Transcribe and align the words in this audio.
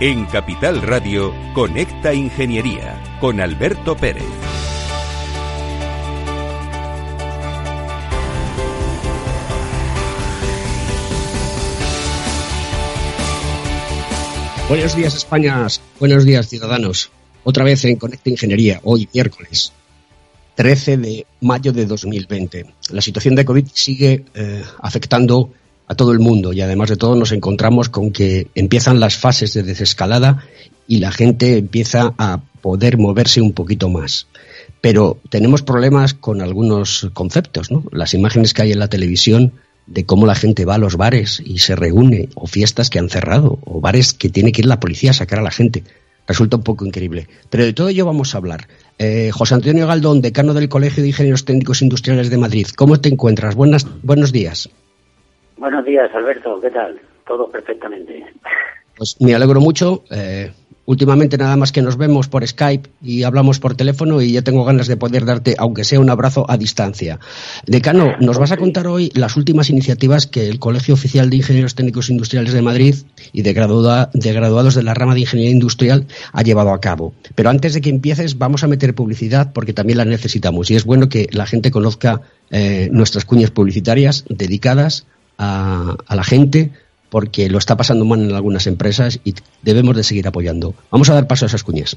En 0.00 0.26
Capital 0.26 0.80
Radio, 0.82 1.34
Conecta 1.54 2.14
Ingeniería 2.14 3.02
con 3.20 3.40
Alberto 3.40 3.96
Pérez. 3.96 4.22
Buenos 14.68 14.94
días 14.94 15.16
España, 15.16 15.66
buenos 15.98 16.24
días 16.24 16.48
ciudadanos. 16.48 17.10
Otra 17.42 17.64
vez 17.64 17.84
en 17.84 17.96
Conecta 17.96 18.30
Ingeniería, 18.30 18.80
hoy 18.84 19.08
miércoles 19.12 19.72
13 20.54 20.96
de 20.98 21.26
mayo 21.40 21.72
de 21.72 21.86
2020. 21.86 22.66
La 22.90 23.00
situación 23.00 23.34
de 23.34 23.44
COVID 23.44 23.66
sigue 23.72 24.24
eh, 24.32 24.62
afectando 24.78 25.50
a 25.88 25.94
todo 25.94 26.12
el 26.12 26.20
mundo 26.20 26.52
y 26.52 26.60
además 26.60 26.90
de 26.90 26.96
todo 26.96 27.16
nos 27.16 27.32
encontramos 27.32 27.88
con 27.88 28.12
que 28.12 28.48
empiezan 28.54 29.00
las 29.00 29.16
fases 29.16 29.54
de 29.54 29.62
desescalada 29.62 30.44
y 30.86 30.98
la 30.98 31.10
gente 31.10 31.58
empieza 31.58 32.14
a 32.18 32.40
poder 32.60 32.98
moverse 32.98 33.40
un 33.40 33.52
poquito 33.52 33.88
más. 33.88 34.26
Pero 34.80 35.18
tenemos 35.30 35.62
problemas 35.62 36.14
con 36.14 36.40
algunos 36.40 37.08
conceptos, 37.14 37.70
¿no? 37.70 37.84
Las 37.90 38.14
imágenes 38.14 38.54
que 38.54 38.62
hay 38.62 38.72
en 38.72 38.78
la 38.78 38.88
televisión 38.88 39.52
de 39.86 40.04
cómo 40.04 40.26
la 40.26 40.34
gente 40.34 40.64
va 40.64 40.74
a 40.74 40.78
los 40.78 40.96
bares 40.96 41.42
y 41.44 41.58
se 41.58 41.74
reúne, 41.74 42.28
o 42.34 42.46
fiestas 42.46 42.90
que 42.90 42.98
han 42.98 43.08
cerrado, 43.08 43.58
o 43.64 43.80
bares 43.80 44.12
que 44.12 44.28
tiene 44.28 44.52
que 44.52 44.60
ir 44.60 44.66
la 44.66 44.80
policía 44.80 45.10
a 45.10 45.14
sacar 45.14 45.38
a 45.38 45.42
la 45.42 45.50
gente. 45.50 45.82
Resulta 46.26 46.58
un 46.58 46.62
poco 46.62 46.84
increíble. 46.84 47.26
Pero 47.48 47.64
de 47.64 47.72
todo 47.72 47.88
ello 47.88 48.04
vamos 48.04 48.34
a 48.34 48.38
hablar. 48.38 48.68
Eh, 48.98 49.30
José 49.32 49.54
Antonio 49.54 49.86
Galdón, 49.86 50.20
decano 50.20 50.52
del 50.52 50.68
Colegio 50.68 51.02
de 51.02 51.08
Ingenieros 51.08 51.46
Técnicos 51.46 51.80
Industriales 51.80 52.28
de 52.28 52.36
Madrid. 52.36 52.66
¿Cómo 52.76 53.00
te 53.00 53.08
encuentras? 53.08 53.54
Buenas, 53.54 53.86
buenos 54.02 54.30
días. 54.30 54.68
Buenos 55.58 55.84
días, 55.84 56.10
Alberto. 56.14 56.60
¿Qué 56.60 56.70
tal? 56.70 57.00
Todo 57.26 57.50
perfectamente. 57.50 58.24
Pues 58.96 59.16
me 59.20 59.34
alegro 59.34 59.60
mucho. 59.60 60.04
Eh, 60.10 60.52
últimamente 60.86 61.36
nada 61.36 61.56
más 61.56 61.72
que 61.72 61.82
nos 61.82 61.96
vemos 61.96 62.28
por 62.28 62.46
Skype 62.46 62.88
y 63.02 63.24
hablamos 63.24 63.58
por 63.58 63.74
teléfono 63.74 64.22
y 64.22 64.32
ya 64.32 64.42
tengo 64.42 64.64
ganas 64.64 64.86
de 64.86 64.96
poder 64.96 65.24
darte, 65.24 65.56
aunque 65.58 65.84
sea 65.84 66.00
un 66.00 66.10
abrazo 66.10 66.46
a 66.48 66.56
distancia. 66.56 67.18
Decano, 67.66 68.14
nos 68.20 68.38
vas 68.38 68.52
a 68.52 68.56
contar 68.56 68.86
hoy 68.86 69.10
las 69.14 69.36
últimas 69.36 69.68
iniciativas 69.68 70.26
que 70.26 70.48
el 70.48 70.60
Colegio 70.60 70.94
Oficial 70.94 71.28
de 71.28 71.36
Ingenieros 71.36 71.74
Técnicos 71.74 72.08
Industriales 72.08 72.52
de 72.52 72.62
Madrid 72.62 72.94
y 73.32 73.42
de, 73.42 73.52
de 73.52 74.32
graduados 74.32 74.74
de 74.74 74.82
la 74.82 74.94
rama 74.94 75.14
de 75.14 75.20
Ingeniería 75.20 75.52
Industrial 75.52 76.06
ha 76.32 76.42
llevado 76.42 76.72
a 76.72 76.80
cabo. 76.80 77.14
Pero 77.34 77.50
antes 77.50 77.74
de 77.74 77.80
que 77.80 77.90
empieces, 77.90 78.38
vamos 78.38 78.64
a 78.64 78.68
meter 78.68 78.94
publicidad 78.94 79.52
porque 79.52 79.72
también 79.72 79.98
la 79.98 80.04
necesitamos 80.04 80.70
y 80.70 80.76
es 80.76 80.84
bueno 80.84 81.08
que 81.08 81.28
la 81.32 81.46
gente 81.46 81.70
conozca 81.70 82.22
eh, 82.50 82.88
nuestras 82.92 83.24
cuñas 83.24 83.50
publicitarias 83.50 84.24
dedicadas 84.28 85.04
a, 85.04 85.17
la 85.38 86.24
gente 86.24 86.72
porque 87.10 87.48
lo 87.48 87.58
está 87.58 87.76
pasando 87.76 88.04
mal 88.04 88.22
en 88.22 88.34
algunas 88.34 88.66
empresas 88.66 89.20
y 89.24 89.34
debemos 89.62 89.96
de 89.96 90.04
seguir 90.04 90.28
apoyando. 90.28 90.74
Vamos 90.90 91.08
a 91.08 91.14
dar 91.14 91.26
paso 91.26 91.46
a 91.46 91.48
esas 91.48 91.64
cuñas. 91.64 91.96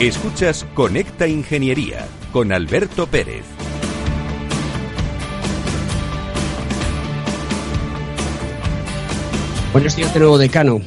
Escuchas 0.00 0.66
Conecta 0.74 1.28
Ingeniería 1.28 2.08
con 2.32 2.52
Alberto 2.52 3.06
Pérez. 3.06 3.44
Buenos 9.72 9.94
días 9.94 10.12
de 10.12 10.18
nuevo, 10.18 10.36
decano. 10.36 10.80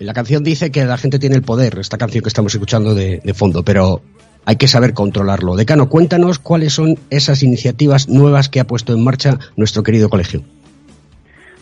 La 0.00 0.12
canción 0.12 0.42
dice 0.42 0.72
que 0.72 0.84
la 0.84 0.98
gente 0.98 1.20
tiene 1.20 1.36
el 1.36 1.42
poder, 1.42 1.78
esta 1.78 1.98
canción 1.98 2.22
que 2.22 2.28
estamos 2.28 2.52
escuchando 2.52 2.96
de, 2.96 3.20
de 3.22 3.32
fondo, 3.32 3.62
pero 3.62 4.02
hay 4.44 4.56
que 4.56 4.66
saber 4.66 4.92
controlarlo. 4.92 5.54
Decano, 5.54 5.88
cuéntanos 5.88 6.40
cuáles 6.40 6.72
son 6.72 6.98
esas 7.10 7.44
iniciativas 7.44 8.08
nuevas 8.08 8.48
que 8.48 8.58
ha 8.58 8.66
puesto 8.66 8.92
en 8.92 9.04
marcha 9.04 9.38
nuestro 9.54 9.84
querido 9.84 10.10
colegio. 10.10 10.42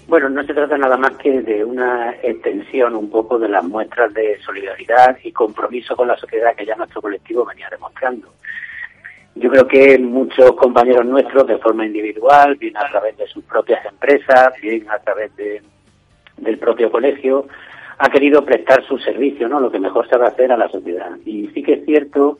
Bueno, 0.08 0.28
no 0.28 0.44
se 0.44 0.54
trata 0.54 0.78
nada 0.78 0.96
más 0.96 1.16
que 1.16 1.40
de 1.42 1.64
una 1.64 2.12
extensión 2.22 2.94
un 2.94 3.10
poco 3.10 3.40
de 3.40 3.48
las 3.48 3.64
muestras 3.64 4.14
de 4.14 4.38
solidaridad 4.40 5.18
y 5.24 5.32
compromiso 5.32 5.96
con 5.96 6.06
la 6.06 6.16
sociedad 6.16 6.54
que 6.54 6.64
ya 6.64 6.76
nuestro 6.76 7.02
colectivo 7.02 7.44
venía 7.44 7.68
demostrando. 7.68 8.28
Yo 9.34 9.50
creo 9.50 9.66
que 9.66 9.98
muchos 9.98 10.52
compañeros 10.52 11.04
nuestros, 11.04 11.46
de 11.48 11.58
forma 11.58 11.84
individual, 11.84 12.54
bien 12.54 12.76
a 12.76 12.88
través 12.88 13.16
de 13.16 13.26
sus 13.26 13.44
propias 13.44 13.84
empresas, 13.84 14.54
bien 14.62 14.88
a 14.88 14.98
través 15.00 15.34
de, 15.36 15.60
del 16.36 16.58
propio 16.58 16.90
colegio, 16.90 17.48
ha 17.98 18.08
querido 18.08 18.44
prestar 18.44 18.84
su 18.84 18.98
servicio, 18.98 19.48
¿no? 19.48 19.58
Lo 19.58 19.72
que 19.72 19.80
mejor 19.80 20.08
sabe 20.08 20.26
hacer 20.26 20.52
a 20.52 20.56
la 20.56 20.68
sociedad. 20.68 21.10
Y 21.24 21.48
sí 21.48 21.62
que 21.64 21.74
es 21.74 21.84
cierto 21.84 22.38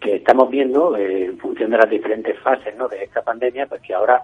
que 0.00 0.16
estamos 0.16 0.50
viendo, 0.50 0.96
eh, 0.96 1.26
en 1.26 1.38
función 1.38 1.70
de 1.70 1.78
las 1.78 1.88
diferentes 1.88 2.38
fases, 2.40 2.74
¿no? 2.76 2.88
De 2.88 3.04
esta 3.04 3.22
pandemia, 3.22 3.66
pues 3.66 3.80
que 3.82 3.94
ahora 3.94 4.22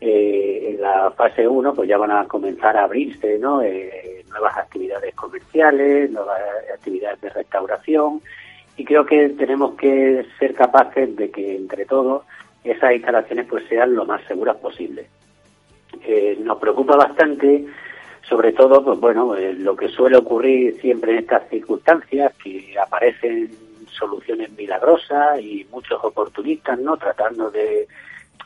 eh, 0.00 0.70
en 0.74 0.80
la 0.80 1.10
fase 1.12 1.46
1 1.46 1.74
pues 1.74 1.88
ya 1.88 1.98
van 1.98 2.10
a 2.10 2.26
comenzar 2.26 2.76
a 2.76 2.84
abrirse 2.84 3.38
¿no? 3.38 3.62
Eh, 3.62 4.24
nuevas 4.28 4.56
actividades 4.56 5.14
comerciales, 5.14 6.10
nuevas 6.10 6.40
actividades 6.72 7.20
de 7.20 7.30
restauración 7.30 8.20
y 8.76 8.84
creo 8.84 9.06
que 9.06 9.30
tenemos 9.30 9.74
que 9.76 10.26
ser 10.38 10.54
capaces 10.54 11.14
de 11.16 11.30
que 11.30 11.56
entre 11.56 11.86
todos 11.86 12.24
esas 12.64 12.92
instalaciones 12.92 13.46
pues 13.46 13.64
sean 13.68 13.94
lo 13.94 14.04
más 14.04 14.22
seguras 14.24 14.56
posible. 14.56 15.06
Eh, 16.04 16.36
nos 16.40 16.58
preocupa 16.58 16.96
bastante 16.96 17.64
sobre 18.28 18.52
todo, 18.52 18.82
pues 18.82 18.98
bueno, 18.98 19.36
eh, 19.36 19.52
lo 19.52 19.76
que 19.76 19.88
suele 19.88 20.16
ocurrir 20.16 20.80
siempre 20.80 21.12
en 21.12 21.18
estas 21.18 21.48
circunstancias, 21.50 22.32
que 22.42 22.74
aparecen 22.78 23.50
soluciones 23.90 24.50
milagrosas 24.52 25.40
y 25.40 25.66
muchos 25.70 26.02
oportunistas, 26.02 26.78
¿no? 26.78 26.96
Tratando 26.96 27.50
de, 27.50 27.86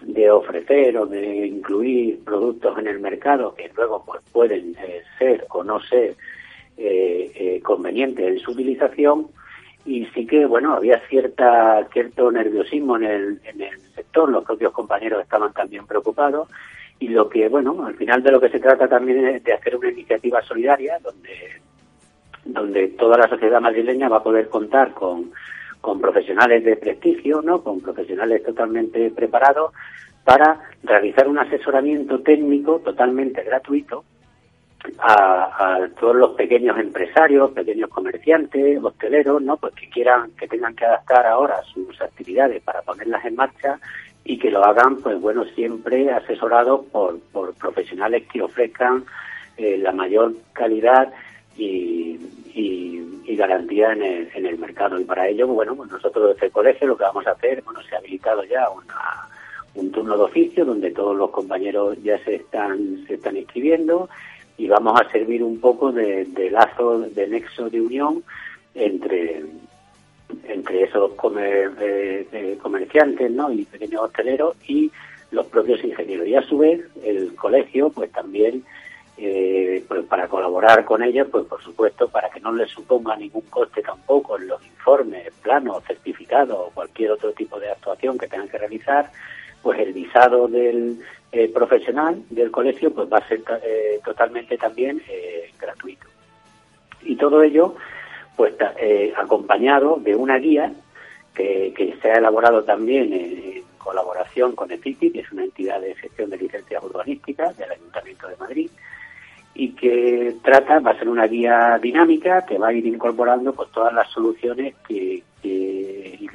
de 0.00 0.30
ofrecer 0.30 0.96
o 0.96 1.06
de 1.06 1.46
incluir 1.46 2.24
productos 2.24 2.78
en 2.78 2.86
el 2.86 3.00
mercado 3.00 3.54
que 3.54 3.70
luego 3.76 4.04
pues 4.06 4.22
pueden 4.32 4.76
eh, 4.80 5.02
ser 5.18 5.46
o 5.50 5.64
no 5.64 5.80
ser 5.80 6.14
eh, 6.76 7.32
eh, 7.34 7.60
convenientes 7.62 8.26
en 8.26 8.38
su 8.38 8.52
utilización. 8.52 9.28
Y 9.84 10.06
sí 10.06 10.26
que 10.26 10.44
bueno 10.46 10.74
había 10.74 11.00
cierta 11.08 11.86
cierto 11.92 12.30
nerviosismo 12.30 12.96
en 12.96 13.04
el, 13.04 13.40
en 13.44 13.60
el 13.62 13.80
sector. 13.94 14.28
Los 14.28 14.44
propios 14.44 14.72
compañeros 14.72 15.22
estaban 15.22 15.52
también 15.52 15.86
preocupados. 15.86 16.48
Y 17.00 17.08
lo 17.08 17.28
que 17.28 17.48
bueno 17.48 17.86
al 17.86 17.94
final 17.94 18.22
de 18.22 18.32
lo 18.32 18.40
que 18.40 18.50
se 18.50 18.60
trata 18.60 18.88
también 18.88 19.26
es 19.26 19.44
de 19.44 19.52
hacer 19.52 19.76
una 19.76 19.90
iniciativa 19.90 20.42
solidaria 20.42 20.98
donde 21.02 21.60
donde 22.44 22.88
toda 22.88 23.18
la 23.18 23.28
sociedad 23.28 23.60
madrileña 23.60 24.08
va 24.08 24.18
a 24.18 24.22
poder 24.22 24.48
contar 24.48 24.92
con 24.94 25.32
con 25.80 26.00
profesionales 26.00 26.64
de 26.64 26.76
prestigio, 26.76 27.42
¿no? 27.42 27.62
Con 27.62 27.80
profesionales 27.80 28.42
totalmente 28.44 29.10
preparados 29.10 29.72
para 30.24 30.60
realizar 30.82 31.28
un 31.28 31.38
asesoramiento 31.38 32.20
técnico 32.20 32.80
totalmente 32.80 33.42
gratuito 33.42 34.04
a, 34.98 35.88
todos 35.98 36.16
los 36.16 36.30
pequeños 36.30 36.78
empresarios, 36.78 37.50
pequeños 37.52 37.90
comerciantes, 37.90 38.82
hosteleros, 38.82 39.42
¿no? 39.42 39.56
Pues 39.56 39.74
que 39.74 39.88
quieran, 39.88 40.30
que 40.32 40.46
tengan 40.48 40.74
que 40.74 40.84
adaptar 40.84 41.26
ahora 41.26 41.62
sus 41.62 42.00
actividades 42.00 42.62
para 42.62 42.82
ponerlas 42.82 43.24
en 43.24 43.36
marcha 43.36 43.78
y 44.24 44.38
que 44.38 44.50
lo 44.50 44.64
hagan, 44.64 44.96
pues 44.96 45.20
bueno, 45.20 45.44
siempre 45.54 46.10
asesorados 46.10 46.84
por, 46.86 47.18
por 47.32 47.54
profesionales 47.54 48.24
que 48.30 48.42
ofrezcan 48.42 49.04
eh, 49.56 49.78
la 49.78 49.92
mayor 49.92 50.34
calidad 50.52 51.12
y, 51.56 52.18
y, 52.58 53.36
garantía 53.36 53.92
en 53.92 54.02
el, 54.02 54.28
en 54.34 54.46
el 54.46 54.58
mercado. 54.58 54.98
Y 54.98 55.04
para 55.04 55.28
ello, 55.28 55.46
bueno, 55.46 55.76
pues 55.76 55.90
nosotros 55.90 56.34
desde 56.34 56.46
el 56.46 56.52
colegio 56.52 56.88
lo 56.88 56.96
que 56.96 57.04
vamos 57.04 57.24
a 57.26 57.32
hacer, 57.32 57.62
bueno, 57.62 57.80
se 57.82 57.94
ha 57.94 57.98
habilitado 57.98 58.42
ya 58.42 58.68
una, 58.68 59.28
un 59.76 59.92
turno 59.92 60.16
de 60.16 60.24
oficio 60.24 60.64
donde 60.64 60.90
todos 60.90 61.16
los 61.16 61.30
compañeros 61.30 61.96
ya 62.02 62.18
se 62.24 62.34
están, 62.34 63.04
se 63.06 63.14
están 63.14 63.36
inscribiendo 63.36 64.08
y 64.56 64.66
vamos 64.66 65.00
a 65.00 65.08
servir 65.10 65.44
un 65.44 65.60
poco 65.60 65.92
de, 65.92 66.26
lazo, 66.50 66.98
de 66.98 67.28
nexo 67.28 67.70
de 67.70 67.80
unión 67.80 68.24
entre 68.74 69.44
entre 70.46 70.82
esos 70.82 71.14
comer, 71.14 71.70
eh, 71.80 72.58
comerciantes 72.60 73.30
¿no? 73.30 73.50
y 73.50 73.64
pequeños 73.64 74.02
hosteleros 74.02 74.56
y 74.66 74.90
los 75.30 75.46
propios 75.46 75.82
ingenieros. 75.82 76.26
Y 76.26 76.34
a 76.34 76.42
su 76.42 76.58
vez, 76.58 76.82
el 77.02 77.34
colegio, 77.34 77.88
pues 77.88 78.12
también 78.12 78.62
eh, 79.18 79.84
pues 79.88 80.04
para 80.04 80.28
colaborar 80.28 80.84
con 80.84 81.02
ellos, 81.02 81.26
pues 81.30 81.44
por 81.46 81.62
supuesto, 81.62 82.08
para 82.08 82.30
que 82.30 82.40
no 82.40 82.52
les 82.52 82.70
suponga 82.70 83.16
ningún 83.16 83.42
coste 83.42 83.82
tampoco 83.82 84.38
en 84.38 84.46
los 84.46 84.64
informes, 84.64 85.32
planos, 85.42 85.82
certificados 85.84 86.56
o 86.56 86.70
cualquier 86.70 87.12
otro 87.12 87.32
tipo 87.32 87.58
de 87.58 87.70
actuación 87.70 88.16
que 88.16 88.28
tengan 88.28 88.48
que 88.48 88.58
realizar, 88.58 89.10
pues 89.62 89.80
el 89.80 89.92
visado 89.92 90.46
del 90.46 91.00
eh, 91.32 91.48
profesional 91.52 92.22
del 92.30 92.50
colegio 92.50 92.94
pues 92.94 93.12
va 93.12 93.18
a 93.18 93.28
ser 93.28 93.42
eh, 93.64 94.00
totalmente 94.04 94.56
también 94.56 95.02
gratuito. 95.58 96.06
Y 97.02 97.16
todo 97.16 97.42
ello, 97.42 97.74
pues 98.36 98.54
acompañado 99.16 99.96
de 100.00 100.14
una 100.14 100.38
guía 100.38 100.72
que, 101.34 101.96
se 102.00 102.10
ha 102.10 102.18
elaborado 102.18 102.62
también 102.64 103.12
en, 103.12 103.64
colaboración 103.78 104.54
con 104.54 104.70
EFIPI, 104.70 105.12
que 105.12 105.20
es 105.20 105.32
una 105.32 105.44
entidad 105.44 105.80
de 105.80 105.94
gestión 105.94 106.28
de 106.28 106.36
licencias 106.36 106.84
urbanísticas 106.84 107.56
del 107.56 107.72
Ayuntamiento 107.72 108.28
de 108.28 108.36
Madrid, 108.36 108.70
y 109.58 109.72
que 109.72 110.36
trata, 110.40 110.78
va 110.78 110.92
a 110.92 110.98
ser 110.98 111.08
una 111.08 111.26
guía 111.26 111.80
dinámica 111.82 112.46
que 112.46 112.58
va 112.58 112.68
a 112.68 112.72
ir 112.72 112.86
incorporando 112.86 113.52
pues 113.52 113.68
todas 113.72 113.92
las 113.92 114.08
soluciones 114.08 114.76
que, 114.86 115.24
y, 115.42 116.28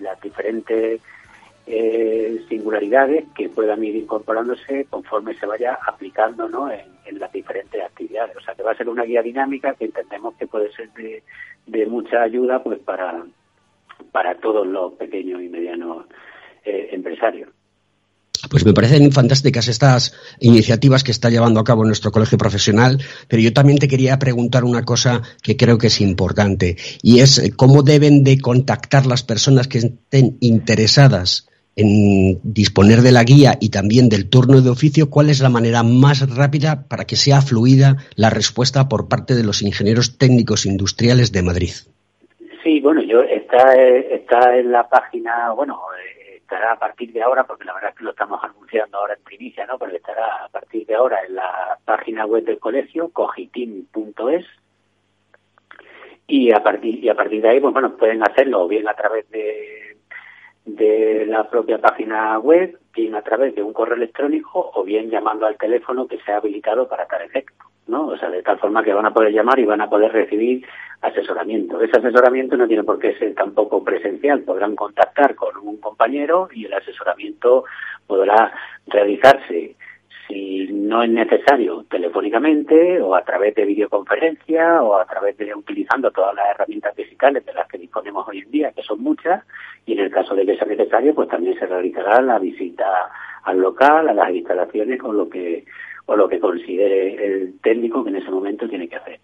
las 0.00 0.20
diferentes 0.20 1.00
eh, 1.66 2.44
singularidades 2.46 3.24
que 3.34 3.48
puedan 3.48 3.82
ir 3.82 3.96
incorporándose 3.96 4.86
conforme 4.90 5.34
se 5.34 5.46
vaya 5.46 5.78
aplicando 5.86 6.46
¿no? 6.46 6.70
en, 6.70 7.18
las 7.18 7.32
diferentes 7.32 7.82
actividades. 7.82 8.36
O 8.36 8.40
sea 8.40 8.54
que 8.54 8.62
va 8.62 8.72
a 8.72 8.76
ser 8.76 8.90
una 8.90 9.04
guía 9.04 9.22
dinámica 9.22 9.72
que 9.72 9.86
entendemos 9.86 10.34
que 10.36 10.46
puede 10.46 10.70
ser 10.72 10.90
de, 10.92 11.86
mucha 11.86 12.22
ayuda 12.22 12.62
pues 12.62 12.78
para, 12.80 13.24
para 14.12 14.34
todos 14.34 14.66
los 14.66 14.92
pequeños 14.92 15.40
y 15.40 15.48
medianos 15.48 16.04
eh, 16.66 16.90
empresarios. 16.92 17.48
Pues 18.50 18.64
me 18.64 18.72
parecen 18.72 19.12
fantásticas 19.12 19.68
estas 19.68 20.14
iniciativas 20.40 21.04
que 21.04 21.10
está 21.10 21.30
llevando 21.30 21.60
a 21.60 21.64
cabo 21.64 21.84
nuestro 21.84 22.10
colegio 22.10 22.38
profesional, 22.38 22.98
pero 23.28 23.42
yo 23.42 23.52
también 23.52 23.78
te 23.78 23.88
quería 23.88 24.18
preguntar 24.18 24.64
una 24.64 24.84
cosa 24.84 25.22
que 25.42 25.56
creo 25.56 25.78
que 25.78 25.88
es 25.88 26.00
importante 26.00 26.76
y 27.02 27.20
es 27.20 27.38
eh, 27.38 27.52
cómo 27.54 27.82
deben 27.82 28.24
de 28.24 28.38
contactar 28.38 29.06
las 29.06 29.22
personas 29.22 29.68
que 29.68 29.78
estén 29.78 30.36
interesadas 30.40 31.48
en 31.76 32.40
disponer 32.42 33.02
de 33.02 33.12
la 33.12 33.22
guía 33.22 33.52
y 33.60 33.70
también 33.70 34.08
del 34.08 34.28
turno 34.28 34.60
de 34.60 34.68
oficio, 34.68 35.10
cuál 35.10 35.30
es 35.30 35.40
la 35.40 35.48
manera 35.48 35.84
más 35.84 36.28
rápida 36.34 36.88
para 36.88 37.04
que 37.04 37.14
sea 37.14 37.40
fluida 37.40 37.98
la 38.16 38.30
respuesta 38.30 38.88
por 38.88 39.08
parte 39.08 39.36
de 39.36 39.44
los 39.44 39.62
ingenieros 39.62 40.18
técnicos 40.18 40.66
industriales 40.66 41.30
de 41.30 41.42
Madrid. 41.42 41.70
Sí, 42.64 42.80
bueno, 42.80 43.00
yo 43.02 43.20
está, 43.22 43.76
eh, 43.76 44.08
está 44.10 44.56
en 44.56 44.72
la 44.72 44.88
página, 44.88 45.52
bueno, 45.54 45.78
eh, 45.94 46.17
estará 46.48 46.72
a 46.72 46.78
partir 46.78 47.12
de 47.12 47.22
ahora, 47.22 47.44
porque 47.44 47.66
la 47.66 47.74
verdad 47.74 47.90
es 47.90 47.96
que 47.96 48.04
lo 48.04 48.10
estamos 48.10 48.42
anunciando 48.42 48.96
ahora 48.96 49.12
en 49.12 49.22
primicia, 49.22 49.66
¿no? 49.66 49.78
Pero 49.78 49.94
estará 49.94 50.46
a 50.46 50.48
partir 50.48 50.86
de 50.86 50.94
ahora 50.94 51.22
en 51.26 51.34
la 51.34 51.78
página 51.84 52.24
web 52.24 52.42
del 52.44 52.58
colegio, 52.58 53.10
cogitim.es, 53.10 54.46
y 56.26 56.50
a 56.50 56.62
partir 56.62 57.04
y 57.04 57.08
a 57.10 57.14
partir 57.14 57.42
de 57.42 57.50
ahí, 57.50 57.60
pues 57.60 57.74
bueno, 57.74 57.96
pueden 57.98 58.22
hacerlo 58.22 58.66
bien 58.66 58.88
a 58.88 58.94
través 58.94 59.28
de 59.30 59.98
de 60.64 61.26
la 61.26 61.48
propia 61.48 61.78
página 61.78 62.38
web, 62.38 62.78
bien 62.94 63.14
a 63.14 63.22
través 63.22 63.54
de 63.54 63.62
un 63.62 63.72
correo 63.72 63.96
electrónico 63.96 64.70
o 64.74 64.84
bien 64.84 65.10
llamando 65.10 65.46
al 65.46 65.56
teléfono 65.56 66.06
que 66.06 66.18
sea 66.20 66.36
habilitado 66.36 66.88
para 66.88 67.06
tal 67.06 67.22
efecto, 67.22 67.64
¿no? 67.88 68.08
O 68.08 68.16
sea, 68.16 68.30
de 68.30 68.42
tal 68.42 68.58
forma 68.58 68.82
que 68.82 68.92
van 68.92 69.06
a 69.06 69.12
poder 69.12 69.32
llamar 69.32 69.58
y 69.58 69.64
van 69.64 69.80
a 69.80 69.88
poder 69.88 70.12
recibir 70.12 70.64
asesoramiento. 71.00 71.80
Ese 71.80 71.98
asesoramiento 71.98 72.56
no 72.56 72.66
tiene 72.66 72.84
por 72.84 72.98
qué 72.98 73.14
ser 73.16 73.34
tampoco 73.34 73.82
presencial, 73.82 74.42
podrán 74.42 74.76
contactar 74.76 75.34
con 75.34 75.56
un 75.58 75.78
compañero 75.78 76.48
y 76.52 76.66
el 76.66 76.74
asesoramiento 76.74 77.64
podrá 78.06 78.52
realizarse 78.86 79.76
si 80.26 80.68
no 80.70 81.02
es 81.02 81.10
necesario 81.10 81.84
telefónicamente 81.88 83.00
o 83.00 83.14
a 83.14 83.24
través 83.24 83.54
de 83.54 83.64
videoconferencia 83.64 84.82
o 84.82 84.96
a 84.96 85.06
través 85.06 85.36
de 85.38 85.54
utilizando 85.54 86.10
todas 86.10 86.34
las 86.34 86.50
herramientas 86.50 86.94
digitales 86.94 87.46
de 87.46 87.54
las 87.54 87.66
que 87.66 87.78
disponemos 87.78 88.28
hoy 88.28 88.40
en 88.40 88.50
día, 88.50 88.72
que 88.72 88.82
son 88.82 89.00
muchas, 89.00 89.42
y 89.86 89.94
en 89.94 90.00
el 90.00 90.10
caso 90.10 90.34
de 90.34 90.44
que 90.44 90.56
sea 90.56 90.66
necesario, 90.66 91.14
pues 91.14 91.28
también 91.28 91.58
se 91.58 91.66
realizará 91.66 92.20
la 92.20 92.38
visita 92.38 93.10
al 93.44 93.58
local, 93.58 94.08
a 94.08 94.12
las 94.12 94.30
instalaciones 94.30 95.00
o 95.02 95.12
lo 95.12 95.30
que 95.30 95.64
o 96.08 96.16
lo 96.16 96.26
que 96.26 96.40
considere 96.40 97.22
el 97.22 97.60
técnico 97.60 98.02
que 98.02 98.08
en 98.08 98.16
ese 98.16 98.30
momento 98.30 98.66
tiene 98.66 98.88
que 98.88 98.96
hacer. 98.96 99.20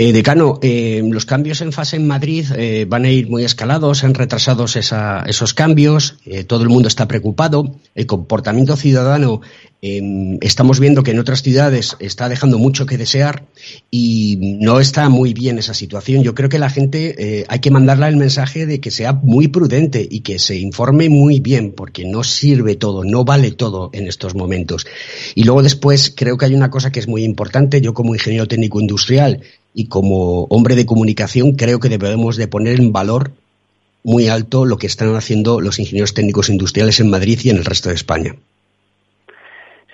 Eh, 0.00 0.12
decano, 0.12 0.60
eh, 0.62 1.02
los 1.04 1.26
cambios 1.26 1.60
en 1.60 1.72
fase 1.72 1.96
en 1.96 2.06
Madrid 2.06 2.46
eh, 2.56 2.86
van 2.88 3.04
a 3.04 3.10
ir 3.10 3.28
muy 3.28 3.44
escalados, 3.44 4.04
han 4.04 4.14
retrasados 4.14 4.76
esos 4.76 5.54
cambios, 5.54 6.18
todo 6.46 6.62
el 6.62 6.68
mundo 6.68 6.86
está 6.86 7.08
preocupado, 7.08 7.74
el 7.96 8.06
comportamiento 8.06 8.76
ciudadano 8.76 9.40
Em, 9.80 10.38
estamos 10.40 10.80
viendo 10.80 11.04
que 11.04 11.12
en 11.12 11.20
otras 11.20 11.40
ciudades 11.40 11.96
está 12.00 12.28
dejando 12.28 12.58
mucho 12.58 12.84
que 12.84 12.98
desear 12.98 13.44
y 13.92 14.56
no 14.60 14.80
está 14.80 15.08
muy 15.08 15.34
bien 15.34 15.56
esa 15.58 15.72
situación. 15.72 16.24
Yo 16.24 16.34
creo 16.34 16.48
que 16.48 16.58
la 16.58 16.68
gente 16.68 17.46
hay 17.48 17.60
que 17.60 17.70
mandarle 17.70 18.08
el 18.08 18.16
mensaje 18.16 18.66
de 18.66 18.80
que 18.80 18.90
sea 18.90 19.12
muy 19.12 19.46
prudente 19.46 20.04
y 20.10 20.20
que 20.22 20.40
se 20.40 20.58
informe 20.58 21.08
muy 21.08 21.38
bien, 21.38 21.70
porque 21.70 22.04
no 22.04 22.24
sirve 22.24 22.74
todo, 22.74 23.04
no 23.04 23.24
vale 23.24 23.52
todo 23.52 23.90
en 23.92 24.08
estos 24.08 24.34
momentos. 24.34 24.84
Y 25.36 25.44
luego 25.44 25.62
después 25.62 26.12
creo 26.14 26.36
que 26.36 26.46
hay 26.46 26.54
una 26.54 26.70
cosa 26.70 26.90
que 26.90 26.98
es 26.98 27.06
muy 27.06 27.22
importante. 27.22 27.80
Yo 27.80 27.94
como 27.94 28.16
ingeniero 28.16 28.48
técnico 28.48 28.80
industrial 28.80 29.42
y 29.78 29.88
como 29.88 30.46
hombre 30.50 30.74
de 30.74 30.86
comunicación 30.86 31.52
creo 31.52 31.78
que 31.78 31.88
debemos 31.88 32.36
de 32.36 32.48
poner 32.48 32.80
en 32.80 32.92
valor 32.92 33.30
muy 34.02 34.26
alto 34.26 34.66
lo 34.66 34.76
que 34.76 34.88
están 34.88 35.14
haciendo 35.14 35.60
los 35.60 35.78
ingenieros 35.78 36.14
técnicos 36.14 36.50
industriales 36.50 36.98
en 36.98 37.10
Madrid 37.10 37.38
y 37.44 37.50
en 37.50 37.58
el 37.58 37.64
resto 37.64 37.88
de 37.88 37.94
España. 37.94 38.32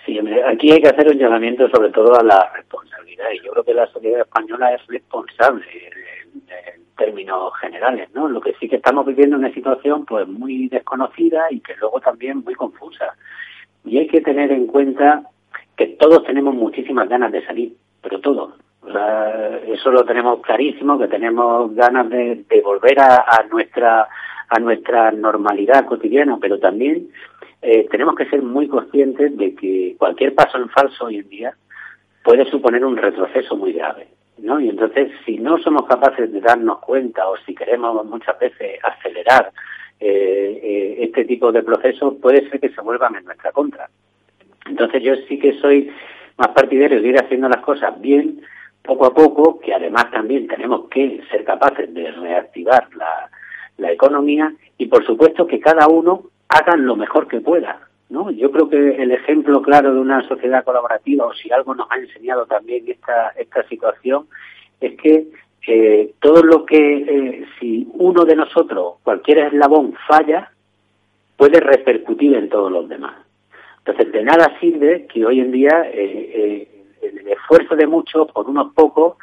Sí, 0.06 0.18
aquí 0.46 0.72
hay 0.72 0.80
que 0.80 0.88
hacer 0.88 1.06
un 1.08 1.18
llamamiento 1.18 1.68
sobre 1.68 1.90
todo 1.90 2.18
a 2.18 2.24
la 2.24 2.50
responsabilidad 2.56 3.26
y 3.34 3.44
yo 3.44 3.52
creo 3.52 3.64
que 3.64 3.74
la 3.74 3.86
sociedad 3.88 4.22
española 4.22 4.72
es 4.74 4.86
responsable 4.86 5.66
en, 5.74 6.84
términos 6.96 7.52
generales, 7.60 8.08
¿no? 8.14 8.28
Lo 8.28 8.40
que 8.40 8.54
sí 8.58 8.68
que 8.68 8.76
estamos 8.76 9.04
viviendo 9.04 9.36
una 9.36 9.52
situación 9.52 10.06
pues 10.06 10.26
muy 10.28 10.68
desconocida 10.68 11.48
y 11.50 11.60
que 11.60 11.74
luego 11.76 12.00
también 12.00 12.38
muy 12.38 12.54
confusa. 12.54 13.16
Y 13.84 13.98
hay 13.98 14.06
que 14.06 14.22
tener 14.22 14.50
en 14.50 14.66
cuenta 14.66 15.24
que 15.76 15.88
todos 15.88 16.24
tenemos 16.24 16.54
muchísimas 16.54 17.08
ganas 17.08 17.32
de 17.32 17.44
salir, 17.44 17.74
pero 18.00 18.20
todos. 18.20 18.63
Eso 19.66 19.90
lo 19.90 20.04
tenemos 20.04 20.40
clarísimo, 20.40 20.98
que 20.98 21.08
tenemos 21.08 21.74
ganas 21.74 22.08
de, 22.10 22.44
volver 22.62 23.00
a 23.00 23.44
nuestra 23.50 24.08
a 24.48 24.60
nuestra 24.60 25.10
normalidad 25.10 25.86
cotidiana, 25.86 26.38
pero 26.40 26.58
también 26.58 27.08
eh, 27.62 27.86
tenemos 27.90 28.14
que 28.14 28.26
ser 28.26 28.42
muy 28.42 28.68
conscientes 28.68 29.36
de 29.36 29.54
que 29.54 29.96
cualquier 29.98 30.34
paso 30.34 30.58
en 30.58 30.68
falso 30.68 31.06
hoy 31.06 31.18
en 31.18 31.28
día 31.28 31.54
puede 32.22 32.48
suponer 32.50 32.84
un 32.84 32.96
retroceso 32.96 33.56
muy 33.56 33.72
grave. 33.72 34.08
¿no? 34.38 34.60
Y 34.60 34.68
entonces, 34.68 35.10
si 35.24 35.38
no 35.38 35.58
somos 35.58 35.86
capaces 35.86 36.32
de 36.32 36.40
darnos 36.40 36.78
cuenta 36.80 37.28
o 37.28 37.36
si 37.38 37.54
queremos 37.54 38.04
muchas 38.06 38.38
veces 38.38 38.78
acelerar 38.82 39.52
eh, 40.00 40.60
eh, 40.62 40.96
este 41.00 41.24
tipo 41.24 41.52
de 41.52 41.62
procesos, 41.62 42.14
puede 42.20 42.48
ser 42.48 42.60
que 42.60 42.70
se 42.70 42.80
vuelvan 42.80 43.16
en 43.16 43.24
nuestra 43.24 43.52
contra. 43.52 43.88
Entonces, 44.66 45.02
yo 45.02 45.14
sí 45.28 45.38
que 45.38 45.58
soy 45.60 45.90
más 46.36 46.48
partidario 46.48 47.00
de 47.00 47.08
ir 47.08 47.16
haciendo 47.16 47.48
las 47.48 47.60
cosas 47.60 47.98
bien, 48.00 48.40
poco 48.84 49.06
a 49.06 49.14
poco, 49.14 49.58
que 49.60 49.72
además 49.72 50.10
también 50.10 50.46
tenemos 50.46 50.88
que 50.90 51.22
ser 51.30 51.42
capaces 51.44 51.92
de 51.92 52.12
reactivar 52.12 52.86
la, 52.94 53.30
la 53.78 53.90
economía 53.90 54.52
y, 54.76 54.86
por 54.86 55.04
supuesto, 55.06 55.46
que 55.46 55.58
cada 55.58 55.88
uno 55.88 56.24
haga 56.48 56.76
lo 56.76 56.94
mejor 56.94 57.26
que 57.26 57.40
pueda. 57.40 57.80
¿no? 58.10 58.30
Yo 58.30 58.50
creo 58.52 58.68
que 58.68 59.02
el 59.02 59.10
ejemplo 59.10 59.62
claro 59.62 59.94
de 59.94 60.00
una 60.00 60.26
sociedad 60.28 60.64
colaborativa, 60.64 61.24
o 61.24 61.32
si 61.32 61.50
algo 61.50 61.74
nos 61.74 61.90
ha 61.90 61.96
enseñado 61.96 62.44
también 62.44 62.84
esta, 62.86 63.30
esta 63.30 63.66
situación, 63.68 64.26
es 64.80 64.96
que 65.00 65.28
eh, 65.66 66.12
todo 66.20 66.42
lo 66.42 66.66
que, 66.66 66.76
eh, 66.76 67.46
si 67.58 67.88
uno 67.94 68.26
de 68.26 68.36
nosotros, 68.36 68.96
cualquier 69.02 69.38
eslabón, 69.38 69.94
falla, 70.06 70.50
puede 71.38 71.58
repercutir 71.58 72.36
en 72.36 72.50
todos 72.50 72.70
los 72.70 72.86
demás. 72.86 73.14
Entonces, 73.78 74.12
de 74.12 74.22
nada 74.22 74.58
sirve 74.60 75.06
que 75.06 75.24
hoy 75.24 75.40
en 75.40 75.52
día 75.52 75.88
eh, 75.90 76.68
el 77.06 77.28
esfuerzo 77.28 77.76
de 77.76 77.86
muchos, 77.86 78.30
por 78.32 78.48
unos 78.48 78.72
pocos, 78.74 79.16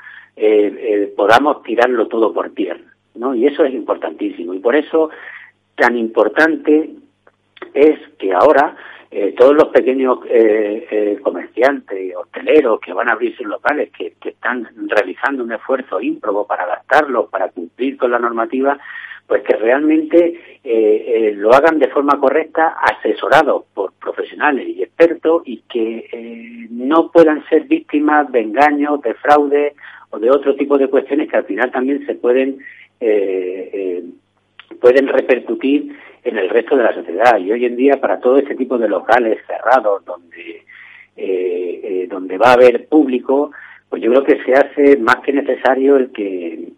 podamos 1.15 1.61
tirarlo 1.63 2.07
todo 2.07 2.33
por 2.33 2.49
tierra. 2.51 2.81
¿no? 3.15 3.35
Y 3.35 3.45
eso 3.45 3.63
es 3.63 3.73
importantísimo. 3.73 4.53
Y 4.53 4.59
por 4.59 4.75
eso, 4.75 5.09
tan 5.75 5.97
importante 5.97 6.89
es 7.73 7.99
que 8.17 8.33
ahora 8.33 8.75
eh, 9.13 9.33
todos 9.37 9.53
los 9.53 9.67
pequeños 9.67 10.19
eh, 10.29 10.87
eh, 10.89 11.19
comerciantes, 11.21 12.15
hosteleros 12.15 12.79
que 12.79 12.93
van 12.93 13.09
a 13.09 13.11
abrir 13.11 13.35
sus 13.35 13.45
locales, 13.45 13.91
que, 13.91 14.13
están 14.23 14.69
realizando 14.87 15.43
un 15.43 15.51
esfuerzo 15.51 15.99
ímprobo 15.99 16.47
para 16.47 16.63
adaptarlos, 16.63 17.29
para 17.29 17.49
cumplir 17.49 17.97
con 17.97 18.09
la 18.09 18.19
normativa, 18.19 18.79
pues 19.31 19.43
que 19.43 19.55
realmente 19.55 20.39
lo 21.35 21.53
hagan 21.53 21.79
de 21.79 21.87
forma 21.87 22.19
correcta, 22.19 22.75
asesorados 22.81 23.63
por 23.73 23.93
profesionales 23.93 24.67
y 24.67 24.83
expertos 24.83 25.43
y 25.45 25.63
que 25.69 26.67
no 26.69 27.09
puedan 27.11 27.47
ser 27.47 27.63
víctimas 27.63 28.29
de 28.31 28.41
engaños, 28.41 29.01
de 29.01 29.13
fraude 29.13 29.73
o 30.09 30.19
de 30.19 30.29
otro 30.29 30.55
tipo 30.55 30.77
de 30.77 30.89
cuestiones 30.89 31.29
que 31.29 31.37
al 31.37 31.45
final 31.45 31.71
también 31.71 32.05
se 32.05 32.15
pueden 32.15 32.59
pueden 34.81 35.07
repercutir 35.07 35.95
en 36.23 36.37
el 36.37 36.49
resto 36.49 36.75
de 36.75 36.83
la 36.83 36.93
sociedad. 36.93 37.37
Y 37.39 37.51
hoy 37.51 37.65
en 37.65 37.75
día, 37.75 37.99
para 37.99 38.19
todo 38.19 38.37
este 38.37 38.55
tipo 38.55 38.77
de 38.77 38.89
locales 38.89 39.39
cerrados, 39.47 40.05
donde, 40.05 40.63
eh, 41.17 41.81
eh, 41.83 42.07
donde 42.09 42.37
va 42.37 42.49
a 42.49 42.53
haber 42.53 42.87
público, 42.87 43.51
pues 43.89 44.01
yo 44.01 44.11
creo 44.11 44.23
que 44.23 44.43
se 44.43 44.53
hace 44.53 44.97
más 44.97 45.17
que 45.17 45.33
necesario 45.33 45.97
el 45.97 46.11
que, 46.11 46.69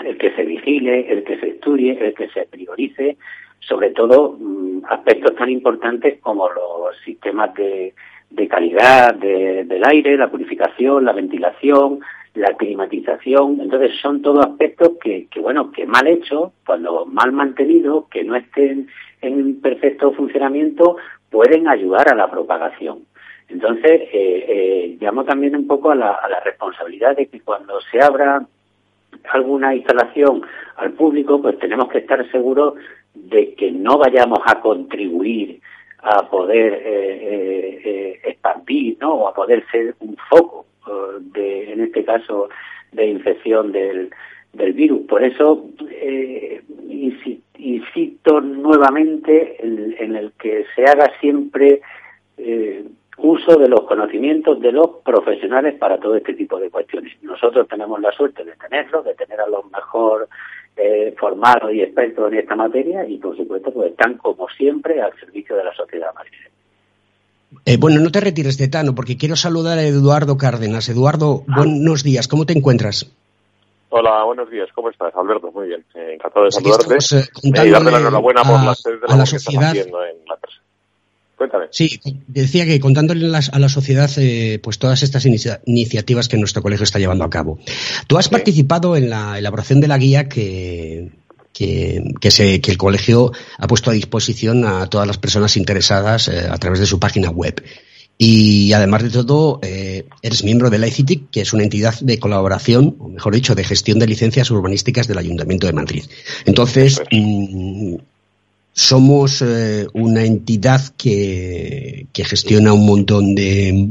el 0.00 0.18
que 0.18 0.32
se 0.32 0.44
vigile, 0.44 1.10
el 1.10 1.24
que 1.24 1.38
se 1.38 1.48
estudie, 1.50 1.98
el 2.00 2.14
que 2.14 2.28
se 2.28 2.46
priorice, 2.46 3.16
sobre 3.60 3.90
todo 3.90 4.36
mm, 4.38 4.84
aspectos 4.88 5.34
tan 5.36 5.50
importantes 5.50 6.20
como 6.20 6.48
los 6.48 6.96
sistemas 7.04 7.54
de, 7.54 7.94
de 8.30 8.48
calidad 8.48 9.14
del 9.14 9.84
aire, 9.84 10.16
la 10.16 10.30
purificación, 10.30 11.04
la 11.04 11.12
ventilación, 11.12 12.00
la 12.34 12.52
climatización, 12.56 13.60
entonces 13.60 13.92
son 14.02 14.20
todos 14.20 14.44
aspectos 14.44 14.92
que, 15.00 15.28
que, 15.30 15.40
bueno, 15.40 15.70
que 15.70 15.86
mal 15.86 16.06
hechos, 16.08 16.52
cuando 16.66 17.06
mal 17.06 17.30
mantenidos, 17.32 18.08
que 18.08 18.24
no 18.24 18.34
estén 18.34 18.88
en 19.22 19.60
perfecto 19.60 20.12
funcionamiento, 20.12 20.96
pueden 21.30 21.68
ayudar 21.68 22.08
a 22.08 22.16
la 22.16 22.28
propagación. 22.28 23.06
Entonces, 23.48 24.02
eh, 24.12 24.44
eh, 24.48 24.98
llamo 25.00 25.24
también 25.24 25.54
un 25.54 25.66
poco 25.66 25.92
a 25.92 25.94
la, 25.94 26.12
a 26.12 26.28
la 26.28 26.40
responsabilidad 26.40 27.16
de 27.16 27.26
que 27.26 27.40
cuando 27.40 27.80
se 27.92 28.02
abra 28.02 28.44
alguna 29.32 29.74
instalación 29.74 30.42
al 30.76 30.92
público, 30.92 31.40
pues 31.40 31.58
tenemos 31.58 31.88
que 31.88 31.98
estar 31.98 32.28
seguros 32.30 32.74
de 33.14 33.54
que 33.54 33.70
no 33.70 33.98
vayamos 33.98 34.40
a 34.46 34.60
contribuir 34.60 35.60
a 36.02 36.28
poder 36.28 36.74
eh, 36.84 37.80
eh, 37.84 38.20
expandir, 38.24 38.98
¿no? 39.00 39.14
O 39.14 39.28
a 39.28 39.34
poder 39.34 39.64
ser 39.70 39.94
un 40.00 40.16
foco 40.28 40.66
de, 41.32 41.72
en 41.72 41.80
este 41.80 42.04
caso, 42.04 42.48
de 42.92 43.06
infección 43.06 43.72
del, 43.72 44.10
del 44.54 44.72
virus. 44.72 45.06
Por 45.06 45.24
eso 45.24 45.66
eh, 45.90 46.62
insisto 47.58 48.40
nuevamente 48.40 49.56
en, 49.60 50.16
el 50.16 50.32
que 50.32 50.64
se 50.74 50.84
haga 50.84 51.10
siempre 51.20 51.80
eh, 52.36 52.84
uso 53.18 53.56
de 53.56 53.68
los 53.68 53.82
conocimientos 53.82 54.60
de 54.60 54.72
los 54.72 54.90
profesionales 55.04 55.74
para 55.78 55.98
todo 55.98 56.16
este 56.16 56.34
tipo 56.34 56.58
de 56.58 56.70
cuestiones. 56.70 57.12
Nosotros 57.22 57.68
tenemos 57.68 58.00
la 58.00 58.12
suerte 58.12 58.44
de 58.44 58.52
tenerlos, 58.56 59.04
de 59.04 59.14
tener 59.14 59.40
a 59.40 59.48
los 59.48 59.70
mejor 59.70 60.28
eh, 60.76 61.14
formados 61.18 61.72
y 61.72 61.82
expertos 61.82 62.32
en 62.32 62.38
esta 62.38 62.56
materia 62.56 63.06
y, 63.06 63.18
por 63.18 63.36
supuesto, 63.36 63.72
pues 63.72 63.92
están 63.92 64.14
como 64.18 64.48
siempre 64.48 65.00
al 65.00 65.12
servicio 65.18 65.56
de 65.56 65.64
la 65.64 65.74
sociedad 65.74 66.12
madrileña. 66.14 66.50
Eh, 67.64 67.76
bueno, 67.78 68.00
no 68.00 68.10
te 68.10 68.20
retires 68.20 68.58
de 68.58 68.68
Tano, 68.68 68.94
porque 68.94 69.16
quiero 69.16 69.36
saludar 69.36 69.78
a 69.78 69.84
Eduardo 69.84 70.36
Cárdenas. 70.36 70.88
Eduardo, 70.88 71.44
ah. 71.48 71.58
buenos 71.58 72.02
días, 72.02 72.26
¿cómo 72.26 72.46
te 72.46 72.52
encuentras? 72.52 73.10
Hola, 73.90 74.24
buenos 74.24 74.50
días, 74.50 74.68
¿cómo 74.74 74.90
estás, 74.90 75.14
Alberto? 75.14 75.52
Muy 75.52 75.68
bien, 75.68 75.84
eh, 75.94 76.14
encantado 76.14 76.46
de 76.46 76.50
saludarte 76.50 76.94
eh, 76.94 77.24
y 77.44 77.52
darle 77.52 77.92
la 77.92 77.98
enhorabuena 77.98 78.42
por 78.42 78.64
las 78.64 78.82
de 78.82 78.98
la, 79.06 79.16
la 79.18 79.26
sociedad. 79.26 79.72
Que 79.72 79.80
estás 79.80 79.94
en 80.10 80.26
la 80.26 80.36
Cuéntame. 81.44 81.66
Sí, 81.70 82.00
decía 82.26 82.64
que 82.64 82.80
contándole 82.80 83.26
a 83.26 83.58
la 83.58 83.68
sociedad 83.68 84.10
pues 84.62 84.78
todas 84.78 85.02
estas 85.02 85.26
iniciativas 85.26 86.28
que 86.28 86.38
nuestro 86.38 86.62
colegio 86.62 86.84
está 86.84 86.98
llevando 86.98 87.24
a 87.24 87.30
cabo. 87.30 87.58
Tú 88.06 88.16
has 88.16 88.28
participado 88.28 88.96
en 88.96 89.10
la 89.10 89.38
elaboración 89.38 89.80
de 89.80 89.88
la 89.88 89.98
guía 89.98 90.28
que, 90.28 91.10
que, 91.52 92.30
se, 92.30 92.60
que 92.60 92.70
el 92.70 92.78
colegio 92.78 93.32
ha 93.58 93.66
puesto 93.66 93.90
a 93.90 93.94
disposición 93.94 94.64
a 94.64 94.86
todas 94.88 95.06
las 95.06 95.18
personas 95.18 95.56
interesadas 95.56 96.28
eh, 96.28 96.46
a 96.50 96.56
través 96.58 96.80
de 96.80 96.86
su 96.86 96.98
página 96.98 97.30
web. 97.30 97.62
Y 98.16 98.72
además 98.72 99.02
de 99.02 99.10
todo, 99.10 99.58
eh, 99.62 100.06
eres 100.22 100.44
miembro 100.44 100.70
de 100.70 100.78
la 100.78 100.86
ICITIC, 100.86 101.30
que 101.30 101.40
es 101.40 101.52
una 101.52 101.64
entidad 101.64 101.98
de 102.00 102.18
colaboración, 102.18 102.96
o 103.00 103.08
mejor 103.08 103.34
dicho, 103.34 103.54
de 103.54 103.64
gestión 103.64 103.98
de 103.98 104.06
licencias 104.06 104.50
urbanísticas 104.50 105.08
del 105.08 105.18
Ayuntamiento 105.18 105.66
de 105.66 105.72
Madrid. 105.72 106.04
Entonces, 106.44 107.02
somos 108.74 109.40
eh, 109.40 109.86
una 109.94 110.24
entidad 110.24 110.80
que, 110.98 112.06
gestiona 112.12 112.72
un 112.72 112.84
montón 112.86 113.34
de 113.34 113.90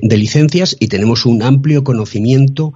licencias 0.00 0.76
y 0.80 0.88
tenemos 0.88 1.26
un 1.26 1.42
amplio 1.42 1.84
conocimiento 1.84 2.72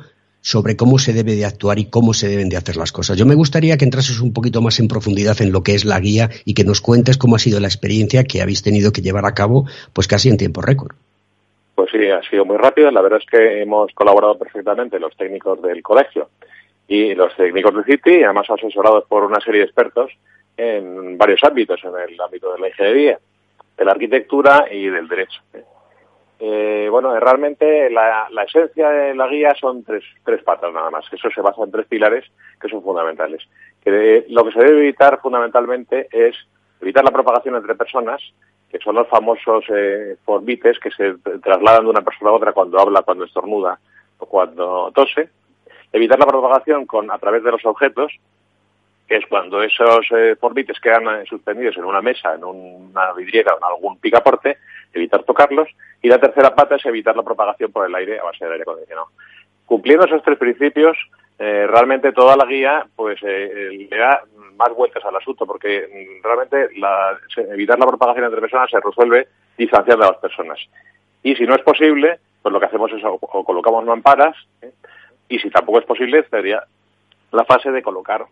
sobre 0.47 0.77
cómo 0.77 1.01
se 1.01 1.13
debe 1.13 1.35
de 1.35 1.45
actuar 1.45 1.81
y 1.81 1.87
cómo 1.87 2.15
se 2.15 2.29
deben 2.29 2.49
de 2.49 2.57
hacer 2.57 2.77
las 2.77 2.93
cosas. 2.93 3.17
Yo 3.17 3.27
me 3.27 3.35
gustaría 3.35 3.77
que 3.77 3.85
entrases 3.85 4.21
un 4.21 4.33
poquito 4.33 4.63
más 4.63 4.79
en 4.79 4.87
profundidad 4.87 5.43
en 5.43 5.51
lo 5.51 5.65
que 5.65 5.75
es 5.75 5.85
la 5.85 5.99
guía 5.99 6.29
y 6.45 6.55
que 6.55 6.63
nos 6.63 6.81
cuentes 6.81 7.19
cómo 7.19 7.35
ha 7.35 7.41
sido 7.41 7.59
la 7.59 7.67
experiencia 7.67 8.23
que 8.23 8.41
habéis 8.41 8.63
tenido 8.63 8.93
que 8.93 9.03
llevar 9.03 9.27
a 9.27 9.35
cabo, 9.35 9.67
pues 9.93 10.07
casi 10.07 10.29
en 10.29 10.37
tiempo 10.37 10.63
récord. 10.63 10.95
Pues 11.75 11.91
sí, 11.91 11.99
ha 12.11 12.23
sido 12.31 12.45
muy 12.45 12.59
rápido. 12.59 12.93
La 12.93 13.03
verdad 13.03 13.19
es 13.21 13.29
que 13.29 13.61
hemos 13.61 13.93
colaborado 13.93 14.39
perfectamente 14.39 15.01
los 15.01 15.17
técnicos 15.17 15.61
del 15.63 15.83
colegio 15.83 16.29
y 16.89 17.15
los 17.15 17.35
técnicos 17.37 17.75
de 17.75 17.85
City, 17.85 18.23
además 18.23 18.49
asesorados 18.51 19.05
por 19.07 19.25
una 19.25 19.41
serie 19.41 19.61
de 19.61 19.67
expertos 19.67 20.11
en 20.57 21.19
varios 21.19 21.43
ámbitos, 21.45 21.83
en 21.85 21.91
el 21.97 22.21
ámbito 22.21 22.53
de 22.53 22.61
la 22.61 22.69
ingeniería, 22.69 23.19
de 23.77 23.85
la 23.85 23.93
arquitectura 23.93 24.67
y 24.71 24.87
del 24.87 25.09
derecho. 25.09 25.43
Eh, 26.39 26.89
bueno, 26.91 27.19
realmente 27.19 27.89
la, 27.91 28.29
esencia 28.47 28.91
de 28.91 29.15
la 29.15 29.27
guía 29.27 29.55
son 29.59 29.83
tres, 29.85 30.05
tres 30.25 30.43
patas 30.43 30.73
nada 30.73 30.91
más. 30.91 31.05
Eso 31.11 31.31
se 31.31 31.41
basa 31.41 31.63
en 31.63 31.71
tres 31.71 31.87
pilares 31.87 32.25
que 32.61 32.69
son 32.69 32.83
fundamentales. 32.83 33.43
Que 33.83 34.27
lo 34.29 34.45
que 34.45 34.53
se 34.53 34.61
debe 34.61 34.81
evitar 34.81 35.21
fundamentalmente 35.21 36.09
es 36.11 36.37
evitar 36.81 37.05
la 37.05 37.11
propagación 37.11 37.57
entre 37.57 37.75
personas, 37.75 38.21
que 38.71 38.79
son 38.79 38.97
los 38.97 39.09
famosos 39.09 39.65
eh, 39.75 40.17
forbites 40.25 40.79
que 40.79 40.91
se 40.91 41.15
trasladan 41.43 41.85
de 41.85 41.91
una 41.91 42.03
persona 42.03 42.31
a 42.31 42.35
otra 42.35 42.53
cuando 42.53 42.79
habla, 42.81 43.03
cuando 43.03 43.25
estornuda 43.25 43.79
o 44.19 44.27
cuando 44.27 44.91
tose. 44.95 45.31
Evitar 45.97 46.19
la 46.19 46.27
propagación 46.27 46.85
con 46.85 47.11
a 47.11 47.17
través 47.17 47.43
de 47.43 47.51
los 47.51 47.65
objetos, 47.65 48.13
que 49.09 49.17
es 49.17 49.25
cuando 49.31 49.63
esos 49.63 50.07
eh, 50.11 50.37
forbites 50.39 50.79
quedan 50.79 51.09
eh, 51.09 51.25
suspendidos 51.27 51.75
en 51.79 51.85
una 51.85 52.03
mesa, 52.03 52.35
en 52.35 52.45
una 52.45 53.15
vidriera 53.15 53.55
o 53.55 53.57
en 53.57 53.65
algún 53.65 53.99
picaporte, 53.99 54.59
evitar 54.93 55.23
tocarlos. 55.23 55.71
Y 56.03 56.09
la 56.09 56.19
tercera 56.19 56.55
pata 56.55 56.77
es 56.77 56.85
evitar 56.85 57.17
la 57.17 57.23
propagación 57.23 57.73
por 57.73 57.87
el 57.87 57.95
aire 57.95 58.19
a 58.21 58.25
base 58.25 58.45
de 58.45 58.53
aire 58.53 58.65
acondicionado. 58.65 59.09
Cumpliendo 59.65 60.05
esos 60.05 60.23
tres 60.23 60.37
principios, 60.37 60.99
eh, 61.39 61.67
realmente 61.67 62.13
toda 62.13 62.37
la 62.37 62.45
guía 62.45 62.87
pues 62.95 63.23
le 63.23 63.89
da 63.89 64.23
más 64.57 64.75
vueltas 64.75 65.03
al 65.03 65.17
asunto, 65.17 65.47
porque 65.47 65.89
mm, 66.21 66.23
realmente 66.23 66.69
evitar 67.55 67.79
la 67.79 67.87
propagación 67.87 68.27
entre 68.27 68.43
personas 68.43 68.69
se 68.71 68.81
resuelve 68.81 69.29
distanciando 69.57 70.05
a 70.05 70.11
las 70.11 70.21
personas. 70.21 70.59
Y 71.23 71.35
si 71.37 71.45
no 71.45 71.55
es 71.55 71.63
posible, 71.63 72.19
pues 72.43 72.53
lo 72.53 72.61
que 72.61 72.67
hacemos 72.67 72.93
es 72.93 73.03
o, 73.03 73.19
colocamos 73.19 73.87
mamparas, 73.87 74.37
y 75.29 75.39
si 75.39 75.51
tampoco 75.51 75.79
es 75.81 75.85
posible, 75.85 76.25
sería 76.31 76.63
la 77.33 77.45
fase 77.45 77.71
de 77.71 77.83
colocar, 77.83 78.27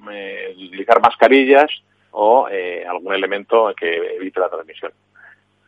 utilizar 0.57 1.01
mascarillas 1.01 1.71
o 2.13 2.47
algún 2.89 3.15
elemento 3.15 3.73
que 3.77 4.17
evite 4.17 4.41
la 4.41 4.49
transmisión. 4.49 4.93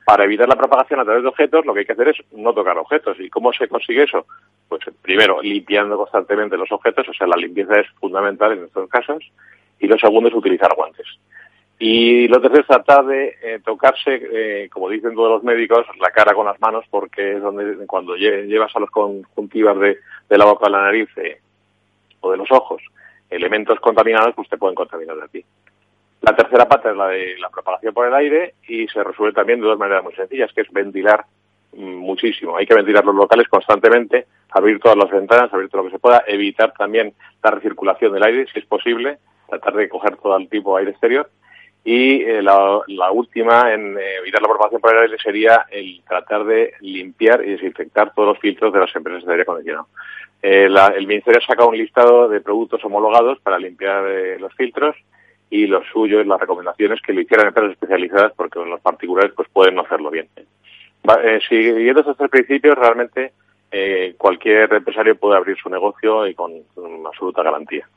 Para 0.05 0.23
evitar 0.23 0.49
la 0.49 0.55
propagación 0.55 1.01
a 1.01 1.05
través 1.05 1.25
de 1.25 1.29
objetos, 1.29 1.67
lo 1.67 1.75
que 1.75 1.81
hay 1.81 1.87
que 1.87 1.93
hacer 1.93 2.09
es 2.09 2.17
no 2.31 2.55
tocar 2.55 2.79
objetos. 2.79 3.19
¿Y 3.19 3.29
cómo 3.29 3.53
se 3.53 3.67
consigue 3.67 4.05
eso? 4.05 4.25
Pues 4.69 4.83
primero, 5.03 5.43
limpiando 5.43 5.97
constantemente 5.97 6.57
los 6.57 6.71
objetos, 6.71 7.09
o 7.09 7.13
sea, 7.13 7.27
la 7.27 7.37
limpieza 7.37 7.81
es 7.81 7.89
fundamental 7.99 8.53
en 8.53 8.65
estos 8.65 8.89
casos. 8.89 9.25
Y 9.81 9.89
lo 9.89 9.99
segundo 9.99 10.29
es 10.29 10.35
utilizar 10.35 10.73
guantes. 10.77 11.07
Y 11.79 12.27
lo 12.29 12.41
tercero 12.41 12.63
es 12.63 12.67
tratar 12.67 13.05
de 13.05 13.37
eh, 13.43 13.61
tocarse, 13.63 14.21
eh, 14.33 14.69
como 14.71 14.89
dicen 14.89 15.15
todos 15.15 15.31
los 15.31 15.43
médicos, 15.43 15.87
la 16.01 16.11
cara 16.11 16.33
con 16.33 16.47
las 16.47 16.59
manos, 16.59 16.85
porque 16.91 17.35
es 17.35 17.43
donde 17.43 17.87
cuando 17.87 18.17
llevas 18.17 18.75
a 18.75 18.81
los 18.81 18.91
conjuntivas 18.91 19.79
de, 19.79 19.99
la 20.31 20.47
boca 20.47 20.67
a 20.67 20.71
la 20.71 20.83
nariz 20.83 21.09
eh, 21.17 21.39
o 22.21 22.31
de 22.31 22.39
los 22.39 22.51
ojos 22.51 22.83
elementos 23.29 23.79
contaminados, 23.81 24.35
pues 24.35 24.49
te 24.49 24.57
pueden 24.57 24.75
contaminar 24.75 25.21
a 25.23 25.29
ti. 25.29 25.45
La 26.23 26.35
tercera 26.35 26.67
pata 26.67 26.91
es 26.91 26.97
la 26.97 27.09
de 27.09 27.37
la 27.39 27.51
propagación 27.51 27.93
por 27.93 28.07
el 28.07 28.15
aire 28.15 28.55
y 28.67 28.89
se 28.89 29.05
resuelve 29.05 29.35
también 29.35 29.61
de 29.61 29.67
dos 29.67 29.79
maneras 29.79 30.03
muy 30.03 30.15
sencillas, 30.15 30.51
que 30.55 30.63
es 30.63 30.73
ventilar 30.73 31.27
mm, 31.75 31.95
muchísimo. 31.97 32.57
Hay 32.57 32.67
que 32.67 32.75
ventilar 32.75 33.05
los 33.05 33.15
locales 33.15 33.49
constantemente, 33.49 34.27
abrir 34.51 34.81
todas 34.81 34.97
las 34.97 35.11
ventanas, 35.11 35.53
abrir 35.53 35.69
todo 35.69 35.83
lo 35.83 35.89
que 35.89 35.97
se 35.97 36.01
pueda, 36.01 36.25
evitar 36.27 36.73
también 36.73 37.13
la 37.43 37.51
recirculación 37.51 38.15
del 38.15 38.23
aire, 38.23 38.47
si 38.51 38.61
es 38.61 38.65
posible, 38.65 39.19
tratar 39.47 39.75
de 39.75 39.91
coger 39.91 40.17
todo 40.17 40.39
el 40.39 40.49
tipo 40.49 40.75
de 40.75 40.81
aire 40.81 40.93
exterior 40.93 41.29
y 41.87 42.21
eh, 42.23 42.43
la, 42.43 43.13
última 43.13 43.73
en 43.73 43.97
eh, 43.97 44.17
evitar 44.19 44.43
la 44.43 44.49
propagación 44.49 44.81
por 44.81 44.93
el 44.93 45.03
aire 45.03 45.17
sería 45.23 45.67
el 45.71 46.03
tratar 46.03 46.45
de 46.45 46.75
limpiar 46.81 47.45
y 47.45 47.53
desinfectar 47.53 48.13
todos 48.13 48.31
los 48.31 48.41
filtros 48.41 48.73
de 48.73 48.81
las 48.81 48.97
empresas 48.97 49.25
de 49.25 49.31
aire 49.31 49.43
acondicionado. 49.45 49.87
Eh, 50.43 50.65
el 50.65 51.07
Ministerio 51.07 51.41
ha 51.41 51.47
sacado 51.47 51.69
un 51.69 51.79
listado 51.79 52.29
de 52.29 52.41
productos 52.41 52.85
homologados 52.85 53.39
para 53.39 53.61
limpiar 53.61 54.03
los 54.41 54.53
filtros 54.55 54.97
y 55.49 55.69
lo 55.69 55.81
suyo 55.85 56.21
es 56.21 56.27
las 56.27 56.41
recomendaciones 56.41 57.01
que 57.01 57.13
lo 57.13 57.21
hicieran 57.21 57.47
empresas 57.47 57.75
especializadas 57.75 58.33
porque 58.35 58.59
los 58.59 58.81
particulares 58.81 59.31
pues 59.37 59.49
pueden 59.53 59.77
no 59.77 59.83
hacerlo 59.83 60.11
bien. 60.11 60.29
siguiendo 61.49 62.01
estos 62.01 62.17
tres 62.17 62.31
principios, 62.31 62.77
realmente 62.77 63.31
cualquier 64.19 64.73
empresario 64.73 65.15
puede 65.15 65.37
abrir 65.37 65.57
su 65.57 65.71
negocio 65.71 66.27
y 66.27 66.35
con 66.35 66.53
absoluta 67.07 67.45
garantía. 67.45 67.89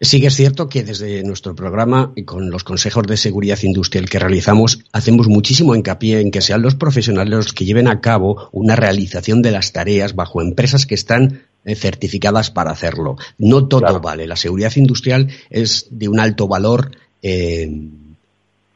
Sí 0.00 0.20
que 0.20 0.26
es 0.26 0.34
cierto 0.34 0.68
que 0.68 0.82
desde 0.82 1.22
nuestro 1.22 1.54
programa 1.54 2.12
y 2.16 2.24
con 2.24 2.50
los 2.50 2.64
consejos 2.64 3.04
de 3.06 3.16
seguridad 3.16 3.58
industrial 3.62 4.08
que 4.08 4.18
realizamos, 4.18 4.80
hacemos 4.92 5.28
muchísimo 5.28 5.74
hincapié 5.76 6.20
en 6.20 6.30
que 6.30 6.40
sean 6.40 6.62
los 6.62 6.74
profesionales 6.74 7.32
los 7.32 7.52
que 7.52 7.64
lleven 7.64 7.86
a 7.86 8.00
cabo 8.00 8.48
una 8.52 8.74
realización 8.74 9.40
de 9.40 9.52
las 9.52 9.72
tareas 9.72 10.16
bajo 10.16 10.42
empresas 10.42 10.86
que 10.86 10.96
están 10.96 11.42
eh, 11.64 11.76
certificadas 11.76 12.50
para 12.50 12.72
hacerlo. 12.72 13.16
No 13.38 13.68
todo 13.68 14.00
vale. 14.00 14.26
La 14.26 14.36
seguridad 14.36 14.72
industrial 14.76 15.28
es 15.48 15.86
de 15.90 16.08
un 16.08 16.18
alto 16.18 16.48
valor 16.48 16.90
eh, 17.22 17.70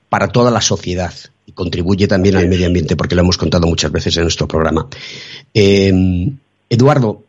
para 0.09 0.29
toda 0.29 0.53
la 0.53 0.61
sociedad 0.61 1.13
y 1.45 1.53
contribuye 1.53 2.07
también 2.07 2.37
al 2.37 2.49
medio 2.49 2.67
ambiente, 2.67 2.95
porque 2.95 3.17
lo 3.17 3.23
hemos 3.23 3.37
contado 3.37 3.67
muchas 3.67 3.91
veces 3.91 4.17
en 4.17 4.23
nuestro 4.23 4.47
programa. 4.47 4.87
Eh, 5.53 6.31
Eduardo, 6.71 7.25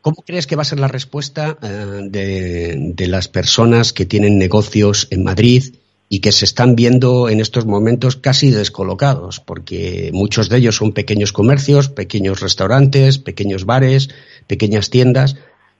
¿Cómo 0.00 0.22
crees 0.24 0.46
que 0.46 0.56
va 0.56 0.62
a 0.62 0.64
ser 0.64 0.78
la 0.78 0.88
respuesta 0.88 1.58
eh, 1.62 2.92
de, 2.94 3.06
las 3.08 3.28
personas 3.28 3.92
que 3.92 4.06
tienen 4.06 4.38
negocios 4.38 5.08
en 5.10 5.24
Madrid 5.24 5.74
y 6.08 6.20
que 6.20 6.32
se 6.32 6.44
están 6.44 6.76
viendo 6.76 7.28
en 7.28 7.40
estos 7.40 7.66
momentos 7.66 8.16
casi 8.16 8.50
descolocados? 8.50 9.40
Porque 9.40 10.10
muchos 10.12 10.48
de 10.48 10.58
ellos 10.58 10.76
son 10.76 10.92
pequeños 10.92 11.32
comercios, 11.32 11.88
pequeños 11.88 12.40
restaurantes, 12.40 13.18
pequeños 13.18 13.64
bares, 13.64 14.10
pequeñas 14.46 14.90
tiendas. 14.90 15.36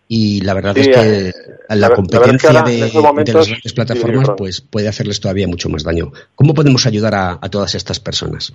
Y 0.08 0.40
la 0.40 0.54
verdad 0.54 0.76
es 0.78 0.88
que 0.88 1.28
eh, 1.28 1.32
la, 1.68 1.90
competencia 1.90 2.62
de, 2.62 2.78
las 2.78 3.48
grandes 3.48 3.72
plataformas 3.72 4.30
pues 4.36 4.60
puede 4.62 4.88
hacerles 4.88 5.20
todavía 5.20 5.46
mucho 5.46 5.68
más 5.68 5.84
daño. 5.84 6.12
¿Cómo 6.34 6.54
podemos 6.54 6.86
ayudar 6.86 7.14
a 7.14 7.48
todas 7.50 7.74
estas 7.74 8.00
personas? 8.00 8.52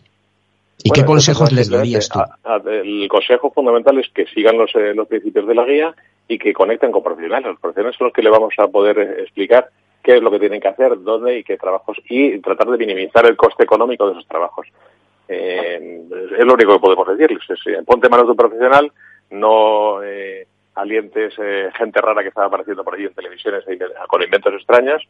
¿Y 0.84 0.92
qué 0.92 1.06
consejos 1.06 1.52
les 1.54 1.70
darías 1.70 2.10
tú? 2.10 2.20
el 2.68 3.08
consejo 3.08 3.52
fundamental 3.52 3.98
es 4.00 4.10
que 4.10 4.26
sigan 4.28 4.58
los, 4.58 4.76
eh, 4.76 4.94
los 4.94 5.08
principios 5.08 5.48
de 5.48 5.56
la 5.56 5.66
guía 5.66 5.96
y 6.28 6.38
que 6.38 6.54
conecten 6.54 6.92
con 6.92 7.02
profesionales. 7.02 7.52
Los 7.52 7.60
profesionales 7.60 7.98
son 7.98 8.08
los 8.08 8.14
que 8.14 8.22
le 8.22 8.30
vamos 8.30 8.54
a 8.58 8.68
poder 8.68 9.00
eh, 9.00 9.22
explicar 9.22 9.70
qué 10.04 10.18
es 10.18 10.22
lo 10.22 10.30
que 10.30 10.40
tienen 10.40 10.60
que 10.60 10.68
hacer, 10.68 11.02
dónde 11.02 11.40
y 11.40 11.44
qué 11.44 11.58
trabajos 11.58 11.98
y 12.10 12.38
tratar 12.40 12.68
de 12.68 12.78
minimizar 12.78 13.26
el 13.26 13.38
coste 13.38 13.64
económico 13.64 14.06
de 14.08 14.12
esos 14.12 14.28
trabajos. 14.28 14.68
Eh, 15.30 16.02
es 16.38 16.46
lo 16.46 16.54
único 16.54 16.74
que 16.74 16.80
podemos 16.80 17.08
decirles. 17.08 17.44
ponte 17.86 18.10
manos 18.10 18.26
de 18.26 18.32
un 18.32 18.38
profesional, 18.38 18.92
no 19.32 20.00
alientes 20.76 21.36
gente 21.78 22.02
rara 22.02 22.24
que 22.24 22.30
está 22.30 22.46
apareciendo 22.46 22.84
por 22.84 22.96
allí 22.96 23.06
en 23.06 23.14
televisiones 23.14 23.64
con 24.08 24.22
inventos 24.22 24.54
extraños 24.54 25.02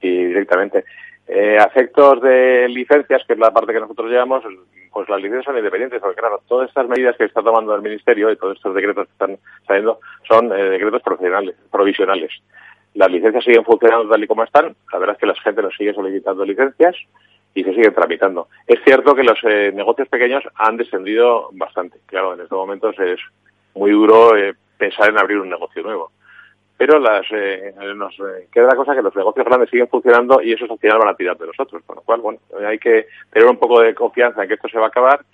y 0.00 0.24
directamente. 0.24 0.84
Eh, 1.30 1.58
efectos 1.58 2.22
de 2.22 2.68
licencias, 2.70 3.22
que 3.26 3.34
es 3.34 3.38
la 3.38 3.50
parte 3.50 3.74
que 3.74 3.80
nosotros 3.80 4.10
llevamos, 4.10 4.42
pues 4.90 5.08
las 5.10 5.20
licencias 5.20 5.44
son 5.44 5.58
independientes, 5.58 6.00
porque 6.00 6.16
claro, 6.16 6.40
todas 6.48 6.70
estas 6.70 6.88
medidas 6.88 7.18
que 7.18 7.24
está 7.24 7.42
tomando 7.42 7.74
el 7.74 7.82
Ministerio 7.82 8.32
y 8.32 8.36
todos 8.36 8.56
estos 8.56 8.74
decretos 8.74 9.06
que 9.06 9.12
están 9.12 9.38
saliendo 9.66 10.00
son 10.26 10.50
eh, 10.52 10.70
decretos 10.70 11.02
profesionales, 11.02 11.54
provisionales. 11.70 12.32
Las 12.94 13.10
licencias 13.10 13.44
siguen 13.44 13.62
funcionando 13.62 14.08
tal 14.08 14.24
y 14.24 14.26
como 14.26 14.42
están, 14.42 14.74
la 14.90 14.98
verdad 14.98 15.16
es 15.16 15.20
que 15.20 15.26
la 15.26 15.34
gente 15.34 15.60
nos 15.60 15.76
sigue 15.76 15.92
solicitando 15.92 16.46
licencias 16.46 16.96
y 17.54 17.62
se 17.62 17.74
siguen 17.74 17.92
tramitando. 17.92 18.48
Es 18.66 18.82
cierto 18.82 19.14
que 19.14 19.22
los 19.22 19.38
eh, 19.42 19.70
negocios 19.74 20.08
pequeños 20.08 20.44
han 20.54 20.78
descendido 20.78 21.50
bastante. 21.52 21.98
Claro, 22.06 22.32
en 22.32 22.40
estos 22.40 22.56
momentos 22.56 22.98
es 23.00 23.20
muy 23.74 23.90
duro 23.90 24.34
eh, 24.34 24.54
pensar 24.78 25.10
en 25.10 25.18
abrir 25.18 25.38
un 25.38 25.50
negocio 25.50 25.82
nuevo 25.82 26.10
pero 26.78 27.00
las, 27.00 27.26
eh, 27.32 27.74
nos 27.96 28.14
eh, 28.20 28.46
queda 28.52 28.68
la 28.68 28.76
cosa 28.76 28.94
que 28.94 29.02
los 29.02 29.14
negocios 29.14 29.44
grandes 29.44 29.68
siguen 29.68 29.88
funcionando 29.88 30.40
y 30.40 30.52
esos 30.52 30.70
al 30.70 30.78
final 30.78 30.98
van 31.00 31.08
a 31.08 31.16
tirar 31.16 31.36
de 31.36 31.48
nosotros, 31.48 31.82
con 31.84 31.96
lo 31.96 32.02
cual, 32.02 32.20
bueno, 32.20 32.38
hay 32.66 32.78
que 32.78 33.06
tener 33.32 33.50
un 33.50 33.58
poco 33.58 33.80
de 33.80 33.94
confianza 33.94 34.42
en 34.42 34.48
que 34.48 34.54
esto 34.54 34.68
se 34.68 34.78
va 34.78 34.86
a 34.86 34.88
acabar 34.88 35.24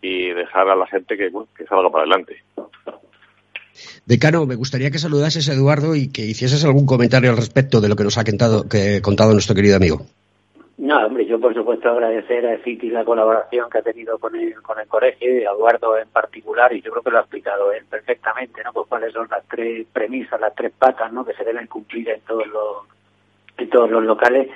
y 0.00 0.28
dejar 0.28 0.68
a 0.68 0.76
la 0.76 0.86
gente 0.86 1.16
que, 1.16 1.30
que 1.56 1.66
salga 1.66 1.90
para 1.90 2.04
adelante. 2.04 2.36
Decano, 4.06 4.46
me 4.46 4.54
gustaría 4.54 4.92
que 4.92 4.98
saludases 4.98 5.48
a 5.48 5.54
Eduardo 5.54 5.96
y 5.96 6.08
que 6.08 6.22
hicieses 6.22 6.64
algún 6.64 6.86
comentario 6.86 7.30
al 7.30 7.36
respecto 7.36 7.80
de 7.80 7.88
lo 7.88 7.96
que 7.96 8.04
nos 8.04 8.18
ha 8.18 8.24
contado, 8.24 8.68
que, 8.68 9.02
contado 9.02 9.32
nuestro 9.32 9.56
querido 9.56 9.76
amigo. 9.76 10.06
No, 10.82 10.98
hombre, 11.06 11.24
yo 11.26 11.38
por 11.38 11.54
supuesto 11.54 11.90
agradecer 11.90 12.44
a 12.44 12.58
Citi 12.58 12.90
la 12.90 13.04
colaboración 13.04 13.70
que 13.70 13.78
ha 13.78 13.82
tenido 13.82 14.18
con 14.18 14.34
el, 14.34 14.60
con 14.62 14.80
el 14.80 14.88
colegio 14.88 15.32
y 15.32 15.44
a 15.44 15.52
Eduardo 15.52 15.96
en 15.96 16.08
particular, 16.08 16.72
y 16.72 16.82
yo 16.82 16.90
creo 16.90 17.04
que 17.04 17.10
lo 17.12 17.18
ha 17.18 17.20
explicado 17.20 17.72
él 17.72 17.84
perfectamente, 17.88 18.64
¿no? 18.64 18.72
Pues 18.72 18.88
cuáles 18.88 19.12
son 19.12 19.28
las 19.30 19.46
tres 19.46 19.86
premisas, 19.92 20.40
las 20.40 20.52
tres 20.56 20.72
patas, 20.76 21.12
¿no? 21.12 21.24
Que 21.24 21.34
se 21.34 21.44
deben 21.44 21.68
cumplir 21.68 22.08
en 22.08 22.20
todos 22.22 22.48
los, 22.48 22.78
en 23.58 23.70
todos 23.70 23.92
los 23.92 24.02
locales 24.02 24.48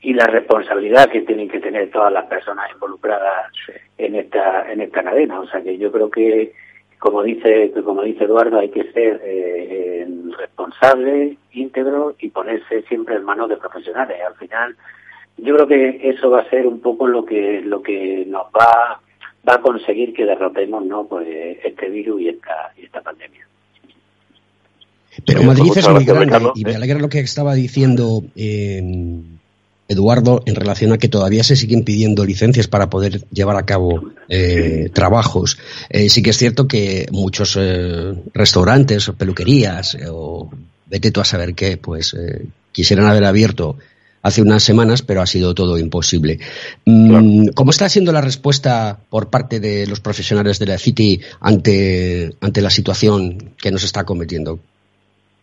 y 0.00 0.14
la 0.14 0.26
responsabilidad 0.26 1.08
que 1.10 1.20
tienen 1.20 1.48
que 1.48 1.60
tener 1.60 1.92
todas 1.92 2.12
las 2.12 2.26
personas 2.26 2.68
involucradas 2.72 3.52
en 3.98 4.16
esta, 4.16 4.72
en 4.72 4.80
esta 4.80 5.04
cadena. 5.04 5.38
O 5.38 5.46
sea 5.46 5.62
que 5.62 5.78
yo 5.78 5.92
creo 5.92 6.10
que, 6.10 6.54
como 6.98 7.22
dice, 7.22 7.70
como 7.84 8.02
dice 8.02 8.24
Eduardo, 8.24 8.58
hay 8.58 8.70
que 8.70 8.90
ser 8.90 9.20
eh, 9.22 10.08
responsable, 10.36 11.36
íntegro 11.52 12.16
y 12.18 12.30
ponerse 12.30 12.82
siempre 12.88 13.14
en 13.14 13.22
manos 13.22 13.48
de 13.48 13.58
profesionales. 13.58 14.18
Al 14.26 14.34
final, 14.34 14.76
yo 15.38 15.54
creo 15.54 15.66
que 15.66 16.10
eso 16.10 16.30
va 16.30 16.40
a 16.40 16.50
ser 16.50 16.66
un 16.66 16.80
poco 16.80 17.06
lo 17.06 17.24
que 17.24 17.60
lo 17.62 17.82
que 17.82 18.24
nos 18.26 18.46
va 18.46 19.00
va 19.48 19.54
a 19.54 19.60
conseguir 19.60 20.12
que 20.12 20.24
derrotemos 20.24 20.84
no 20.84 21.06
pues 21.06 21.26
este 21.64 21.88
virus 21.88 22.20
y 22.20 22.28
esta 22.28 22.72
y 22.76 22.84
esta 22.84 23.00
pandemia. 23.00 23.46
Pero 25.24 25.42
Madrid 25.42 25.70
es 25.74 25.88
muy 25.88 26.04
grande 26.04 26.50
y 26.54 26.64
me 26.64 26.74
alegra 26.74 26.98
lo 26.98 27.08
que 27.08 27.20
estaba 27.20 27.54
diciendo 27.54 28.22
eh, 28.36 28.82
Eduardo 29.88 30.42
en 30.46 30.54
relación 30.54 30.92
a 30.92 30.98
que 30.98 31.08
todavía 31.08 31.42
se 31.42 31.56
siguen 31.56 31.82
pidiendo 31.82 32.24
licencias 32.24 32.68
para 32.68 32.90
poder 32.90 33.24
llevar 33.30 33.56
a 33.56 33.64
cabo 33.64 34.10
eh, 34.28 34.90
trabajos. 34.92 35.58
Eh, 35.88 36.08
sí 36.08 36.22
que 36.22 36.30
es 36.30 36.36
cierto 36.36 36.68
que 36.68 37.06
muchos 37.10 37.58
restaurantes 38.34 39.08
o 39.08 39.14
peluquerías 39.14 39.96
o 40.10 40.50
vete 40.86 41.10
tú 41.10 41.20
a 41.20 41.24
saber 41.24 41.54
qué, 41.54 41.78
pues 41.78 42.16
quisieran 42.70 43.06
haber 43.06 43.24
abierto 43.24 43.76
hace 44.28 44.42
unas 44.42 44.62
semanas, 44.62 45.02
pero 45.02 45.20
ha 45.20 45.26
sido 45.26 45.54
todo 45.54 45.78
imposible. 45.78 46.38
Mm, 46.84 47.48
¿Cómo 47.54 47.70
está 47.70 47.88
siendo 47.88 48.12
la 48.12 48.20
respuesta 48.20 48.98
por 49.10 49.30
parte 49.30 49.60
de 49.60 49.86
los 49.86 50.00
profesionales 50.00 50.58
de 50.58 50.66
la 50.66 50.78
City 50.78 51.20
ante, 51.40 52.30
ante 52.40 52.62
la 52.62 52.70
situación 52.70 53.54
que 53.60 53.70
nos 53.70 53.84
está 53.84 54.04
cometiendo? 54.04 54.58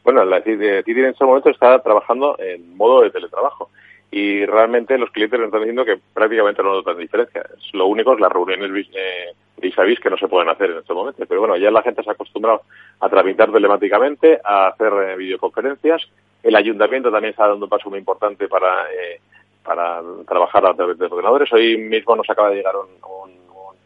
Bueno, 0.03 0.23
la 0.23 0.41
City 0.41 0.63
en 0.85 1.05
este 1.05 1.25
momento 1.25 1.49
está 1.49 1.79
trabajando 1.79 2.37
en 2.39 2.77
modo 2.77 3.01
de 3.01 3.09
teletrabajo 3.09 3.69
y 4.11 4.45
realmente 4.45 4.97
los 4.97 5.09
clientes 5.09 5.37
nos 5.37 5.47
están 5.47 5.61
diciendo 5.61 5.83
que 5.83 5.99
prácticamente 6.13 6.63
no 6.63 6.73
notan 6.73 6.97
diferencia. 6.97 7.43
Lo 7.73 7.87
único 7.87 8.13
es 8.13 8.19
las 8.19 8.31
reuniones 8.31 8.87
eh, 8.93 9.33
vis 9.61 9.77
a 9.77 9.83
vis 9.83 9.99
que 9.99 10.09
no 10.09 10.17
se 10.17 10.27
pueden 10.27 10.47
hacer 10.47 10.71
en 10.71 10.77
estos 10.77 10.95
momentos. 10.95 11.27
Pero 11.27 11.41
bueno, 11.41 11.57
ya 11.57 11.71
la 11.71 11.81
gente 11.81 12.01
se 12.03 12.09
ha 12.09 12.13
acostumbrado 12.13 12.61
a 13.01 13.09
tramitar 13.09 13.51
telemáticamente, 13.51 14.39
a 14.43 14.67
hacer 14.67 14.93
eh, 14.93 15.17
videoconferencias. 15.17 16.01
El 16.45 16.55
ayuntamiento 16.55 17.11
también 17.11 17.31
está 17.31 17.47
dando 17.47 17.65
un 17.65 17.69
paso 17.69 17.89
muy 17.89 17.97
importante 17.97 18.47
para, 18.47 18.85
eh, 18.91 19.19
para 19.63 19.99
trabajar 20.27 20.63
a 20.63 20.75
través 20.75 20.95
de 20.95 21.07
ordenadores. 21.07 21.51
Hoy 21.51 21.75
mismo 21.75 22.15
nos 22.15 22.29
acaba 22.29 22.51
de 22.51 22.57
llegar 22.57 22.75
un, 22.75 23.33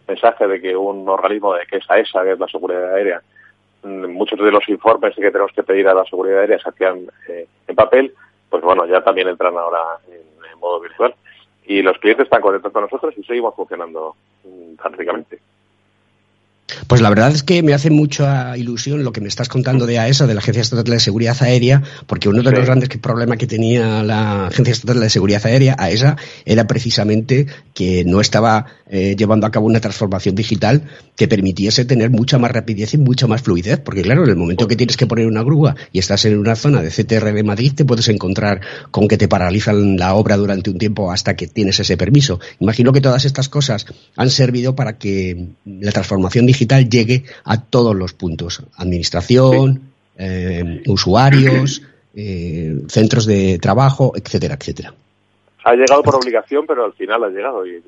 mensaje 0.06 0.46
de 0.46 0.60
que 0.60 0.76
un 0.76 1.08
organismo 1.08 1.54
de 1.54 1.66
que 1.68 1.78
es 1.78 1.90
AESA, 1.90 2.24
que 2.24 2.32
es 2.34 2.40
la 2.40 2.48
seguridad 2.48 2.96
aérea, 2.96 3.22
mm, 3.84 4.08
muchos 4.08 4.38
de 4.40 4.52
los 4.52 4.68
informes 4.68 5.16
que 5.16 5.32
tenemos 5.32 5.54
que 5.54 5.64
pedir 5.64 5.88
a 5.88 5.94
la 5.94 6.04
seguridad 6.04 6.40
aérea 6.40 6.60
se 6.60 6.68
hacían 6.68 7.08
eh, 7.30 7.48
en 7.66 7.76
papel, 7.76 8.14
pues 8.50 8.62
bueno, 8.62 8.86
ya 8.88 9.02
también 9.04 9.30
entran 9.30 9.56
ahora 9.56 9.80
en, 10.12 10.60
modo 10.60 10.82
virtual 10.82 11.16
y 11.66 11.82
los 11.82 11.98
clientes 12.00 12.26
están 12.26 12.42
contentos 12.42 12.74
con 12.74 12.82
nosotros 12.82 13.14
y 13.18 13.24
seguimos 13.24 13.56
funcionando 13.56 14.18
mm, 14.44 14.76
tan 14.76 14.92
ricamente. 14.92 15.40
Pues 16.88 17.02
la 17.02 17.10
verdad 17.10 17.32
es 17.32 17.44
que 17.44 17.64
me 17.64 17.74
hace 17.74 17.90
mucha 17.90 18.58
ilusión 18.58 19.04
lo 19.04 19.12
que 19.12 19.22
me 19.22 19.28
estás 19.28 19.50
contando 19.50 19.86
de 19.86 20.00
AESA, 20.00 20.28
de 20.28 20.34
la 20.34 20.40
Agencia 20.40 20.62
Estatal 20.62 20.86
de 20.86 21.00
Seguridad 21.00 21.38
Aérea, 21.42 21.82
porque 22.08 22.30
uno 22.30 22.44
de 22.44 22.52
los 22.52 22.66
grandes 22.66 22.90
problemas 23.00 23.38
que 23.38 23.48
tenía 23.48 24.04
la 24.04 24.48
Agencia 24.48 24.72
Estatal 24.72 25.00
de 25.00 25.10
Seguridad 25.10 25.46
Aérea, 25.46 25.76
AESA, 25.78 26.18
era 26.46 26.68
precisamente 26.68 27.48
que 27.74 28.04
no 28.06 28.22
estaba 28.22 28.66
eh, 28.90 29.16
llevando 29.18 29.48
a 29.48 29.52
cabo 29.52 29.68
una 29.68 29.80
transformación 29.80 30.36
digital 30.36 30.84
que 31.16 31.28
permitiese 31.28 31.86
tener 31.86 32.10
mucha 32.10 32.38
más 32.38 32.52
rapidez 32.52 32.94
y 32.94 32.98
mucha 32.98 33.28
más 33.28 33.42
fluidez, 33.42 33.80
porque 33.80 34.02
claro, 34.02 34.24
en 34.24 34.30
el 34.30 34.36
momento 34.36 34.68
que 34.68 34.76
tienes 34.76 34.98
que 34.98 35.08
poner 35.08 35.28
una 35.28 35.44
grúa 35.44 35.76
y 35.92 36.00
estás 36.00 36.26
en 36.26 36.38
una 36.38 36.56
zona 36.56 36.82
de 36.82 36.90
CTR 36.90 37.34
de 37.34 37.44
Madrid, 37.44 37.74
te 37.76 37.86
puedes 37.86 38.08
encontrar 38.10 38.62
con 38.92 39.08
que 39.08 39.18
te 39.18 39.28
paralizan 39.28 39.98
la 39.98 40.16
obra 40.16 40.38
durante 40.38 40.70
un 40.70 40.78
tiempo 40.78 41.12
hasta 41.12 41.36
que 41.36 41.48
tienes 41.48 41.80
ese 41.80 41.98
permiso. 41.98 42.40
Imagino 42.60 42.92
que 42.92 43.02
todas 43.02 43.26
estas 43.26 43.50
cosas 43.50 43.86
han 44.16 44.30
servido 44.30 44.76
para 44.76 44.98
que 44.98 45.50
la 45.66 45.92
transformación 45.92 46.46
digital 46.46 46.59
digital 46.60 46.90
llegue 46.90 47.24
a 47.46 47.62
todos 47.62 47.96
los 47.96 48.14
puntos, 48.14 48.62
administración, 48.78 49.82
eh, 50.18 50.84
usuarios, 50.88 51.82
eh, 52.16 52.76
centros 52.88 53.26
de 53.26 53.58
trabajo, 53.60 54.14
etcétera, 54.16 54.56
etcétera. 54.56 54.94
Ha 55.64 55.74
llegado 55.74 56.04
por 56.04 56.16
obligación, 56.16 56.66
pero 56.68 56.86
al 56.86 56.94
final 56.94 57.24
ha 57.24 57.30
llegado 57.30 57.66
y, 57.66 57.82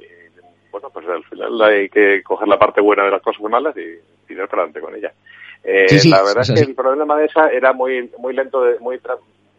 bueno, 0.71 0.89
pues 0.93 1.05
al 1.07 1.23
final 1.25 1.61
hay 1.61 1.89
que 1.89 2.21
coger 2.23 2.47
la 2.47 2.57
parte 2.57 2.79
buena 2.81 3.03
de 3.03 3.11
las 3.11 3.21
cosas 3.21 3.41
malas 3.43 3.75
y 3.75 4.27
tirar 4.27 4.47
para 4.47 4.63
adelante 4.63 4.79
con 4.79 4.95
ella. 4.95 5.11
Eh, 5.63 5.87
la 6.05 6.23
verdad 6.23 6.41
es 6.41 6.51
que 6.53 6.61
el 6.61 6.75
problema 6.75 7.17
de 7.17 7.25
esa 7.25 7.49
era 7.49 7.71
muy 7.73 8.09
muy 8.17 8.33
lento, 8.33 8.63
de, 8.63 8.79
muy 8.79 8.99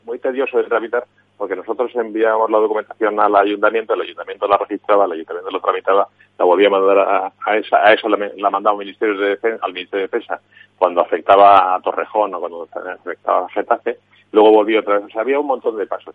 muy 0.05 0.19
tedioso 0.19 0.59
de 0.59 0.65
tramitar 0.65 1.05
porque 1.43 1.57
nosotros 1.57 1.91
enviábamos 1.97 2.53
la 2.53 2.59
documentación 2.59 3.19
al 3.19 3.35
ayuntamiento, 3.35 3.95
el 3.95 4.03
ayuntamiento 4.03 4.47
la 4.47 4.59
registraba, 4.59 5.07
el 5.07 5.13
ayuntamiento 5.15 5.51
lo 5.51 5.59
tramitaba, 5.59 6.07
la 6.39 6.45
volvía 6.45 6.69
a 6.69 6.71
mandar 6.71 7.33
a, 7.45 7.57
esa, 7.57 7.79
a 7.79 7.93
eso 7.93 8.09
la, 8.09 8.49
mandaba 8.49 8.75
al 8.75 8.79
Ministerio 8.79 9.19
de 9.19 9.31
Defensa, 9.31 9.59
al 9.65 9.73
Ministerio 9.73 10.07
de 10.07 10.17
Defensa 10.17 10.41
cuando 10.79 11.01
afectaba 11.01 11.75
a 11.75 11.81
Torrejón 11.81 12.33
o 12.33 12.39
cuando 12.39 12.69
afectaba 12.73 13.47
a 13.47 13.49
Getafe, 13.49 13.99
luego 14.31 14.53
volvió 14.53 14.79
otra 14.79 14.99
vez. 14.99 15.07
O 15.07 15.09
sea, 15.09 15.23
había 15.23 15.41
un 15.41 15.49
montón 15.49 15.77
de 15.77 15.85
pasos. 15.85 16.15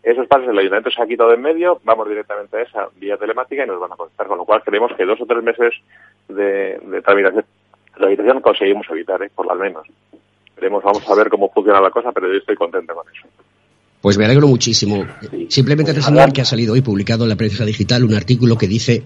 Esos 0.00 0.28
pasos 0.28 0.46
el 0.46 0.56
ayuntamiento 0.56 0.92
se 0.92 1.02
ha 1.02 1.08
quitado 1.08 1.30
de 1.30 1.34
en 1.34 1.42
medio, 1.42 1.80
vamos 1.82 2.08
directamente 2.08 2.58
a 2.58 2.62
esa 2.62 2.88
vía 2.94 3.16
telemática 3.16 3.64
y 3.64 3.66
nos 3.66 3.80
van 3.80 3.90
a 3.94 3.96
contestar, 3.96 4.28
con 4.28 4.38
lo 4.38 4.44
cual 4.44 4.62
creemos 4.62 4.92
que 4.94 5.04
dos 5.04 5.20
o 5.20 5.26
tres 5.26 5.42
meses 5.42 5.74
de, 6.28 6.78
de 6.78 7.02
tramitación, 7.02 7.44
tramitación 7.96 8.40
conseguimos 8.42 8.88
evitar, 8.90 9.20
¿eh? 9.24 9.30
por 9.34 9.44
lo 9.44 9.56
menos. 9.56 9.88
Veremos, 10.54 10.84
vamos 10.84 11.10
a 11.10 11.16
ver 11.16 11.28
cómo 11.30 11.50
funciona 11.50 11.80
la 11.80 11.90
cosa, 11.90 12.12
pero 12.12 12.28
yo 12.28 12.38
estoy 12.38 12.54
contento 12.54 12.94
con 12.94 13.08
eso. 13.08 13.26
Pues 14.00 14.16
me 14.16 14.24
alegro 14.24 14.46
muchísimo. 14.46 15.06
Simplemente 15.48 15.92
reseñar 15.92 16.32
que 16.32 16.40
ha 16.40 16.44
salido 16.44 16.74
hoy 16.74 16.82
publicado 16.82 17.24
en 17.24 17.30
la 17.30 17.36
prensa 17.36 17.64
digital 17.64 18.04
un 18.04 18.14
artículo 18.14 18.56
que 18.56 18.68
dice 18.68 19.02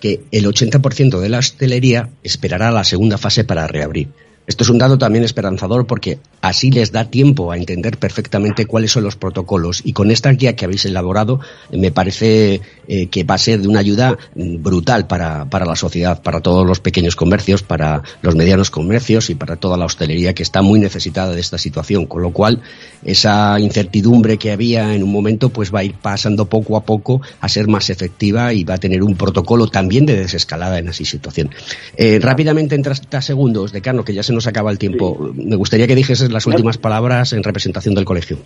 que 0.00 0.20
el 0.30 0.46
80% 0.46 1.18
de 1.18 1.28
la 1.28 1.38
hostelería 1.38 2.10
esperará 2.22 2.70
la 2.70 2.84
segunda 2.84 3.18
fase 3.18 3.44
para 3.44 3.66
reabrir. 3.66 4.08
Esto 4.48 4.64
es 4.64 4.70
un 4.70 4.78
dato 4.78 4.96
también 4.96 5.24
esperanzador 5.24 5.86
porque 5.86 6.20
así 6.40 6.70
les 6.70 6.90
da 6.90 7.04
tiempo 7.04 7.52
a 7.52 7.58
entender 7.58 7.98
perfectamente 7.98 8.64
cuáles 8.64 8.92
son 8.92 9.04
los 9.04 9.14
protocolos 9.14 9.82
y 9.84 9.92
con 9.92 10.10
esta 10.10 10.30
guía 10.30 10.56
que 10.56 10.64
habéis 10.64 10.86
elaborado 10.86 11.38
me 11.70 11.90
parece 11.90 12.62
eh, 12.88 13.08
que 13.08 13.24
va 13.24 13.34
a 13.34 13.38
ser 13.38 13.60
de 13.60 13.68
una 13.68 13.80
ayuda 13.80 14.16
brutal 14.34 15.06
para, 15.06 15.44
para, 15.50 15.66
la 15.66 15.76
sociedad, 15.76 16.22
para 16.22 16.40
todos 16.40 16.66
los 16.66 16.80
pequeños 16.80 17.14
comercios, 17.14 17.62
para 17.62 18.02
los 18.22 18.36
medianos 18.36 18.70
comercios 18.70 19.28
y 19.28 19.34
para 19.34 19.56
toda 19.56 19.76
la 19.76 19.84
hostelería 19.84 20.32
que 20.32 20.44
está 20.44 20.62
muy 20.62 20.80
necesitada 20.80 21.34
de 21.34 21.40
esta 21.42 21.58
situación, 21.58 22.06
con 22.06 22.22
lo 22.22 22.32
cual 22.32 22.62
esa 23.04 23.60
incertidumbre 23.60 24.38
que 24.38 24.50
había 24.50 24.94
en 24.94 25.02
un 25.02 25.12
momento 25.12 25.50
pues 25.50 25.74
va 25.74 25.80
a 25.80 25.84
ir 25.84 25.94
pasando 25.96 26.46
poco 26.46 26.78
a 26.78 26.84
poco 26.84 27.20
a 27.40 27.50
ser 27.50 27.68
más 27.68 27.90
efectiva 27.90 28.54
y 28.54 28.64
va 28.64 28.74
a 28.74 28.78
tener 28.78 29.02
un 29.02 29.14
protocolo 29.14 29.66
también 29.66 30.06
de 30.06 30.16
desescalada 30.16 30.78
en 30.78 30.88
esa 30.88 31.04
situación. 31.04 31.50
Eh, 31.98 32.18
rápidamente 32.18 32.74
en 32.74 32.82
30 32.82 33.20
segundos, 33.20 33.72
decano, 33.72 34.04
que 34.04 34.14
ya 34.14 34.22
se 34.22 34.32
nos 34.32 34.37
acaba 34.46 34.70
el 34.70 34.78
tiempo. 34.78 35.32
Me 35.34 35.56
gustaría 35.56 35.86
que 35.86 35.94
dijeses 35.94 36.30
las 36.30 36.46
últimas 36.46 36.78
palabras 36.78 37.32
en 37.32 37.42
representación 37.42 37.94
del 37.94 38.04
colegio. 38.04 38.38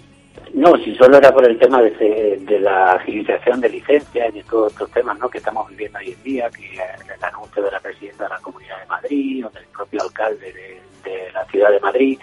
No, 0.54 0.76
si 0.76 0.94
solo 0.96 1.16
era 1.16 1.32
por 1.32 1.48
el 1.48 1.58
tema 1.58 1.80
de, 1.82 2.58
la 2.60 2.92
agilización 2.92 3.60
de 3.60 3.70
licencias 3.70 4.36
y 4.36 4.42
todos 4.42 4.70
estos 4.72 4.90
temas 4.90 5.18
¿no? 5.18 5.28
que 5.28 5.38
estamos 5.38 5.68
viviendo 5.70 5.98
hoy 5.98 6.10
en 6.10 6.22
día, 6.22 6.50
que 6.50 6.74
el 6.74 7.24
anuncio 7.24 7.62
de 7.62 7.70
la 7.70 7.80
presidenta 7.80 8.24
de 8.24 8.30
la 8.30 8.38
Comunidad 8.38 8.78
de 8.78 8.86
Madrid 8.86 9.46
o 9.46 9.50
del 9.50 9.64
propio 9.74 10.02
alcalde 10.02 10.52
de, 10.52 11.32
la 11.32 11.44
ciudad 11.46 11.70
de 11.70 11.80
Madrid, 11.80 12.18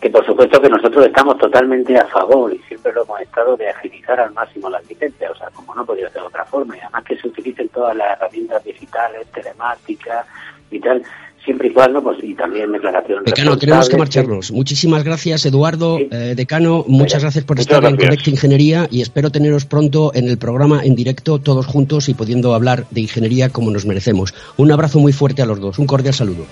que 0.00 0.10
por 0.10 0.24
supuesto 0.24 0.60
que 0.60 0.68
nosotros 0.68 1.06
estamos 1.06 1.38
totalmente 1.38 1.96
a 1.96 2.06
favor 2.06 2.52
y 2.52 2.58
siempre 2.68 2.92
lo 2.92 3.04
hemos 3.04 3.20
estado 3.20 3.56
de 3.56 3.70
agilizar 3.70 4.20
al 4.20 4.32
máximo 4.32 4.68
las 4.68 4.86
licencias, 4.88 5.32
o 5.32 5.34
sea, 5.34 5.48
como 5.50 5.74
no 5.74 5.84
podía 5.84 6.08
ser 6.10 6.20
de 6.20 6.28
otra 6.28 6.44
forma, 6.44 6.76
y 6.76 6.80
además 6.80 7.04
que 7.04 7.16
se 7.16 7.28
utilicen 7.28 7.68
todas 7.70 7.96
las 7.96 8.18
herramientas 8.18 8.62
digitales, 8.62 9.26
telemáticas 9.32 10.26
y 10.70 10.78
tal, 10.78 11.02
siempre 11.44 11.68
y 11.68 11.72
cuando, 11.72 12.02
pues, 12.02 12.18
y 12.22 12.34
también 12.34 12.72
declaración. 12.72 13.24
Decano, 13.24 13.58
tenemos 13.58 13.88
que 13.88 13.96
marcharnos. 13.96 14.52
Muchísimas 14.52 15.04
gracias, 15.04 15.44
Eduardo. 15.46 15.98
Eh, 15.98 16.34
decano, 16.36 16.84
muchas 16.86 17.22
gracias 17.22 17.44
por 17.44 17.58
estar 17.58 17.84
en 17.84 17.96
Conecta 17.96 18.30
Ingeniería 18.30 18.86
y 18.90 19.02
espero 19.02 19.30
teneros 19.30 19.64
pronto 19.64 20.12
en 20.14 20.28
el 20.28 20.38
programa 20.38 20.84
en 20.84 20.94
directo, 20.94 21.38
todos 21.38 21.66
juntos 21.66 22.08
y 22.08 22.14
pudiendo 22.14 22.54
hablar 22.54 22.86
de 22.90 23.02
ingeniería 23.02 23.48
como 23.48 23.70
nos 23.70 23.86
merecemos. 23.86 24.34
Un 24.56 24.72
abrazo 24.72 24.98
muy 24.98 25.12
fuerte 25.12 25.42
a 25.42 25.46
los 25.46 25.60
dos. 25.60 25.78
Un 25.78 25.86
cordial 25.86 26.14
saludo. 26.14 26.46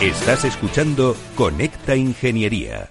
Estás 0.00 0.44
escuchando 0.44 1.14
Conecta 1.36 1.94
Ingeniería. 1.94 2.90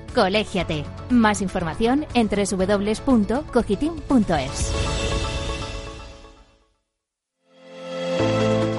Colégiate. 0.13 0.85
Más 1.09 1.41
información 1.41 2.05
en 2.13 2.29
www.cogitim.es. 2.29 3.31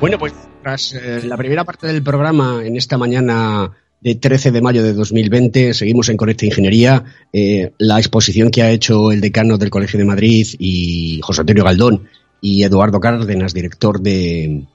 Bueno, 0.00 0.16
pues 0.16 0.32
tras 0.62 0.94
eh, 0.94 1.22
la 1.24 1.36
primera 1.36 1.64
parte 1.64 1.88
del 1.88 2.04
programa 2.04 2.62
en 2.64 2.76
esta 2.76 2.96
mañana 2.96 3.72
de 4.00 4.14
13 4.14 4.52
de 4.52 4.62
mayo 4.62 4.84
de 4.84 4.92
2020, 4.92 5.74
seguimos 5.74 6.08
en 6.08 6.16
Conecta 6.16 6.46
Ingeniería. 6.46 7.04
Eh, 7.32 7.72
la 7.78 7.98
exposición 7.98 8.52
que 8.52 8.62
ha 8.62 8.70
hecho 8.70 9.10
el 9.10 9.20
decano 9.20 9.58
del 9.58 9.70
Colegio 9.70 9.98
de 9.98 10.04
Madrid 10.04 10.46
y 10.60 11.20
José 11.20 11.40
Antonio 11.40 11.64
Galdón 11.64 12.06
y 12.40 12.62
Eduardo 12.62 13.00
Cárdenas, 13.00 13.52
director 13.52 14.00
de, 14.00 14.66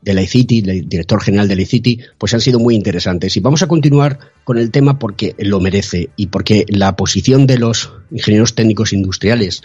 de 0.00 0.14
la 0.14 0.22
ICITI, 0.22 0.62
director 0.62 1.22
general 1.22 1.46
de 1.46 1.54
la 1.54 1.62
ICITI, 1.62 2.00
pues 2.18 2.34
han 2.34 2.40
sido 2.40 2.58
muy 2.58 2.74
interesantes. 2.74 3.36
Y 3.36 3.40
vamos 3.40 3.62
a 3.62 3.68
continuar 3.68 4.18
con 4.42 4.58
el 4.58 4.72
tema 4.72 4.98
porque 4.98 5.36
lo 5.38 5.60
merece 5.60 6.10
y 6.16 6.26
porque 6.26 6.66
la 6.68 6.96
posición 6.96 7.46
de 7.46 7.58
los 7.58 7.92
ingenieros 8.10 8.56
técnicos 8.56 8.92
industriales 8.92 9.62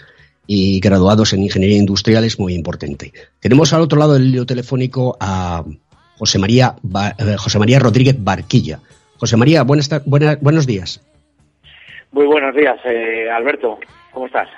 y 0.48 0.80
graduados 0.80 1.34
en 1.34 1.42
ingeniería 1.42 1.76
industrial 1.76 2.24
es 2.24 2.40
muy 2.40 2.54
importante. 2.54 3.12
Tenemos 3.38 3.72
al 3.74 3.82
otro 3.82 3.98
lado 3.98 4.14
del 4.14 4.34
hilo 4.34 4.46
telefónico 4.46 5.16
a 5.20 5.62
José 6.16 6.38
María, 6.38 6.74
eh, 7.18 7.36
José 7.36 7.58
María 7.58 7.78
Rodríguez 7.78 8.16
Barquilla. 8.18 8.80
José 9.18 9.36
María, 9.36 9.62
buenas, 9.62 9.90
buenos 10.40 10.66
días. 10.66 11.04
Muy 12.12 12.24
buenos 12.26 12.54
días, 12.56 12.80
eh, 12.86 13.28
Alberto. 13.30 13.78
¿Cómo 14.10 14.26
estás? 14.26 14.48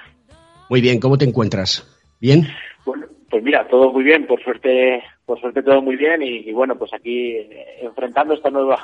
Muy 0.69 0.81
bien, 0.81 1.01
¿cómo 1.01 1.19
te 1.19 1.25
encuentras? 1.25 1.85
¿Bien? 2.21 2.47
Bueno, 2.87 3.07
pues 3.29 3.43
mira, 3.43 3.67
todo 3.67 3.93
muy 3.93 4.05
bien, 4.05 4.29
por 4.29 4.41
suerte, 4.45 5.03
por 5.27 5.41
suerte 5.41 5.63
todo 5.65 5.83
muy 5.83 5.97
bien 5.97 6.23
y, 6.23 6.53
bueno, 6.53 6.77
pues 6.77 6.95
aquí 6.95 7.33
eh, 7.33 7.79
enfrentando 7.83 8.35
esta 8.35 8.51
nueva 8.51 8.79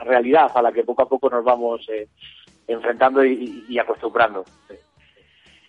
realidad 0.04 0.48
a 0.54 0.62
la 0.62 0.70
que 0.70 0.84
poco 0.84 1.02
a 1.02 1.08
poco 1.08 1.28
nos 1.28 1.44
vamos 1.44 1.88
eh, 1.88 2.06
enfrentando 2.68 3.24
y, 3.24 3.76
acostumbrando. 3.80 4.44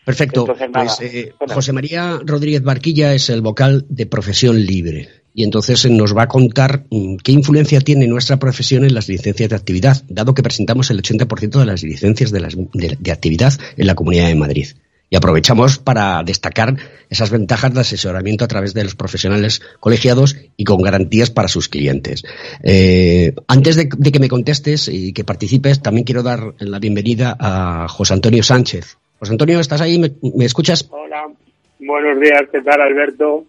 Perfecto. 0.05 0.45
pues, 0.45 0.97
eh, 1.01 1.33
José 1.47 1.73
María 1.73 2.19
Rodríguez 2.23 2.61
Barquilla 2.61 3.13
es 3.13 3.29
el 3.29 3.41
vocal 3.41 3.85
de 3.89 4.05
Profesión 4.05 4.63
Libre 4.65 5.09
y 5.33 5.43
entonces 5.43 5.89
nos 5.89 6.15
va 6.15 6.23
a 6.23 6.27
contar 6.27 6.85
mm, 6.89 7.17
qué 7.17 7.31
influencia 7.31 7.81
tiene 7.81 8.07
nuestra 8.07 8.37
profesión 8.37 8.85
en 8.85 8.93
las 8.93 9.07
licencias 9.07 9.49
de 9.49 9.55
actividad, 9.55 10.03
dado 10.07 10.33
que 10.33 10.43
presentamos 10.43 10.91
el 10.91 11.01
80% 11.01 11.59
de 11.59 11.65
las 11.65 11.83
licencias 11.83 12.31
de 12.31 13.11
actividad 13.11 13.53
en 13.77 13.87
la 13.87 13.95
Comunidad 13.95 14.27
de 14.27 14.35
Madrid. 14.35 14.67
Y 15.09 15.15
aprovechamos 15.15 15.77
para 15.77 16.23
destacar 16.23 16.75
esas 17.07 17.29
ventajas 17.29 17.71
de 17.71 17.81
asesoramiento 17.81 18.45
a 18.45 18.47
través 18.47 18.73
de 18.73 18.83
los 18.83 18.95
profesionales 18.95 19.61
colegiados 19.79 20.37
y 20.57 20.63
con 20.63 20.81
garantías 20.81 21.29
para 21.29 21.47
sus 21.47 21.69
clientes. 21.69 22.23
Eh, 22.63 23.35
antes 23.47 23.75
de, 23.75 23.89
que 23.89 24.19
me 24.19 24.27
contestes 24.27 24.87
y 24.87 25.13
que 25.13 25.23
participes, 25.23 25.83
también 25.83 26.03
quiero 26.03 26.23
dar 26.23 26.55
la 26.57 26.79
bienvenida 26.79 27.37
a 27.39 27.87
José 27.89 28.15
Antonio 28.15 28.41
Sánchez. 28.41 28.97
José 29.23 29.35
Antonio, 29.35 29.61
¿estás 29.61 29.79
ahí? 29.79 29.97
¿Me, 29.97 30.43
escuchas? 30.43 30.85
Hola, 30.91 31.31
buenos 31.79 32.19
días, 32.19 32.41
¿qué 32.51 32.59
tal 32.59 32.81
Alberto? 32.81 33.45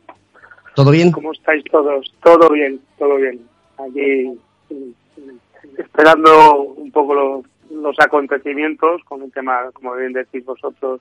¿Todo 0.76 0.92
bien? 0.92 1.10
¿Cómo 1.10 1.32
estáis 1.32 1.64
todos? 1.64 2.14
Todo 2.22 2.48
bien, 2.50 2.78
todo 2.96 3.16
bien. 3.16 3.40
Aquí 3.78 4.38
esperando 5.76 6.62
un 6.76 6.92
poco 6.92 7.14
los, 7.16 7.44
los 7.72 7.96
acontecimientos 7.98 9.02
con 9.02 9.22
el 9.22 9.32
tema, 9.32 9.68
como 9.72 9.96
bien 9.96 10.12
decís 10.12 10.44
vosotros, 10.44 11.00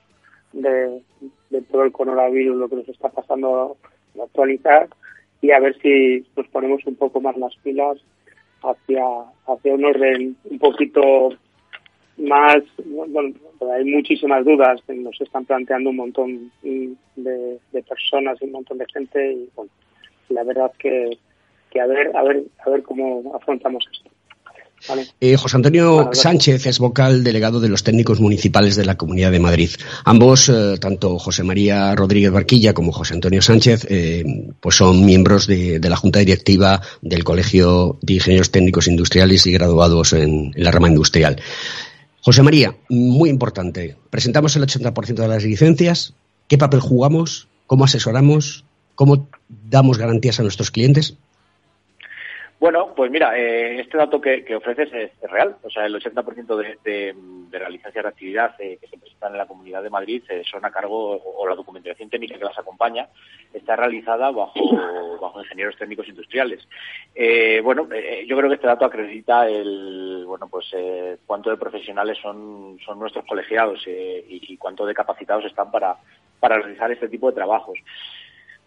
de, 0.52 1.00
todo 1.70 1.84
el 1.84 1.92
coronavirus, 1.92 2.56
lo 2.56 2.68
que 2.68 2.74
nos 2.74 2.88
está 2.88 3.10
pasando 3.10 3.76
en 4.12 4.18
la 4.18 4.24
actualidad 4.24 4.88
y 5.40 5.52
a 5.52 5.60
ver 5.60 5.78
si 5.82 6.26
nos 6.36 6.48
ponemos 6.48 6.84
un 6.84 6.96
poco 6.96 7.20
más 7.20 7.36
las 7.36 7.54
pilas 7.62 7.98
hacia, 8.60 9.04
hacia 9.46 9.72
un 9.72 9.84
orden 9.84 10.36
un 10.42 10.58
poquito 10.58 11.28
más, 12.18 12.62
bueno, 12.84 13.34
hay 13.74 13.84
muchísimas 13.84 14.44
dudas, 14.44 14.80
nos 14.88 15.20
están 15.20 15.44
planteando 15.44 15.90
un 15.90 15.96
montón 15.96 16.52
de, 16.62 16.94
de 17.16 17.82
personas 17.82 18.38
y 18.40 18.44
un 18.44 18.52
montón 18.52 18.78
de 18.78 18.86
gente 18.92 19.32
y 19.32 19.48
bueno, 19.54 19.70
la 20.28 20.44
verdad 20.44 20.72
que, 20.78 21.10
que 21.70 21.80
a 21.80 21.86
ver, 21.86 22.16
a 22.16 22.22
ver, 22.22 22.44
a 22.64 22.70
ver 22.70 22.82
cómo 22.82 23.34
afrontamos 23.34 23.84
esto. 23.92 24.10
Eh, 25.20 25.36
José 25.36 25.56
Antonio 25.56 26.10
Sánchez 26.12 26.66
es 26.66 26.78
vocal 26.78 27.24
delegado 27.24 27.58
de 27.58 27.68
los 27.68 27.84
técnicos 27.84 28.20
municipales 28.20 28.76
de 28.76 28.84
la 28.84 28.96
Comunidad 28.96 29.32
de 29.32 29.40
Madrid. 29.40 29.70
Ambos, 30.04 30.50
eh, 30.50 30.76
tanto 30.78 31.18
José 31.18 31.42
María 31.42 31.94
Rodríguez 31.94 32.30
Barquilla 32.30 32.74
como 32.74 32.92
José 32.92 33.14
Antonio 33.14 33.40
Sánchez, 33.40 33.86
eh, 33.88 34.24
pues 34.60 34.76
son 34.76 35.04
miembros 35.04 35.46
de, 35.46 35.80
la 35.80 35.96
Junta 35.96 36.18
Directiva 36.18 36.82
del 37.00 37.24
Colegio 37.24 37.98
de 38.02 38.14
Ingenieros 38.14 38.50
Técnicos 38.50 38.86
Industriales 38.86 39.46
y 39.46 39.52
graduados 39.52 40.12
en, 40.12 40.52
la 40.54 40.70
rama 40.70 40.88
industrial. 40.88 41.40
José 42.24 42.42
María, 42.42 42.74
muy 42.88 43.28
importante. 43.28 43.98
Presentamos 44.08 44.56
el 44.56 44.62
80% 44.62 45.14
de 45.14 45.28
las 45.28 45.44
licencias. 45.44 46.14
¿Qué 46.48 46.56
papel 46.56 46.80
jugamos? 46.80 47.48
¿Cómo 47.66 47.84
asesoramos? 47.84 48.64
¿Cómo 48.94 49.28
damos 49.68 49.98
garantías 49.98 50.40
a 50.40 50.42
nuestros 50.42 50.70
clientes? 50.70 51.18
Bueno, 52.60 52.94
pues 52.94 53.10
mira, 53.10 53.36
eh, 53.36 53.80
este 53.80 53.98
dato 53.98 54.20
que, 54.20 54.44
ofreces 54.54 54.92
es, 54.92 55.30
real. 55.30 55.56
O 55.62 55.70
sea, 55.70 55.86
el 55.86 55.94
80% 55.94 56.56
de, 56.56 56.78
de, 56.84 57.14
de 57.14 57.92
de 57.92 58.08
actividad 58.08 58.54
eh, 58.58 58.78
que 58.80 58.86
se 58.86 58.96
presentan 58.96 59.32
en 59.32 59.38
la 59.38 59.46
Comunidad 59.46 59.82
de 59.82 59.90
Madrid 59.90 60.22
eh, 60.28 60.42
son 60.48 60.64
a 60.64 60.70
cargo, 60.70 61.20
o, 61.22 61.46
la 61.48 61.56
documentación 61.56 62.08
técnica 62.08 62.38
que 62.38 62.44
las 62.44 62.58
acompaña, 62.58 63.08
está 63.52 63.76
realizada 63.76 64.30
bajo, 64.30 64.54
bajo 65.20 65.40
ingenieros 65.40 65.76
técnicos 65.76 66.08
industriales. 66.08 66.66
bueno, 67.62 67.88
yo 68.26 68.36
creo 68.36 68.48
que 68.48 68.54
este 68.54 68.66
dato 68.66 68.84
acredita 68.84 69.48
el, 69.48 70.24
bueno, 70.26 70.48
pues 70.48 70.66
cuánto 71.26 71.50
de 71.50 71.56
profesionales 71.56 72.18
son, 72.22 72.78
son 72.84 72.98
nuestros 72.98 73.24
colegiados 73.26 73.86
y, 73.86 74.52
y 74.52 74.56
cuánto 74.56 74.86
de 74.86 74.94
capacitados 74.94 75.44
están 75.44 75.70
para, 75.70 75.96
para 76.40 76.58
realizar 76.58 76.90
este 76.90 77.08
tipo 77.08 77.28
de 77.28 77.36
trabajos. 77.36 77.78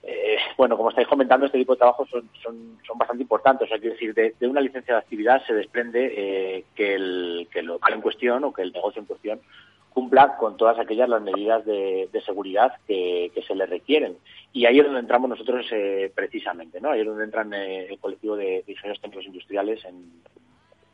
Eh, 0.10 0.38
bueno, 0.56 0.78
como 0.78 0.90
estáis 0.90 1.08
comentando, 1.08 1.46
este 1.46 1.58
tipo 1.58 1.74
de 1.74 1.80
trabajos 1.80 2.10
son, 2.10 2.30
son, 2.42 2.80
son 2.88 2.98
bastante 2.98 3.24
importantes. 3.24 3.66
O 3.66 3.68
sea, 3.68 3.78
quiero 3.78 3.94
decir, 3.94 4.14
de, 4.14 4.48
una 4.48 4.62
licencia 4.62 4.94
de 4.94 5.02
actividad 5.02 5.46
se 5.46 5.54
desprende 5.54 6.14
eh, 6.16 6.64
que, 6.74 6.96
el, 6.96 7.50
que 7.52 7.60
el 7.60 7.66
local 7.66 7.94
en 7.94 8.02
cuestión 8.02 8.44
o 8.46 8.54
que 8.54 8.62
el 8.62 8.72
negocio 8.72 9.02
en 9.02 9.06
cuestión 9.06 9.42
cumpla 9.90 10.38
con 10.38 10.56
todas 10.56 10.80
aquellas 10.80 11.10
las 11.10 11.22
medidas 11.22 11.66
de, 11.66 12.10
seguridad 12.26 12.78
que, 12.88 13.32
se 13.46 13.56
le 13.56 13.66
requieren. 13.66 14.16
Y 14.54 14.66
ahí 14.66 14.80
es 14.80 14.86
donde 14.86 15.02
entramos 15.02 15.30
nosotros 15.30 15.66
eh, 15.72 16.10
precisamente, 16.16 16.80
¿no? 16.80 16.92
Ahí 16.92 17.02
es 17.02 17.06
donde 17.06 17.26
entran 17.26 17.54
el 17.54 18.00
colectivo 18.00 18.38
de, 18.38 18.64
de 18.66 18.72
ingenieros 18.72 19.02
técnicos 19.02 19.26
industriales 19.26 19.84
en, 19.84 20.22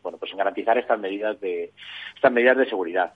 bueno, 0.01 0.17
pues 0.17 0.31
en 0.31 0.37
garantizar 0.37 0.77
estas 0.77 0.99
medidas 0.99 1.39
de, 1.39 1.71
estas 2.15 2.31
medidas 2.31 2.57
de 2.57 2.65
seguridad. 2.69 3.13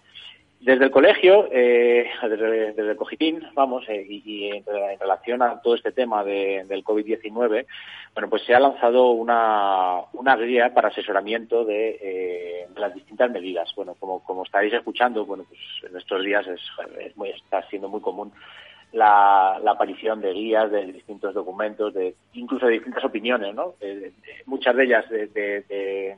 Desde 0.59 0.85
el 0.85 0.91
colegio, 0.91 1.47
eh, 1.51 2.09
desde, 2.23 2.89
el 2.89 2.95
cogitín, 2.95 3.43
vamos, 3.53 3.87
eh, 3.89 4.03
y, 4.09 4.49
en, 4.49 4.65
relación 4.99 5.43
a 5.43 5.61
todo 5.61 5.75
este 5.75 5.91
tema 5.91 6.23
del 6.23 6.83
COVID-19, 6.83 7.65
bueno, 8.15 8.29
pues 8.29 8.43
se 8.43 8.55
ha 8.55 8.59
lanzado 8.59 9.11
una, 9.11 9.99
una 10.13 10.35
guía 10.35 10.73
para 10.73 10.87
asesoramiento 10.87 11.63
de, 11.63 11.99
eh, 12.01 12.67
las 12.75 12.93
distintas 12.95 13.29
medidas. 13.29 13.71
Bueno, 13.75 13.93
como, 13.99 14.23
como 14.23 14.43
estaréis 14.43 14.73
escuchando, 14.73 15.25
bueno, 15.25 15.45
pues 15.47 15.91
en 15.91 15.95
estos 15.95 16.23
días 16.23 16.47
es, 16.47 16.61
está 17.35 17.61
siendo 17.69 17.87
muy 17.87 18.01
común 18.01 18.31
la, 18.93 19.57
aparición 19.57 20.21
de 20.21 20.33
guías, 20.33 20.71
de 20.71 20.87
distintos 20.87 21.35
documentos, 21.35 21.93
de 21.93 22.15
incluso 22.33 22.65
de 22.65 22.73
distintas 22.73 23.03
opiniones, 23.03 23.53
¿no? 23.53 23.75
muchas 24.47 24.75
de 24.75 24.83
ellas 24.85 25.07
de, 25.07 25.27
de, 25.27 26.17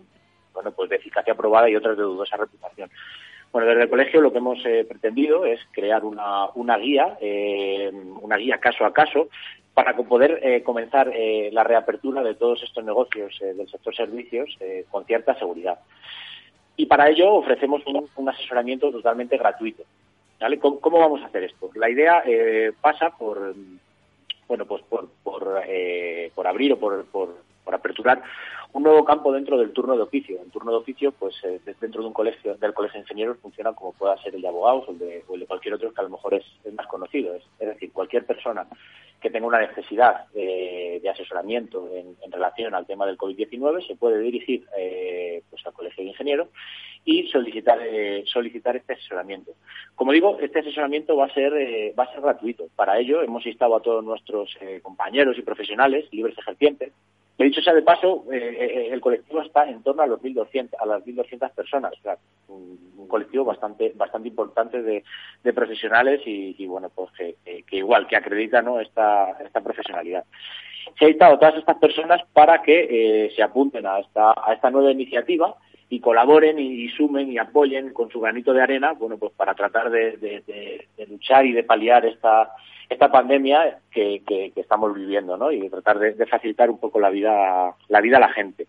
bueno, 0.53 0.71
pues 0.71 0.89
de 0.89 0.95
eficacia 0.95 1.35
probada 1.35 1.69
y 1.69 1.75
otras 1.75 1.97
de 1.97 2.03
dudosa 2.03 2.37
reputación. 2.37 2.89
Bueno, 3.51 3.67
desde 3.67 3.83
el 3.83 3.89
colegio 3.89 4.21
lo 4.21 4.31
que 4.31 4.37
hemos 4.37 4.63
eh, 4.65 4.85
pretendido 4.87 5.45
es 5.45 5.59
crear 5.71 6.05
una, 6.05 6.49
una 6.53 6.77
guía, 6.77 7.17
eh, 7.19 7.91
una 8.21 8.37
guía 8.37 8.59
caso 8.59 8.85
a 8.85 8.93
caso, 8.93 9.29
para 9.73 9.95
poder 9.95 10.39
eh, 10.43 10.61
comenzar 10.61 11.11
la 11.51 11.63
reapertura 11.63 12.21
de 12.21 12.35
todos 12.35 12.61
estos 12.63 12.83
negocios 12.83 13.39
del 13.39 13.67
sector 13.69 13.95
servicios 13.95 14.57
con 14.89 15.05
cierta 15.05 15.39
seguridad. 15.39 15.79
Y 16.75 16.85
para 16.85 17.09
ello 17.09 17.33
ofrecemos 17.33 17.81
un, 17.85 18.29
asesoramiento 18.29 18.91
totalmente 18.91 19.37
gratuito. 19.37 19.83
¿vale? 20.37 20.59
¿Cómo, 20.59 20.99
vamos 20.99 21.21
a 21.21 21.27
hacer 21.27 21.45
esto? 21.45 21.69
La 21.75 21.89
idea 21.89 22.21
pasa 22.81 23.11
por, 23.11 23.55
bueno, 24.49 24.65
pues 24.65 24.83
por, 24.83 25.07
por, 25.23 25.61
por 26.35 26.47
abrir 26.47 26.73
o 26.73 26.77
por, 26.77 27.05
por, 27.05 27.37
por 27.69 27.75
aperturar 27.75 28.23
un 28.73 28.81
nuevo 28.81 29.05
campo 29.05 29.31
dentro 29.31 29.55
del 29.59 29.71
turno 29.73 29.95
de 29.95 30.01
oficio. 30.01 30.41
El 30.43 30.49
turno 30.49 30.71
de 30.71 30.77
oficio, 30.77 31.11
pues 31.11 31.35
eh, 31.43 31.59
dentro 31.79 32.01
de 32.01 32.07
un 32.07 32.13
colegio, 32.13 32.55
del 32.55 32.73
colegio 32.73 32.95
de 32.95 33.03
ingenieros 33.03 33.37
funciona 33.37 33.73
como 33.73 33.93
pueda 33.93 34.17
ser 34.23 34.33
el 34.33 34.41
de 34.41 34.47
abogados 34.47 34.85
o 34.87 34.91
el 34.91 34.97
de, 34.97 35.45
cualquier 35.47 35.75
otro 35.75 35.93
que 35.93 36.01
a 36.01 36.03
lo 36.03 36.09
mejor 36.09 36.33
es, 36.33 36.73
más 36.73 36.87
conocido. 36.87 37.35
Es, 37.35 37.43
decir, 37.59 37.91
cualquier 37.91 38.25
persona 38.25 38.65
que 39.21 39.29
tenga 39.29 39.45
una 39.45 39.59
necesidad 39.59 40.27
de, 40.33 41.07
asesoramiento 41.13 41.89
en, 41.93 42.31
relación 42.31 42.73
al 42.73 42.87
tema 42.87 43.05
del 43.05 43.17
COVID-19 43.17 43.85
se 43.85 43.95
puede 43.95 44.19
dirigir 44.19 44.65
eh, 44.77 45.43
pues 45.49 45.65
al 45.65 45.73
colegio 45.73 46.03
de 46.03 46.09
ingenieros 46.11 46.47
y 47.05 47.27
solicitar 47.27 47.79
eh, 47.81 48.23
solicitar 48.25 48.75
este 48.75 48.93
asesoramiento. 48.93 49.51
Como 49.95 50.11
digo, 50.11 50.37
este 50.39 50.59
asesoramiento 50.59 51.15
va 51.15 51.25
a 51.25 51.33
ser 51.33 51.53
va 51.97 52.03
a 52.03 52.11
ser 52.11 52.21
gratuito. 52.21 52.67
Para 52.75 52.97
ello 52.99 53.21
hemos 53.21 53.45
instado 53.45 53.75
a 53.75 53.81
todos 53.81 54.03
nuestros 54.03 54.55
compañeros 54.81 55.37
y 55.37 55.41
profesionales 55.41 56.07
libres 56.11 56.37
ejercientes 56.37 56.93
sea 57.69 57.75
de 57.75 57.81
paso, 57.83 58.25
eh, 58.31 58.37
eh, 58.37 58.65
eh, 58.65 58.89
el 58.91 58.99
colectivo 58.99 59.41
está 59.41 59.69
en 59.69 59.83
torno 59.83 60.01
a 60.01 60.07
los 60.07 60.19
1.200, 60.21 60.69
a 60.79 60.85
las 60.85 61.05
1.200 61.05 61.51
personas, 61.53 61.93
un, 62.47 62.89
colectivo 63.07 63.43
bastante 63.43 63.91
bastante 63.95 64.27
importante 64.27 64.83
de, 64.83 65.03
profesionales 65.53 66.21
y, 66.25 66.65
bueno, 66.67 66.91
pues 66.93 67.09
que, 67.11 67.65
igual, 67.75 68.05
que 68.05 68.15
acredita 68.15 68.61
¿no? 68.61 68.79
esta, 68.79 69.31
esta 69.43 69.61
profesionalidad. 69.61 70.25
Se 70.97 71.05
ha 71.05 71.07
invitado 71.07 71.39
todas 71.39 71.55
estas 71.55 71.77
personas 71.77 72.21
para 72.33 72.61
que 72.61 73.31
se 73.35 73.41
apunten 73.41 73.87
a 73.87 73.97
esta, 73.97 74.31
a 74.31 74.53
esta 74.53 74.69
nueva 74.69 74.91
iniciativa 74.91 75.55
y 75.89 75.99
colaboren 76.01 76.59
y, 76.59 76.87
sumen 76.89 77.31
y 77.31 77.39
apoyen 77.39 77.93
con 77.93 78.11
su 78.11 78.19
granito 78.19 78.53
de 78.53 78.61
arena, 78.61 78.91
bueno, 78.93 79.17
pues 79.17 79.33
para 79.33 79.55
tratar 79.55 79.89
de, 79.89 80.85
luchar 81.09 81.47
y 81.47 81.53
de 81.53 81.63
paliar 81.63 82.05
esta 82.05 82.51
esta 82.89 83.11
pandemia 83.11 83.79
que, 83.91 84.23
que, 84.25 84.51
estamos 84.55 84.93
viviendo, 84.93 85.37
¿no? 85.37 85.51
Y 85.51 85.61
de 85.61 85.69
tratar 85.69 85.99
de, 85.99 86.25
facilitar 86.25 86.69
un 86.69 86.79
poco 86.79 86.99
la 86.99 87.09
vida 87.09 87.75
la 87.87 88.01
vida 88.01 88.17
a 88.17 88.21
la 88.21 88.29
gente. 88.29 88.67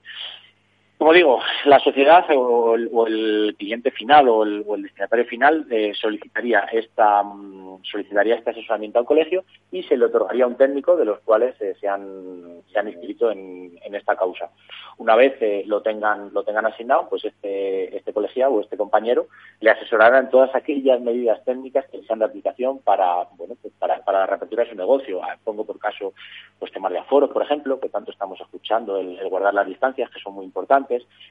Como 1.01 1.15
digo, 1.15 1.41
la 1.65 1.81
sociedad 1.81 2.27
o 2.37 2.77
el, 3.07 3.57
cliente 3.59 3.91
final 3.91 4.29
o 4.29 4.45
el, 4.45 4.83
destinatario 4.83 5.25
final 5.25 5.67
eh, 5.71 5.95
solicitaría 5.95 6.61
esta 6.71 7.23
mm, 7.23 7.83
solicitaría 7.85 8.35
este 8.35 8.51
asesoramiento 8.51 8.99
al 8.99 9.07
colegio 9.07 9.45
y 9.73 9.83
se 9.85 9.97
le 9.97 10.05
otorgaría 10.05 10.47
un 10.47 10.59
técnico 10.59 10.97
de 10.97 11.07
los 11.07 11.21
cuales 11.21 11.59
eh, 11.63 11.75
se, 11.81 11.89
han, 11.89 12.61
se 12.71 12.79
han 12.79 12.89
inscrito 12.89 13.31
en, 13.31 13.71
esta 13.95 14.15
causa. 14.15 14.51
Una 14.99 15.17
vez 15.17 15.37
eh, 15.41 15.65
lo 15.67 15.81
tengan 15.83 16.33
lo 16.35 16.45
tengan 16.45 16.67
asignado, 16.67 17.09
pues 17.09 17.25
este 17.25 17.97
este 17.97 18.13
colegiado 18.13 18.53
o 18.53 18.61
este 18.61 18.77
compañero 18.77 19.27
le 19.61 19.71
asesorará 19.71 20.19
en 20.19 20.31
todas 20.31 20.55
aquellas 20.55 21.01
medidas 21.01 21.43
técnicas 21.45 21.87
que 21.91 22.03
sean 22.03 22.19
de 22.19 22.27
aplicación 22.27 22.79
para 22.79 23.25
bueno 23.37 23.57
pues 23.61 23.75
para, 23.79 24.05
para 24.05 24.21
la 24.21 24.27
reapertura 24.27 24.65
de 24.65 24.71
su 24.71 24.77
negocio. 24.77 25.23
Ah, 25.25 25.37
pongo 25.43 25.65
por 25.65 25.79
caso 25.79 26.13
pues 26.59 26.71
temas 26.73 26.93
de 26.93 26.99
aforos, 26.99 27.31
por 27.31 27.43
ejemplo, 27.43 27.81
que 27.81 27.89
tanto 27.89 28.13
estamos 28.13 28.39
escuchando, 28.41 28.99
el 28.99 29.19
guardar 29.29 29.55
las 29.55 29.67
distancias 29.67 30.11
que 30.11 30.21
son 30.21 30.35
muy 30.35 30.45
importantes 30.45 30.90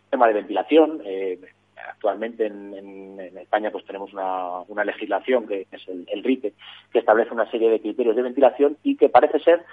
tema 0.09 0.27
de 0.27 0.33
ventilación. 0.33 1.01
Eh, 1.05 1.39
actualmente 1.87 2.45
en, 2.45 3.19
España 3.37 3.71
pues 3.71 3.85
tenemos 3.85 4.11
una, 4.13 4.83
legislación 4.83 5.47
que 5.47 5.65
es 5.71 5.87
el, 5.87 6.23
RITE, 6.23 6.53
que 6.91 6.99
establece 6.99 7.33
una 7.33 7.49
serie 7.49 7.69
de 7.69 7.79
criterios 7.79 8.15
de 8.15 8.21
ventilación 8.21 8.77
y 8.83 8.95
que 8.95 9.09
parece 9.09 9.39
ser 9.39 9.63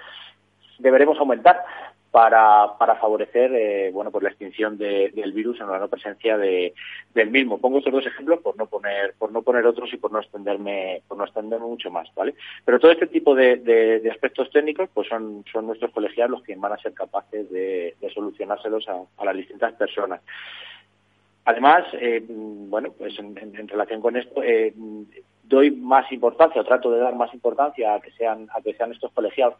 deberemos 0.79 1.17
aumentar 1.19 1.63
para, 2.11 2.77
para 2.77 2.95
favorecer 2.95 3.53
eh, 3.53 3.91
bueno 3.91 4.11
pues 4.11 4.23
la 4.23 4.29
extinción 4.29 4.77
del 4.77 5.33
virus 5.33 5.59
en 5.59 5.69
la 5.69 5.79
no 5.79 5.87
presencia 5.87 6.37
de, 6.37 6.73
del 7.13 7.29
mismo. 7.29 7.59
Pongo 7.59 7.79
estos 7.79 7.93
dos 7.93 8.05
ejemplos 8.05 8.39
por 8.39 8.57
no 8.57 8.65
poner 8.65 9.13
por 9.17 9.31
no 9.31 9.41
poner 9.41 9.65
otros 9.65 9.93
y 9.93 9.97
por 9.97 10.11
no 10.11 10.19
extenderme 10.19 11.01
por 11.07 11.17
no 11.17 11.25
extenderme 11.25 11.65
mucho 11.65 11.91
más, 11.91 12.07
¿vale? 12.15 12.35
Pero 12.65 12.79
todo 12.79 12.91
este 12.91 13.07
tipo 13.07 13.35
de, 13.35 14.09
aspectos 14.11 14.49
técnicos 14.51 14.89
pues 14.93 15.07
son, 15.07 15.43
son 15.51 15.67
nuestros 15.67 15.91
colegiados 15.91 16.31
los 16.31 16.43
que 16.43 16.55
van 16.55 16.73
a 16.73 16.77
ser 16.77 16.93
capaces 16.93 17.49
de, 17.51 17.95
solucionárselos 18.13 18.87
a, 18.87 19.25
las 19.25 19.35
distintas 19.35 19.73
personas. 19.73 20.21
Además, 21.45 21.85
eh, 21.93 22.23
bueno, 22.27 22.91
pues 22.97 23.17
en, 23.19 23.67
relación 23.67 24.01
con 24.01 24.17
esto, 24.17 24.41
eh, 24.43 24.73
doy 25.43 25.71
más 25.71 26.11
importancia 26.11 26.61
o 26.61 26.65
trato 26.65 26.91
de 26.91 26.99
dar 26.99 27.15
más 27.15 27.33
importancia 27.33 27.95
a 27.95 28.01
que 28.01 28.11
sean 28.11 28.47
a 28.53 28.61
que 28.61 28.73
sean 28.73 28.91
estos 28.91 29.11
colegiados 29.11 29.55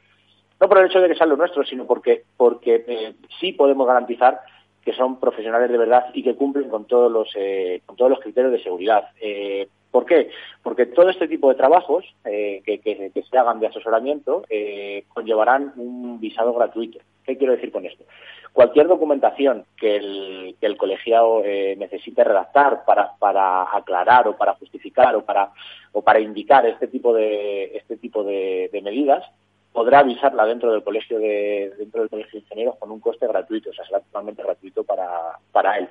no 0.60 0.67
por 0.67 0.80
el 0.80 0.88
hecho 0.88 1.00
de 1.00 1.10
que 1.10 1.15
sean 1.15 1.30
los 1.30 1.38
nuestros, 1.38 1.67
sino 1.67 1.86
porque, 1.86 2.24
porque 2.36 2.84
eh, 2.88 3.13
sí 3.39 3.54
podemos 3.54 3.88
garantizar 3.88 4.41
que 4.84 4.93
son 4.93 5.20
profesionales 5.20 5.70
de 5.70 5.78
verdad 5.78 6.06
y 6.13 6.24
que 6.24 6.36
cumplen 6.36 6.70
con 6.70 6.86
todos 6.86 7.12
los, 7.12 7.30
eh, 7.36 7.82
con 7.86 7.96
todos 7.96 8.10
los 8.10 8.20
criterios 8.22 8.54
de 8.54 8.63
seguridad. 8.63 9.10
Eh, 9.20 9.67
¿Por 9.91 10.06
qué? 10.06 10.30
Porque 10.63 10.86
todo 10.86 11.10
este 11.10 11.28
tipo 11.28 11.50
de 11.50 11.56
trabajos 11.56 12.06
que, 12.24 12.62
que, 12.63 13.24
se 13.30 13.38
hagan 13.38 13.60
de 13.60 13.67
asesoramiento 13.67 14.43
conllevarán 15.13 15.74
un 15.78 16.20
visado 16.20 16.54
gratuito. 16.54 17.00
¿Qué 17.24 17.38
quiero 17.38 17.54
decir 17.54 17.72
con 17.72 17.86
esto? 17.86 18.04
Cualquier 18.54 18.88
documentación 18.88 19.65
que 19.78 19.96
el, 19.96 20.56
que 20.60 20.67
el 20.67 20.78
colegiado 20.78 21.41
necesite 21.41 22.24
redactar 22.24 22.84
para, 22.86 23.13
para 23.17 23.76
aclarar 23.76 24.28
o 24.28 24.38
para 24.38 24.54
justificar 24.56 25.15
o 25.15 25.26
para, 25.26 25.52
o 25.93 26.02
para 26.02 26.20
indicar 26.20 26.65
este 26.65 26.88
tipo 26.88 27.13
de, 27.13 27.78
este 27.78 27.98
tipo 27.98 28.24
de 28.24 28.82
medidas 28.84 29.24
podrá 29.77 29.99
avisarla 29.99 30.43
dentro 30.47 30.71
del 30.71 30.81
colegio 30.81 31.19
de 31.19 31.71
dentro 31.77 32.01
del 32.01 32.09
colegio 32.09 32.31
de 32.31 32.39
ingenieros 32.39 32.77
con 32.77 32.89
un 32.89 32.99
coste 32.99 33.27
gratuito, 33.27 33.69
o 33.69 33.73
sea, 33.73 33.85
será 33.85 33.99
totalmente 33.99 34.41
gratuito 34.41 34.83
para, 34.83 35.37
para 35.51 35.77
él. 35.77 35.87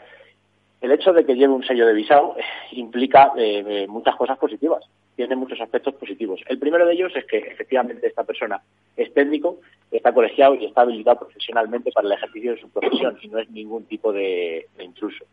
El 0.80 0.90
hecho 0.90 1.12
de 1.12 1.24
que 1.24 1.36
lleve 1.36 1.52
un 1.52 1.62
sello 1.62 1.86
de 1.86 1.92
visado 1.92 2.34
eh, 2.36 2.42
implica 2.72 3.32
eh, 3.36 3.62
eh, 3.64 3.86
muchas 3.86 4.16
cosas 4.16 4.38
positivas, 4.38 4.82
tiene 5.14 5.36
muchos 5.36 5.60
aspectos 5.60 5.94
positivos. 5.94 6.40
El 6.48 6.58
primero 6.58 6.84
de 6.84 6.94
ellos 6.94 7.12
es 7.14 7.26
que 7.26 7.38
efectivamente 7.38 8.04
esta 8.04 8.24
persona 8.24 8.60
es 8.96 9.14
técnico, 9.14 9.60
está 9.92 10.12
colegiado 10.12 10.56
y 10.56 10.64
está 10.64 10.80
habilitado 10.80 11.20
profesionalmente 11.20 11.92
para 11.92 12.08
el 12.08 12.14
ejercicio 12.14 12.54
de 12.56 12.60
su 12.60 12.68
profesión 12.70 13.16
y 13.22 13.28
no 13.28 13.38
es 13.38 13.48
ningún 13.50 13.84
tipo 13.84 14.12
de 14.12 14.66
intruso. 14.80 15.26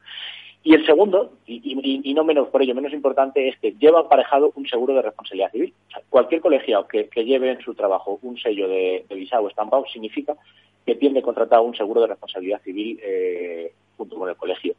Y 0.65 0.73
el 0.73 0.85
segundo, 0.85 1.33
y, 1.45 2.13
no 2.13 2.23
menos 2.23 2.47
por 2.47 2.61
ello, 2.61 2.73
menos 2.73 2.93
importante, 2.93 3.49
es 3.49 3.57
que 3.59 3.73
lleva 3.73 3.99
aparejado 3.99 4.53
un 4.55 4.65
seguro 4.65 4.93
de 4.93 5.01
responsabilidad 5.01 5.51
civil. 5.51 5.73
cualquier 6.09 6.39
colegiado 6.39 6.87
que, 6.87 7.09
lleve 7.15 7.51
en 7.51 7.61
su 7.61 7.73
trabajo 7.73 8.17
un 8.21 8.37
sello 8.37 8.69
de, 8.69 9.05
visado 9.09 9.49
estampado 9.49 9.85
significa 9.91 10.37
que 10.85 10.95
tiene 10.95 11.21
contratado 11.21 11.63
un 11.63 11.75
seguro 11.75 12.01
de 12.01 12.07
responsabilidad 12.07 12.61
civil 12.61 12.97
eh, 13.03 13.73
junto 13.97 14.17
con 14.17 14.29
el 14.29 14.37
colegio. 14.37 14.75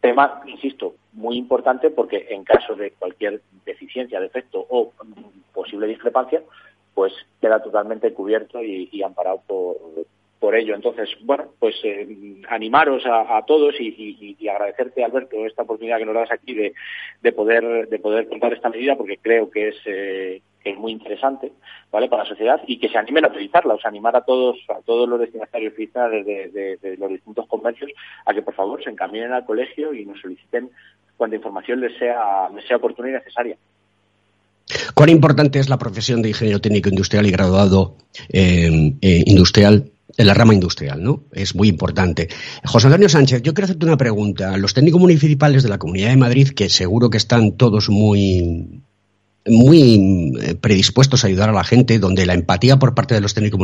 Tema, 0.00 0.42
insisto, 0.46 0.94
muy 1.14 1.36
importante 1.36 1.88
porque 1.90 2.26
en 2.28 2.44
caso 2.44 2.74
de 2.74 2.90
cualquier 2.90 3.40
deficiencia, 3.64 4.20
defecto 4.20 4.66
o 4.68 4.92
posible 5.54 5.86
discrepancia, 5.86 6.42
pues 6.94 7.14
queda 7.40 7.62
totalmente 7.62 8.12
cubierto 8.12 8.62
y 8.62 9.02
amparado 9.02 9.40
por, 9.46 9.76
por 10.46 10.54
ello. 10.54 10.76
Entonces, 10.76 11.08
bueno, 11.22 11.46
pues 11.58 11.74
eh, 11.82 12.06
animaros 12.48 13.02
a, 13.04 13.42
todos 13.48 13.74
y, 13.80 14.36
agradecerte, 14.48 15.02
Alberto, 15.02 15.44
esta 15.44 15.62
oportunidad 15.62 15.98
que 15.98 16.04
nos 16.04 16.14
das 16.14 16.30
aquí 16.30 16.54
de, 16.54 16.72
de 17.20 17.32
poder 17.32 17.88
de 17.88 17.98
poder 17.98 18.28
contar 18.28 18.52
esta 18.52 18.68
medida, 18.68 18.94
porque 18.94 19.18
creo 19.20 19.50
que 19.50 19.70
es, 19.70 19.74
eh, 19.86 20.40
es 20.62 20.78
muy 20.78 20.92
interesante, 20.92 21.50
¿vale? 21.90 22.08
Para 22.08 22.22
la 22.22 22.28
sociedad 22.28 22.60
y 22.64 22.78
que 22.78 22.88
se 22.88 22.96
animen 22.96 23.24
a 23.24 23.28
utilizarla, 23.28 23.74
o 23.74 23.80
sea, 23.80 23.88
animar 23.88 24.14
a 24.14 24.20
todos 24.20 24.56
a 24.68 24.80
todos 24.82 25.08
los 25.08 25.18
destinatarios 25.18 25.74
fiscales 25.74 26.24
de, 26.24 26.96
los 26.96 27.10
distintos 27.10 27.48
comercios 27.48 27.90
a 28.24 28.32
que 28.32 28.42
por 28.42 28.54
favor 28.54 28.84
se 28.84 28.90
encaminen 28.90 29.32
al 29.32 29.44
colegio 29.44 29.92
y 29.94 30.06
nos 30.06 30.20
soliciten 30.20 30.70
cuanta 31.16 31.34
información 31.34 31.80
les 31.80 31.98
sea 31.98 32.48
les 32.54 32.64
sea 32.68 32.76
oportuna 32.76 33.08
y 33.08 33.12
necesaria. 33.14 33.56
¿Cuán 34.94 35.08
importante 35.10 35.58
es 35.58 35.68
la 35.68 35.76
profesión 35.76 36.22
de 36.22 36.28
ingeniero 36.28 36.60
técnico 36.60 36.88
industrial 36.88 37.26
y 37.26 37.32
graduado 37.32 37.96
eh, 38.32 38.92
industrial 39.00 39.90
en 40.16 40.26
la 40.26 40.34
rama 40.34 40.54
industrial, 40.54 41.02
¿no? 41.02 41.24
Es 41.32 41.54
muy 41.54 41.68
importante. 41.68 42.28
José 42.64 42.86
Antonio 42.86 43.08
Sánchez, 43.08 43.42
yo 43.42 43.52
quiero 43.52 43.66
hacerte 43.66 43.86
una 43.86 43.96
pregunta. 43.96 44.56
Los 44.56 44.74
técnicos 44.74 45.00
municipales 45.00 45.62
de 45.62 45.68
la 45.68 45.78
Comunidad 45.78 46.10
de 46.10 46.16
Madrid, 46.16 46.48
que 46.50 46.68
seguro 46.68 47.10
que 47.10 47.18
están 47.18 47.52
todos 47.52 47.88
muy 47.90 48.82
muy 49.48 50.32
eh, 50.40 50.54
predispuestos 50.56 51.22
a 51.22 51.28
ayudar 51.28 51.50
a 51.50 51.52
la 51.52 51.64
gente, 51.64 51.98
donde 51.98 52.26
la 52.26 52.34
empatía 52.34 52.78
por 52.78 52.94
parte 52.94 53.14
de 53.14 53.20
los 53.20 53.34
técnicos 53.34 53.60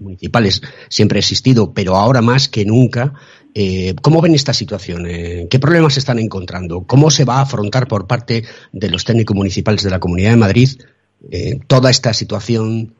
municipales 0.00 0.62
siempre 0.88 1.18
ha 1.18 1.20
existido, 1.20 1.72
pero 1.72 1.96
ahora 1.96 2.22
más 2.22 2.48
que 2.48 2.64
nunca. 2.64 3.14
Eh, 3.54 3.94
¿Cómo 4.00 4.20
ven 4.20 4.34
esta 4.34 4.52
situación? 4.52 5.06
Eh, 5.08 5.46
¿Qué 5.50 5.58
problemas 5.58 5.94
se 5.94 6.00
están 6.00 6.18
encontrando? 6.18 6.84
¿Cómo 6.84 7.10
se 7.10 7.24
va 7.24 7.38
a 7.38 7.42
afrontar 7.42 7.88
por 7.88 8.06
parte 8.06 8.44
de 8.72 8.90
los 8.90 9.04
técnicos 9.04 9.36
municipales 9.36 9.82
de 9.82 9.90
la 9.90 10.00
Comunidad 10.00 10.30
de 10.30 10.36
Madrid 10.36 10.70
toda 11.66 11.90
esta 11.90 12.12
situación 12.12 12.96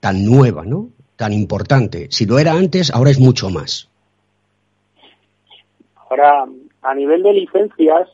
tan 0.00 0.24
nueva, 0.24 0.64
¿no? 0.64 0.90
Tan 1.18 1.32
importante. 1.32 2.06
Si 2.10 2.24
lo 2.26 2.38
era 2.38 2.52
antes, 2.52 2.94
ahora 2.94 3.10
es 3.10 3.18
mucho 3.18 3.50
más. 3.50 3.90
Ahora, 6.08 6.46
a 6.80 6.94
nivel 6.94 7.22
de 7.24 7.32
licencias, 7.32 8.08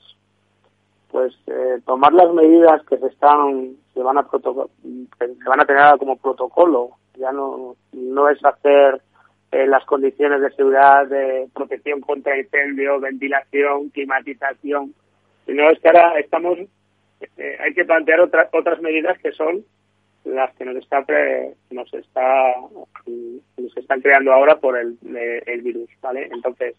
pues 1.12 1.32
eh, 1.46 1.80
tomar 1.84 2.12
las 2.14 2.32
medidas 2.32 2.82
que 2.88 2.96
se 2.96 3.06
están 3.06 3.76
se 3.92 4.02
van 4.02 4.18
a 4.18 4.26
se 4.32 5.48
van 5.48 5.60
a 5.60 5.64
tener 5.64 5.98
como 5.98 6.16
protocolo 6.16 6.96
ya 7.16 7.30
no 7.30 7.76
no 7.92 8.28
es 8.28 8.44
hacer 8.44 9.00
eh, 9.52 9.68
las 9.68 9.84
condiciones 9.84 10.40
de 10.40 10.50
seguridad 10.56 11.06
de 11.06 11.48
protección 11.54 12.00
contra 12.00 12.36
incendio 12.36 12.98
ventilación 12.98 13.90
climatización 13.90 14.92
sino 15.46 15.70
es 15.70 15.78
que 15.78 15.86
ahora 15.86 16.18
estamos 16.18 16.58
eh, 16.58 17.58
hay 17.64 17.74
que 17.74 17.84
plantear 17.84 18.20
otras 18.20 18.48
otras 18.52 18.80
medidas 18.80 19.16
que 19.20 19.30
son 19.30 19.64
las 20.24 20.54
que 20.56 20.64
nos 20.64 20.76
está 20.76 21.04
nos 21.70 21.94
está 21.94 22.54
nos 23.56 23.76
están 23.76 24.00
creando 24.00 24.32
ahora 24.32 24.56
por 24.56 24.78
el, 24.78 24.96
el 25.46 25.62
virus 25.62 25.90
vale 26.00 26.28
entonces 26.32 26.74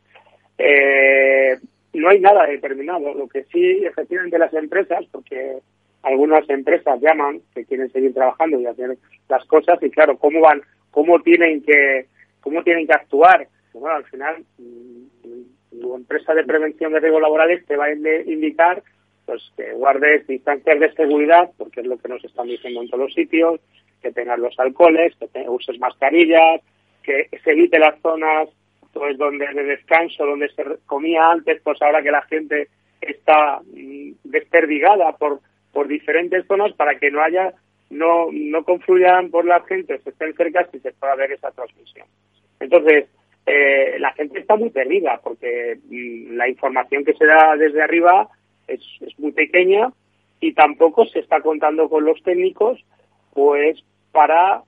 eh, 0.58 1.58
no 1.94 2.10
hay 2.10 2.20
nada 2.20 2.46
determinado. 2.46 3.14
Lo 3.14 3.28
que 3.28 3.44
sí 3.46 3.84
efectivamente 3.86 4.38
las 4.38 4.54
empresas 4.54 5.06
porque 5.12 5.60
algunas 6.04 6.48
empresas 6.50 7.00
llaman 7.02 7.42
que 7.54 7.66
quieren 7.66 7.92
seguir 7.92 8.14
trabajando 8.14 8.60
y 8.60 8.66
hacer 8.66 8.98
las 9.28 9.46
cosas 9.46 9.82
y 9.82 9.90
claro 9.90 10.18
cómo 10.18 10.40
van 10.42 10.62
cómo 10.92 11.20
tienen 11.22 11.64
que 11.64 12.06
cómo 12.42 12.64
tienen 12.64 12.86
que 12.86 12.94
actuar 12.94 13.48
pues 13.72 13.82
bueno 13.82 13.98
al 13.98 14.06
final 14.06 14.46
mm, 14.60 15.82
tu 15.82 15.96
empresa 15.96 16.36
de 16.36 16.44
prevención 16.44 16.94
de 16.94 17.00
riesgos 17.00 17.24
laborales 17.24 17.66
te 17.66 17.76
va 17.76 17.86
a 17.86 17.94
indicar 17.94 18.84
pues 19.26 19.42
que 19.58 19.74
guardes 19.74 20.28
distancias 20.28 20.80
de 20.80 20.94
seguridad, 20.94 21.50
porque 21.58 21.82
es 21.82 21.88
lo 21.88 21.98
que 21.98 22.10
nos 22.10 22.24
están 22.24 22.48
diciendo 22.48 22.82
en 22.82 22.90
todos 22.90 23.06
los 23.06 23.14
sitios, 23.14 23.60
que 24.02 24.12
tengas 24.12 24.40
los 24.40 24.58
alcoholes, 24.60 25.14
que 25.34 25.50
uses 25.50 25.80
mascarillas, 25.80 26.62
que 27.04 27.30
se 27.44 27.52
evite 27.52 27.80
las 27.80 28.00
zonas 28.02 28.50
pues 28.96 29.18
donde 29.18 29.46
de 29.46 29.64
descanso, 29.64 30.26
donde 30.26 30.48
se 30.50 30.64
comía 30.86 31.30
antes, 31.30 31.62
pues 31.62 31.82
ahora 31.82 32.02
que 32.02 32.12
la 32.12 32.22
gente 32.24 32.70
está 33.02 33.60
mm, 33.60 34.12
desperdigada 34.24 35.12
por, 35.18 35.42
por 35.74 35.88
diferentes 35.88 36.46
zonas 36.48 36.72
para 36.74 36.98
que 36.98 37.12
no 37.12 37.22
haya, 37.22 37.54
no, 37.90 38.28
no 38.32 38.64
confluyan 38.64 39.32
por 39.32 39.46
la 39.46 39.62
gente, 39.64 39.96
estén 39.96 40.34
cerca 40.36 40.70
y 40.72 40.80
se 40.80 40.94
pueda 40.94 41.16
ver 41.16 41.34
esa 41.34 41.52
transmisión. 41.52 42.08
Entonces, 42.62 43.10
eh, 43.46 43.98
la 44.00 44.14
gente 44.14 44.40
está 44.40 44.56
muy 44.56 44.70
perdida 44.70 45.20
porque 45.22 45.78
mm, 45.90 46.38
la 46.38 46.48
información 46.48 47.04
que 47.04 47.14
se 47.14 47.26
da 47.26 47.58
desde 47.58 47.82
arriba 47.84 48.30
es, 48.68 48.82
es 49.02 49.18
muy 49.20 49.32
pequeña 49.32 49.92
y 50.40 50.54
tampoco 50.54 51.06
se 51.06 51.20
está 51.20 51.42
contando 51.42 51.90
con 51.90 52.06
los 52.06 52.22
técnicos 52.24 52.84
pues 53.34 53.84
para 54.12 54.64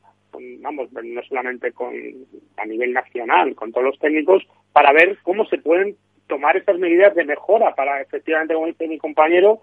vamos 0.59 0.89
no 0.91 1.23
solamente 1.23 1.71
con 1.71 1.93
a 2.57 2.65
nivel 2.65 2.93
nacional 2.93 3.55
con 3.55 3.71
todos 3.71 3.85
los 3.85 3.99
técnicos 3.99 4.43
para 4.73 4.91
ver 4.93 5.17
cómo 5.23 5.45
se 5.45 5.57
pueden 5.57 5.95
tomar 6.27 6.57
estas 6.57 6.77
medidas 6.77 7.15
de 7.15 7.25
mejora 7.25 7.73
para 7.75 8.01
efectivamente 8.01 8.53
como 8.53 8.67
dice 8.67 8.87
mi 8.87 8.97
compañero 8.97 9.61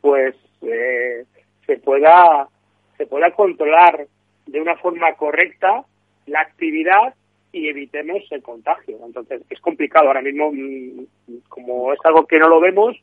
pues 0.00 0.34
eh, 0.62 1.24
se 1.66 1.76
pueda 1.78 2.48
se 2.96 3.06
pueda 3.06 3.30
controlar 3.32 4.06
de 4.46 4.60
una 4.60 4.76
forma 4.76 5.14
correcta 5.14 5.84
la 6.26 6.40
actividad 6.40 7.14
y 7.52 7.68
evitemos 7.68 8.22
el 8.30 8.42
contagio. 8.42 8.98
Entonces, 9.04 9.42
es 9.48 9.60
complicado 9.60 10.08
ahora 10.08 10.22
mismo, 10.22 10.52
mm, 10.52 11.06
como 11.48 11.92
es 11.92 11.98
algo 12.04 12.26
que 12.26 12.38
no 12.38 12.48
lo 12.48 12.60
vemos, 12.60 12.96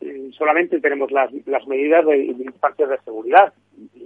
mm, 0.00 0.32
solamente 0.32 0.80
tenemos 0.80 1.10
las, 1.10 1.30
las 1.46 1.66
medidas 1.66 2.04
de, 2.06 2.34
de 2.34 2.86
de 2.86 2.98
seguridad 3.04 3.52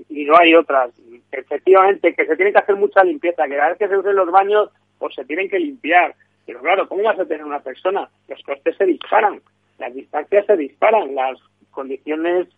y 0.08 0.24
no 0.24 0.36
hay 0.38 0.54
otras. 0.54 0.90
Efectivamente, 1.32 2.14
que 2.14 2.26
se 2.26 2.36
tiene 2.36 2.52
que 2.52 2.58
hacer 2.58 2.76
mucha 2.76 3.02
limpieza, 3.02 3.44
que 3.44 3.56
cada 3.56 3.70
vez 3.70 3.78
que 3.78 3.88
se 3.88 3.96
usen 3.96 4.16
los 4.16 4.30
baños, 4.30 4.70
pues 4.98 5.14
se 5.14 5.24
tienen 5.24 5.48
que 5.48 5.58
limpiar. 5.58 6.14
Pero 6.46 6.60
claro, 6.60 6.88
¿cómo 6.88 7.02
vas 7.02 7.18
a 7.18 7.24
tener 7.24 7.44
una 7.44 7.60
persona? 7.60 8.08
Los 8.28 8.42
costes 8.42 8.76
se 8.76 8.84
disparan, 8.84 9.40
las 9.78 9.94
distancias 9.94 10.46
se 10.46 10.56
disparan, 10.56 11.14
las 11.14 11.38
condiciones 11.70 12.48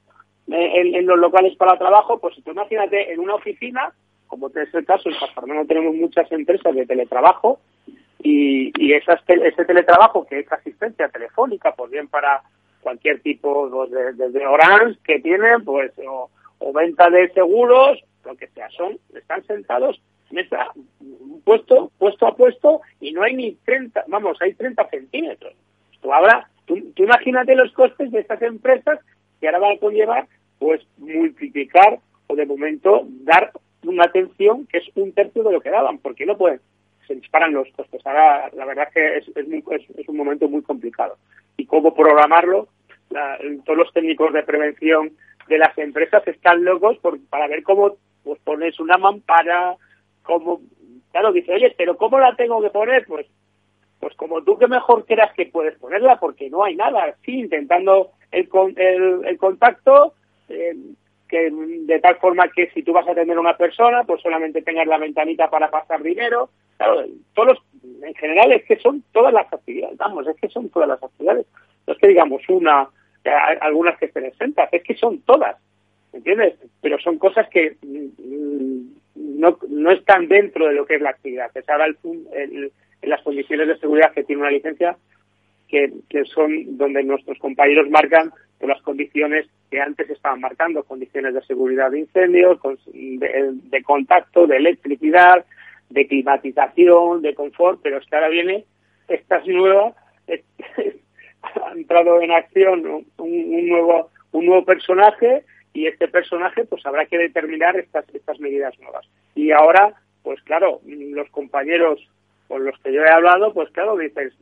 eh, 0.49 0.72
en, 0.74 0.95
en 0.95 1.07
los 1.07 1.18
locales 1.18 1.57
para 1.57 1.78
trabajo, 1.78 2.18
pues 2.18 2.37
tú 2.45 2.51
imagínate 2.51 3.12
en 3.12 3.20
una 3.20 3.34
oficina 3.34 3.93
como 4.26 4.49
es 4.49 4.74
el 4.74 4.84
caso, 4.84 5.09
en 5.09 5.55
no 5.55 5.66
tenemos 5.66 5.95
muchas 5.95 6.30
empresas 6.32 6.74
de 6.74 6.87
teletrabajo 6.87 7.61
y, 8.22 8.72
y 8.76 8.93
esas 8.93 9.20
ese 9.28 9.64
teletrabajo 9.64 10.26
que 10.26 10.41
es 10.41 10.53
asistencia 10.53 11.09
telefónica, 11.09 11.74
pues 11.74 11.91
bien 11.91 12.09
para 12.09 12.43
cualquier 12.87 13.18
tipo 13.18 13.68
pues, 13.68 13.91
de, 13.91 14.28
de, 14.28 14.47
Orange 14.47 15.01
que 15.03 15.18
tienen, 15.18 15.64
pues, 15.64 15.91
o, 16.07 16.30
venta 16.72 17.11
de 17.11 17.32
seguros, 17.32 17.99
lo 18.24 18.37
que 18.37 18.47
sea, 18.47 18.70
son, 18.70 18.97
están 19.12 19.45
sentados 19.45 20.01
mesa, 20.30 20.70
puesto, 21.43 21.91
puesto 21.99 22.28
a 22.28 22.37
puesto 22.37 22.82
y 23.01 23.11
no 23.11 23.24
hay 23.24 23.34
ni 23.34 23.57
30, 23.64 24.05
vamos, 24.07 24.39
hay 24.41 24.55
30 24.55 24.89
centímetros. 24.89 25.53
Tú 26.01 26.12
ahora, 26.12 26.49
tú, 26.64 26.76
imagínate 26.95 27.57
los 27.57 27.72
costes 27.72 28.12
de 28.12 28.20
estas 28.20 28.41
empresas 28.43 29.01
que 29.41 29.49
ahora 29.49 29.59
van 29.59 29.76
a 29.78 29.80
conllevar, 29.80 30.28
pues, 30.61 30.87
multiplicar 30.99 31.99
o 32.28 32.37
de 32.37 32.47
momento 32.47 33.03
dar 33.24 33.51
una 33.82 34.05
atención 34.05 34.64
que 34.66 34.78
es 34.78 34.84
un 34.95 35.11
tercio 35.11 35.43
de 35.43 35.51
lo 35.51 35.61
que 35.61 35.70
daban, 35.70 35.99
porque 35.99 36.24
no 36.24 36.39
pueden, 36.39 36.61
se 37.09 37.16
disparan 37.16 37.53
los 37.53 37.68
costes. 37.72 38.07
Ahora, 38.07 38.49
la 38.55 38.64
verdad 38.64 38.89
que 38.95 39.18
es, 39.18 39.28
es, 39.34 40.09
un 40.09 40.16
momento 40.16 40.49
muy 40.49 40.62
complicado. 40.62 41.16
Y 41.57 41.66
cómo 41.66 41.95
programarlo, 41.95 42.68
todos 43.09 43.78
los 43.78 43.92
técnicos 43.92 44.32
de 44.32 44.42
prevención 44.42 45.12
de 45.48 45.59
las 45.59 45.76
empresas 45.78 46.26
están 46.26 46.64
locos 46.64 46.98
por, 46.98 47.18
para 47.28 47.46
ver 47.46 47.62
cómo 47.62 47.96
pues 48.24 48.40
pones 48.40 48.78
una 48.80 48.98
mampara, 48.98 49.76
cómo, 50.22 50.61
claro, 51.12 51.32
dice, 51.32 51.54
oye, 51.54 51.74
pero 51.78 51.96
¿cómo 51.96 52.18
la 52.18 52.34
tengo 52.34 52.61
que 52.61 52.70
poner? 52.70 53.07
Pues 53.07 53.26
pues 54.00 54.14
como 54.14 54.42
tú 54.42 54.59
que 54.59 54.68
mejor 54.68 55.07
creas 55.07 55.32
que 55.34 55.46
puedes 55.46 55.78
ponerla, 55.78 56.20
porque 56.20 56.50
no 56.50 56.62
hay 56.64 56.76
nada, 56.76 57.14
sí, 57.24 57.40
intentando 57.40 58.11
el, 58.30 58.48
el, 58.76 59.24
el 59.24 59.38
contacto, 59.38 60.14
eh, 60.48 60.74
que 61.28 61.50
de 61.50 61.98
tal 62.00 62.16
forma 62.16 62.48
que 62.48 62.70
si 62.70 62.82
tú 62.82 62.92
vas 62.92 63.06
a 63.06 63.12
atender 63.12 63.36
a 63.36 63.40
una 63.40 63.56
persona, 63.56 64.04
pues 64.04 64.22
solamente 64.22 64.62
tengas 64.62 64.86
la 64.86 64.98
ventanita 64.98 65.50
para 65.50 65.70
pasar 65.70 66.02
dinero. 66.02 66.50
Claro, 66.76 67.04
todos 67.34 67.58
en 68.02 68.14
general 68.14 68.52
es 68.52 68.64
que 68.64 68.76
son 68.76 69.02
todas 69.12 69.32
las 69.32 69.52
actividades, 69.52 69.96
vamos, 69.96 70.26
es 70.26 70.36
que 70.36 70.48
son 70.48 70.68
todas 70.68 70.88
las 70.88 71.02
actividades. 71.02 71.46
No 71.86 71.92
es 71.92 71.98
que 71.98 72.08
digamos 72.08 72.42
una, 72.48 72.88
algunas 73.60 73.98
que 73.98 74.06
estén 74.06 74.26
exentas, 74.26 74.68
es 74.72 74.82
que 74.82 74.94
son 74.94 75.20
todas, 75.22 75.56
¿entiendes? 76.12 76.54
Pero 76.80 76.98
son 76.98 77.18
cosas 77.18 77.48
que 77.48 77.76
mm, 77.82 79.40
no, 79.40 79.58
no 79.68 79.90
están 79.90 80.28
dentro 80.28 80.66
de 80.66 80.74
lo 80.74 80.86
que 80.86 80.96
es 80.96 81.02
la 81.02 81.10
actividad. 81.10 81.50
Es 81.54 81.68
ahora 81.68 81.86
el, 81.86 81.96
el, 82.34 82.72
en 83.02 83.10
las 83.10 83.22
condiciones 83.22 83.68
de 83.68 83.78
seguridad 83.78 84.12
que 84.12 84.24
tiene 84.24 84.42
una 84.42 84.50
licencia, 84.50 84.96
que, 85.68 85.92
que 86.08 86.24
son 86.24 86.76
donde 86.76 87.02
nuestros 87.02 87.38
compañeros 87.38 87.88
marcan 87.90 88.32
las 88.60 88.80
condiciones 88.82 89.46
que 89.70 89.80
antes 89.80 90.08
estaban 90.10 90.40
marcando, 90.40 90.84
condiciones 90.84 91.34
de 91.34 91.42
seguridad 91.42 91.90
de 91.90 92.00
incendios, 92.00 92.58
de, 92.92 93.82
contacto, 93.82 94.46
de 94.46 94.56
electricidad, 94.56 95.44
de 95.90 96.06
climatización, 96.06 97.22
de 97.22 97.34
confort, 97.34 97.80
pero 97.82 97.98
es 97.98 98.06
que 98.06 98.16
ahora 98.16 98.28
viene 98.28 98.64
esta 99.08 99.40
nueva, 99.46 99.94
ha 101.42 101.72
entrado 101.72 102.20
en 102.20 102.32
acción 102.32 103.04
un, 103.18 103.68
nuevo 103.68 104.10
un 104.32 104.46
nuevo 104.46 104.64
personaje 104.64 105.44
y 105.72 105.86
este 105.86 106.08
personaje 106.08 106.64
pues 106.64 106.84
habrá 106.84 107.06
que 107.06 107.16
determinar 107.16 107.76
estas 107.76 108.04
estas 108.14 108.40
medidas 108.40 108.78
nuevas. 108.80 109.06
Y 109.34 109.52
ahora, 109.52 109.94
pues 110.22 110.42
claro, 110.42 110.80
los 110.84 111.30
compañeros 111.30 112.00
con 112.48 112.64
los 112.64 112.78
que 112.80 112.92
yo 112.92 113.02
he 113.02 113.10
hablado, 113.10 113.52
pues 113.52 113.70
claro, 113.70 113.96
dices, 113.96 114.32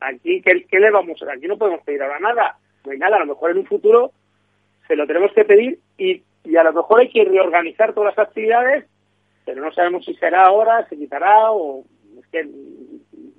aquí, 0.00 0.42
¿qué, 0.42 0.64
qué 0.64 0.78
le 0.78 0.90
vamos 0.90 1.22
a 1.22 1.32
Aquí 1.32 1.46
no 1.46 1.58
podemos 1.58 1.82
pedir 1.82 2.02
ahora 2.02 2.20
nada 2.20 2.56
no 2.84 2.92
hay 2.92 2.98
nada. 2.98 3.16
A 3.16 3.20
lo 3.20 3.26
mejor 3.26 3.50
en 3.50 3.58
un 3.58 3.66
futuro 3.66 4.12
se 4.88 4.96
lo 4.96 5.06
tenemos 5.06 5.32
que 5.32 5.44
pedir 5.44 5.78
y, 5.96 6.22
y 6.44 6.56
a 6.56 6.64
lo 6.64 6.72
mejor 6.72 7.00
hay 7.00 7.10
que 7.10 7.24
reorganizar 7.24 7.92
todas 7.92 8.16
las 8.16 8.26
actividades, 8.26 8.86
pero 9.44 9.62
no 9.62 9.72
sabemos 9.72 10.04
si 10.04 10.14
será 10.14 10.46
ahora, 10.46 10.86
se 10.88 10.96
quitará 10.96 11.52
o 11.52 11.84
es 12.18 12.26
que 12.28 12.48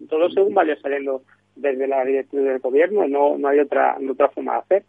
todo 0.07 0.29
según 0.29 0.53
vaya 0.53 0.79
saliendo 0.79 1.23
desde 1.55 1.87
la 1.87 2.05
directiva 2.05 2.43
del 2.43 2.59
gobierno, 2.59 3.07
no, 3.07 3.37
no 3.37 3.47
hay 3.47 3.59
otra, 3.59 3.97
otra 4.09 4.29
forma 4.29 4.53
de 4.53 4.59
hacer. 4.59 4.83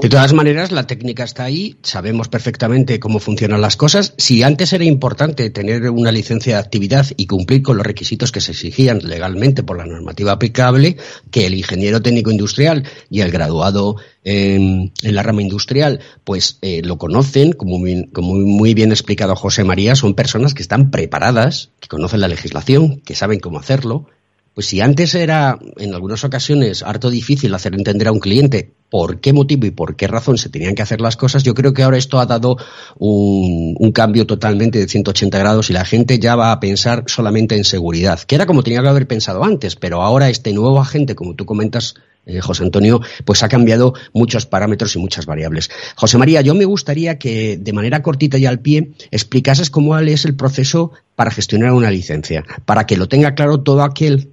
De 0.00 0.08
todas 0.08 0.32
maneras, 0.32 0.70
la 0.70 0.86
técnica 0.86 1.24
está 1.24 1.44
ahí, 1.44 1.76
sabemos 1.82 2.28
perfectamente 2.28 3.00
cómo 3.00 3.18
funcionan 3.18 3.60
las 3.60 3.76
cosas. 3.76 4.14
Si 4.16 4.42
antes 4.42 4.72
era 4.72 4.84
importante 4.84 5.50
tener 5.50 5.90
una 5.90 6.12
licencia 6.12 6.54
de 6.54 6.60
actividad 6.60 7.06
y 7.16 7.26
cumplir 7.26 7.62
con 7.62 7.76
los 7.76 7.86
requisitos 7.86 8.30
que 8.30 8.40
se 8.40 8.52
exigían 8.52 9.00
legalmente 9.02 9.62
por 9.62 9.78
la 9.78 9.86
normativa 9.86 10.32
aplicable, 10.32 10.96
que 11.30 11.46
el 11.46 11.54
ingeniero 11.54 12.00
técnico 12.00 12.30
industrial 12.30 12.84
y 13.10 13.20
el 13.20 13.32
graduado 13.32 13.96
en, 14.24 14.92
la 15.02 15.22
rama 15.22 15.42
industrial, 15.42 16.00
pues 16.24 16.58
eh, 16.62 16.82
lo 16.84 16.98
conocen, 16.98 17.52
como 17.52 17.82
como 18.12 18.34
muy 18.34 18.74
bien 18.74 18.92
explicado 18.92 19.34
José 19.34 19.64
María, 19.64 19.96
son 19.96 20.14
personas 20.14 20.54
que 20.54 20.62
están 20.62 20.90
preparadas, 20.90 21.70
que 21.80 21.88
conocen 21.88 22.20
la 22.20 22.28
legislación, 22.28 23.00
que 23.00 23.16
saben 23.16 23.40
cómo 23.40 23.58
hacerlo, 23.58 24.06
pues 24.54 24.66
si 24.66 24.80
antes 24.80 25.14
era, 25.14 25.58
en 25.78 25.94
algunas 25.94 26.24
ocasiones, 26.24 26.82
harto 26.82 27.10
difícil 27.10 27.54
hacer 27.54 27.74
entender 27.74 28.08
a 28.08 28.12
un 28.12 28.20
cliente 28.20 28.74
por 28.92 29.20
qué 29.20 29.32
motivo 29.32 29.64
y 29.64 29.70
por 29.70 29.96
qué 29.96 30.06
razón 30.06 30.36
se 30.36 30.50
tenían 30.50 30.74
que 30.74 30.82
hacer 30.82 31.00
las 31.00 31.16
cosas, 31.16 31.42
yo 31.44 31.54
creo 31.54 31.72
que 31.72 31.82
ahora 31.82 31.96
esto 31.96 32.20
ha 32.20 32.26
dado 32.26 32.58
un, 32.98 33.90
cambio 33.94 34.26
totalmente 34.26 34.78
de 34.78 34.86
180 34.86 35.38
grados 35.38 35.70
y 35.70 35.72
la 35.72 35.86
gente 35.86 36.18
ya 36.18 36.36
va 36.36 36.52
a 36.52 36.60
pensar 36.60 37.04
solamente 37.06 37.56
en 37.56 37.64
seguridad, 37.64 38.20
que 38.20 38.34
era 38.34 38.44
como 38.44 38.62
tenía 38.62 38.82
que 38.82 38.88
haber 38.88 39.06
pensado 39.06 39.44
antes, 39.44 39.76
pero 39.76 40.02
ahora 40.02 40.28
este 40.28 40.52
nuevo 40.52 40.78
agente, 40.78 41.14
como 41.14 41.34
tú 41.34 41.46
comentas, 41.46 41.94
eh, 42.26 42.42
José 42.42 42.64
Antonio, 42.64 43.00
pues 43.24 43.42
ha 43.42 43.48
cambiado 43.48 43.94
muchos 44.12 44.44
parámetros 44.44 44.94
y 44.94 44.98
muchas 44.98 45.24
variables. 45.24 45.70
José 45.96 46.18
María, 46.18 46.42
yo 46.42 46.54
me 46.54 46.66
gustaría 46.66 47.18
que 47.18 47.56
de 47.56 47.72
manera 47.72 48.02
cortita 48.02 48.36
y 48.36 48.44
al 48.44 48.60
pie 48.60 48.90
explicases 49.10 49.70
cómo 49.70 49.98
es 49.98 50.26
el 50.26 50.36
proceso 50.36 50.92
para 51.16 51.30
gestionar 51.30 51.72
una 51.72 51.90
licencia, 51.90 52.44
para 52.66 52.84
que 52.84 52.98
lo 52.98 53.08
tenga 53.08 53.34
claro 53.34 53.60
todo 53.60 53.84
aquel 53.84 54.28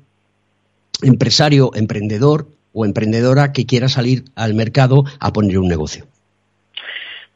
empresario, 1.01 1.71
emprendedor 1.75 2.58
o 2.73 2.85
emprendedora 2.85 3.51
que 3.51 3.65
quiera 3.65 3.87
salir 3.87 4.23
al 4.35 4.53
mercado 4.53 5.03
a 5.19 5.31
poner 5.31 5.57
un 5.57 5.67
negocio? 5.67 6.05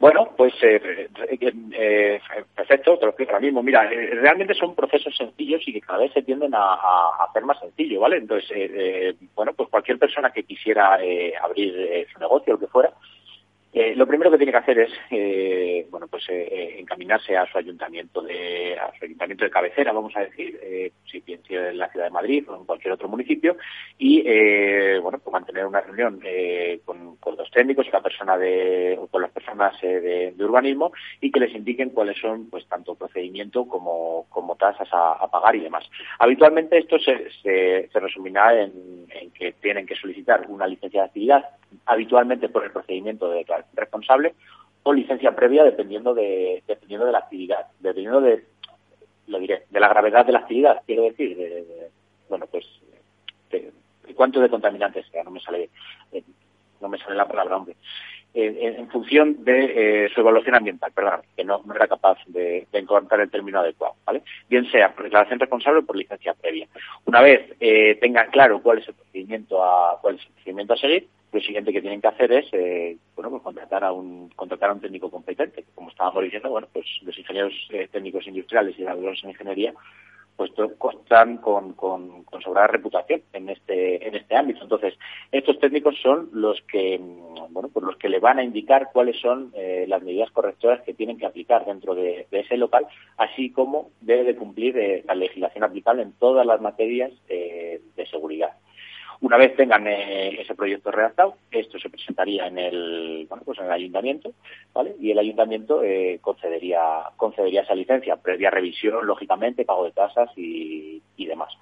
Bueno, 0.04 0.28
pues 0.36 0.52
eh, 0.62 1.08
eh, 1.30 1.52
eh, 1.72 2.20
perfecto, 2.54 2.98
te 2.98 3.06
lo 3.06 3.12
explico 3.12 3.32
ahora 3.32 3.40
mismo. 3.40 3.62
Mira, 3.62 3.88
realmente 3.88 4.52
son 4.52 4.74
procesos 4.74 5.16
sencillos 5.16 5.62
y 5.66 5.72
que 5.72 5.80
cada 5.80 6.00
vez 6.00 6.12
se 6.12 6.22
tienden 6.22 6.54
a, 6.54 6.74
hacer 7.26 7.42
más 7.44 7.58
sencillo, 7.58 8.00
¿vale? 8.00 8.18
Entonces, 8.18 9.16
bueno, 9.34 9.52
pues 9.54 9.70
cualquier 9.70 9.98
persona 9.98 10.30
que 10.30 10.42
quisiera 10.42 10.98
abrir 11.42 12.06
su 12.12 12.18
negocio, 12.18 12.52
lo 12.52 12.58
que 12.58 12.66
fuera, 12.66 12.92
eh, 13.76 13.92
lo 13.96 14.06
primero 14.06 14.30
que 14.30 14.36
tiene 14.36 14.52
que 14.52 14.58
hacer 14.58 14.78
es, 14.78 14.92
eh, 15.10 15.88
bueno, 15.90 16.06
pues 16.06 16.24
eh, 16.28 16.76
encaminarse 16.78 17.36
a 17.36 17.44
su 17.50 17.58
ayuntamiento 17.58 18.22
de, 18.22 18.78
a 18.78 18.96
su 18.96 19.04
ayuntamiento 19.04 19.44
de 19.44 19.50
cabecera, 19.50 19.92
vamos 19.92 20.16
a 20.16 20.20
decir, 20.20 20.92
si 21.10 21.18
bien 21.20 21.40
en 21.48 21.78
la 21.78 21.90
ciudad 21.90 22.06
de 22.06 22.12
Madrid 22.12 22.48
o 22.48 22.56
en 22.56 22.66
cualquier 22.66 22.92
otro 22.92 23.08
municipio, 23.08 23.56
y 23.98 24.22
bueno, 25.00 25.18
pues 25.18 25.32
mantener 25.32 25.66
una 25.66 25.80
reunión 25.80 26.20
con, 26.84 27.18
los 27.36 27.50
técnicos 27.50 27.88
la 27.92 28.00
persona 28.00 28.38
de, 28.38 28.96
o 28.96 29.08
con 29.08 29.22
las 29.22 29.32
personas 29.32 29.80
de, 29.80 30.32
urbanismo 30.38 30.92
y 31.20 31.32
que 31.32 31.40
les 31.40 31.54
indiquen 31.54 31.90
cuáles 31.90 32.16
son, 32.20 32.48
pues, 32.50 32.66
tanto 32.68 32.94
procedimiento 32.94 33.66
como, 33.66 34.26
como 34.28 34.54
tasas 34.54 34.88
a, 34.92 35.28
pagar 35.28 35.56
y 35.56 35.60
demás. 35.60 35.84
Habitualmente 36.20 36.78
esto 36.78 36.96
se, 37.00 37.28
se, 37.42 37.98
resumirá 37.98 38.62
en, 38.62 39.06
en 39.08 39.30
que 39.32 39.52
tienen 39.52 39.84
que 39.84 39.96
solicitar 39.96 40.46
una 40.48 40.68
licencia 40.68 41.00
de 41.00 41.06
actividad, 41.06 41.44
habitualmente 41.86 42.48
por 42.48 42.64
el 42.64 42.70
procedimiento 42.70 43.30
de 43.30 43.44
responsable 43.74 44.34
o 44.82 44.92
licencia 44.92 45.34
previa 45.34 45.64
dependiendo 45.64 46.14
de 46.14 46.62
dependiendo 46.66 47.06
de 47.06 47.12
la 47.12 47.18
actividad, 47.18 47.66
dependiendo 47.80 48.20
de 48.20 48.44
lo 49.26 49.38
diré, 49.38 49.64
de 49.70 49.80
la 49.80 49.88
gravedad 49.88 50.26
de 50.26 50.32
la 50.32 50.40
actividad, 50.40 50.82
quiero 50.86 51.04
decir, 51.04 51.34
de, 51.36 51.88
bueno, 52.28 52.46
pues, 52.46 52.66
cuánto 54.14 54.38
de 54.38 54.50
contaminantes 54.50 55.06
sea, 55.10 55.24
no 55.24 55.30
me 55.30 55.40
sale, 55.40 55.70
no 56.82 56.88
me 56.90 56.98
sale 56.98 57.14
la 57.14 57.26
palabra, 57.26 57.56
hombre 57.56 57.74
en, 58.34 58.88
función 58.88 59.44
de 59.44 60.04
eh, 60.04 60.08
su 60.12 60.20
evaluación 60.20 60.56
ambiental, 60.56 60.90
perdón, 60.92 61.20
que 61.36 61.44
no, 61.44 61.62
era 61.74 61.86
capaz 61.86 62.18
de, 62.26 62.66
encontrar 62.72 63.20
el 63.20 63.30
término 63.30 63.60
adecuado, 63.60 63.94
¿vale? 64.04 64.22
Bien 64.48 64.68
sea 64.70 64.92
por 64.92 65.04
declaración 65.04 65.38
responsable 65.38 65.80
o 65.80 65.86
por 65.86 65.96
licencia 65.96 66.34
previa. 66.34 66.66
Una 67.04 67.20
vez 67.20 67.52
eh, 67.60 67.96
tengan 68.00 68.30
claro 68.30 68.60
cuál 68.60 68.78
es 68.78 68.88
el 68.88 68.94
procedimiento 68.94 69.62
a 69.62 70.00
cuál 70.00 70.16
es 70.16 70.22
el 70.22 70.32
procedimiento 70.32 70.74
a 70.74 70.78
seguir, 70.78 71.08
lo 71.34 71.40
siguiente 71.40 71.72
que 71.72 71.80
tienen 71.80 72.00
que 72.00 72.08
hacer 72.08 72.30
es 72.32 72.46
eh, 72.52 72.96
bueno 73.16 73.30
pues 73.30 73.42
contratar 73.42 73.82
a 73.82 73.92
un 73.92 74.28
contratar 74.30 74.70
a 74.70 74.74
un 74.74 74.80
técnico 74.80 75.10
competente 75.10 75.64
como 75.74 75.90
estábamos 75.90 76.22
diciendo 76.22 76.48
bueno 76.48 76.68
pues 76.72 76.86
los 77.02 77.18
ingenieros 77.18 77.52
eh, 77.70 77.88
técnicos 77.90 78.26
industriales 78.28 78.78
y 78.78 78.82
los 78.82 79.24
en 79.24 79.30
ingeniería 79.30 79.74
pues 80.36 80.50
constan 80.78 81.36
con, 81.38 81.74
con, 81.74 82.24
con, 82.24 82.42
sobrada 82.42 82.66
reputación 82.66 83.22
en 83.32 83.50
este 83.50 84.04
en 84.08 84.16
este 84.16 84.34
ámbito. 84.34 84.64
Entonces, 84.64 84.94
estos 85.30 85.60
técnicos 85.60 85.94
son 86.02 86.28
los 86.32 86.60
que 86.62 86.98
mm, 86.98 87.52
bueno 87.52 87.68
pues 87.72 87.86
los 87.86 87.96
que 87.98 88.08
le 88.08 88.18
van 88.18 88.40
a 88.40 88.44
indicar 88.44 88.90
cuáles 88.92 89.20
son 89.20 89.52
eh, 89.54 89.84
las 89.86 90.02
medidas 90.02 90.32
correctoras 90.32 90.82
que 90.82 90.94
tienen 90.94 91.18
que 91.18 91.26
aplicar 91.26 91.64
dentro 91.64 91.94
de, 91.94 92.26
ese 92.32 92.56
local, 92.56 92.86
así 93.16 93.52
como 93.52 93.90
debe 94.00 94.24
de 94.24 94.34
cumplir 94.34 94.76
eh, 94.76 95.04
la 95.06 95.14
legislación 95.14 95.62
aplicable 95.62 96.02
en 96.02 96.12
todas 96.14 96.44
las 96.44 96.60
materias 96.60 97.12
de 97.28 98.06
seguridad. 98.10 98.56
Una 99.20 99.36
vez 99.36 99.56
tengan 99.56 99.86
eh, 99.86 100.40
ese 100.40 100.54
proyecto 100.54 100.90
redactado, 100.90 101.36
esto 101.50 101.78
se 101.78 101.90
presentaría 101.90 102.46
en 102.46 102.58
el, 102.58 103.26
bueno, 103.28 103.42
pues 103.44 103.58
en 103.58 103.66
el 103.66 103.72
ayuntamiento, 103.72 104.32
¿vale? 104.72 104.94
Y 105.00 105.10
el 105.10 105.18
ayuntamiento 105.18 105.82
eh, 105.82 106.18
concedería, 106.20 107.04
concedería 107.16 107.62
esa 107.62 107.74
licencia, 107.74 108.16
previa 108.16 108.50
revisión, 108.50 109.06
lógicamente, 109.06 109.64
pago 109.64 109.84
de 109.84 109.92
tasas 109.92 110.30
y, 110.36 111.02
y 111.16 111.26
demás. 111.26 111.52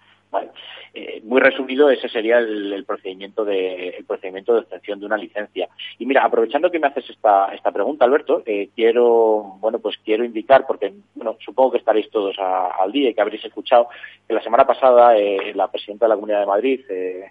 Eh, 0.95 1.23
muy 1.25 1.41
resumido, 1.41 1.89
ese 1.89 2.09
sería 2.09 2.39
el, 2.39 2.85
procedimiento 2.85 3.45
de 3.45 3.89
el 3.89 4.05
procedimiento 4.05 4.53
de 4.53 4.61
obtención 4.61 5.01
de 5.01 5.07
una 5.07 5.17
licencia. 5.17 5.69
Y 5.99 6.05
mira, 6.05 6.23
aprovechando 6.25 6.71
que 6.71 6.79
me 6.79 6.87
haces 6.87 7.09
esta, 7.09 7.55
esta 7.55 7.73
pregunta, 7.73 8.05
Alberto, 8.05 8.43
eh, 8.45 8.69
quiero 8.75 9.57
bueno 9.61 9.79
pues 9.79 9.97
quiero 10.05 10.25
indicar 10.25 10.67
porque 10.67 10.93
bueno 11.15 11.37
supongo 11.43 11.73
que 11.73 11.79
estaréis 11.79 12.11
todos 12.11 12.37
al 12.39 12.93
día 12.93 13.09
y 13.09 13.15
que 13.15 13.23
habréis 13.23 13.45
escuchado 13.45 13.89
que 14.29 14.35
la 14.35 14.43
semana 14.43 14.67
pasada 14.67 15.17
eh, 15.17 15.53
la 15.55 15.71
presidenta 15.71 16.05
de 16.05 16.11
la 16.11 16.15
Comunidad 16.17 16.41
de 16.41 16.47
Madrid, 16.47 16.81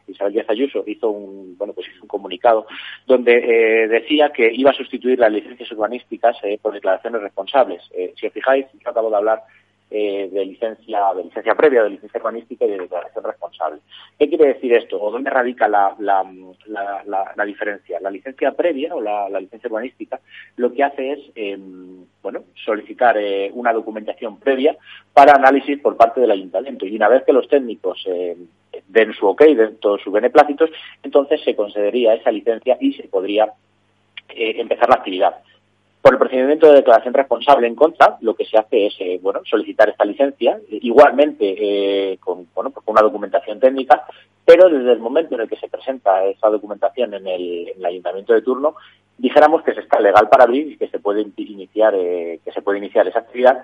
Isabel 0.08 0.34
Díaz 0.34 0.50
Ayuso, 0.50 0.84
hizo 0.88 1.10
un 1.10 1.56
bueno 1.56 1.74
pues 1.74 1.88
hizo 1.88 2.02
un 2.02 2.08
comunicado 2.08 2.66
donde 3.06 3.88
decía 3.90 4.32
que 4.32 4.52
iba 4.52 4.72
a 4.72 4.76
sustituir 4.76 5.20
las 5.20 5.32
licencias 5.32 5.72
urbanísticas 5.72 6.38
por 6.62 6.74
declaraciones 6.74 7.22
responsables. 7.22 7.84
si 8.16 8.26
os 8.26 8.34
fijáis, 8.34 8.66
yo 8.80 8.90
acabo 8.90 9.10
de 9.10 9.18
hablar 9.18 9.44
eh, 9.94 10.30
de 10.32 10.46
licencia 10.46 11.14
de 11.14 11.26
licencia 11.26 11.54
previa, 11.54 11.84
de 11.84 11.90
licencia 11.90 12.18
urbanística 12.18 12.64
y 12.64 12.70
de 12.70 12.80
declaración 12.80 13.26
responsable. 13.26 13.82
¿Qué 14.18 14.30
quiere 14.30 14.54
decir 14.54 14.74
esto? 14.74 14.98
¿O 15.02 15.12
dónde 15.12 15.30
radica 15.30 15.68
la, 15.68 15.94
la, 16.00 17.46
diferencia? 17.46 18.00
La 18.00 18.10
licencia 18.10 18.54
previa 18.54 18.96
o 18.96 19.02
la, 19.02 19.28
licencia 19.38 19.68
urbanística 19.68 20.22
lo 20.56 20.72
que 20.72 20.86
hace 20.86 21.12
es 21.12 21.20
em, 21.36 22.06
bueno 22.24 22.46
solicitar 22.64 23.18
eh, 23.18 23.52
una 23.54 23.74
documentación 23.74 24.40
previa 24.40 24.78
para 25.12 25.34
análisis 25.34 25.78
por 25.82 25.98
parte 25.98 26.22
del 26.22 26.32
ayuntamiento 26.32 26.86
y 26.86 26.96
una 26.96 27.10
vez 27.10 27.24
que 27.26 27.34
los 27.34 27.50
técnicos 27.50 28.02
eh, 28.08 28.38
den 28.88 29.12
su 29.12 29.28
ok, 29.28 29.42
den 29.42 29.76
todos 29.76 30.02
sus 30.02 30.14
beneplácitos, 30.14 30.70
entonces 31.04 31.42
se 31.44 31.54
concedería 31.54 32.14
esa 32.14 32.32
licencia 32.32 32.78
y 32.80 32.94
se 32.94 33.10
podría 33.10 33.52
empezar 34.30 34.88
la 34.88 34.96
actividad. 34.96 35.36
Por 36.02 36.14
el 36.14 36.20
procedimiento 36.20 36.68
de 36.68 36.78
declaración 36.78 37.14
responsable 37.14 37.68
en 37.68 37.76
contra, 37.76 38.18
lo 38.22 38.34
que 38.34 38.46
se 38.46 38.58
hace 38.58 38.88
es 38.88 38.96
eh, 39.00 39.20
bueno 39.22 39.42
solicitar 39.46 39.88
esta 39.88 40.04
licencia, 40.04 40.60
igualmente 40.70 41.56
eh, 41.60 42.18
con, 42.18 42.48
bueno, 42.56 42.72
pues 42.72 42.84
con 42.84 42.94
una 42.94 43.04
documentación 43.04 43.60
técnica, 43.60 44.04
pero 44.44 44.68
desde 44.68 44.94
el 44.94 45.00
momento 45.00 45.36
en 45.36 45.42
el 45.42 45.50
que 45.50 45.58
se 45.58 45.70
presenta 45.70 46.26
esa 46.26 46.50
documentación 46.50 47.14
en 47.14 47.28
el, 47.28 47.86
ayuntamiento 47.86 48.34
de 48.34 48.42
turno, 48.42 48.76
dijéramos 49.18 49.62
que 49.62 49.76
se 49.76 49.82
está 49.82 50.00
legal 50.00 50.28
para 50.28 50.46
abrir 50.46 50.72
y 50.72 50.78
que 50.78 50.88
se 50.88 50.98
puede 50.98 51.22
iniciar 51.38 51.94
eh, 51.96 52.40
que 52.44 52.52
se 52.52 52.64
puede 52.64 52.80
iniciar 52.80 53.08
esa 53.08 53.20
actividad. 53.20 53.64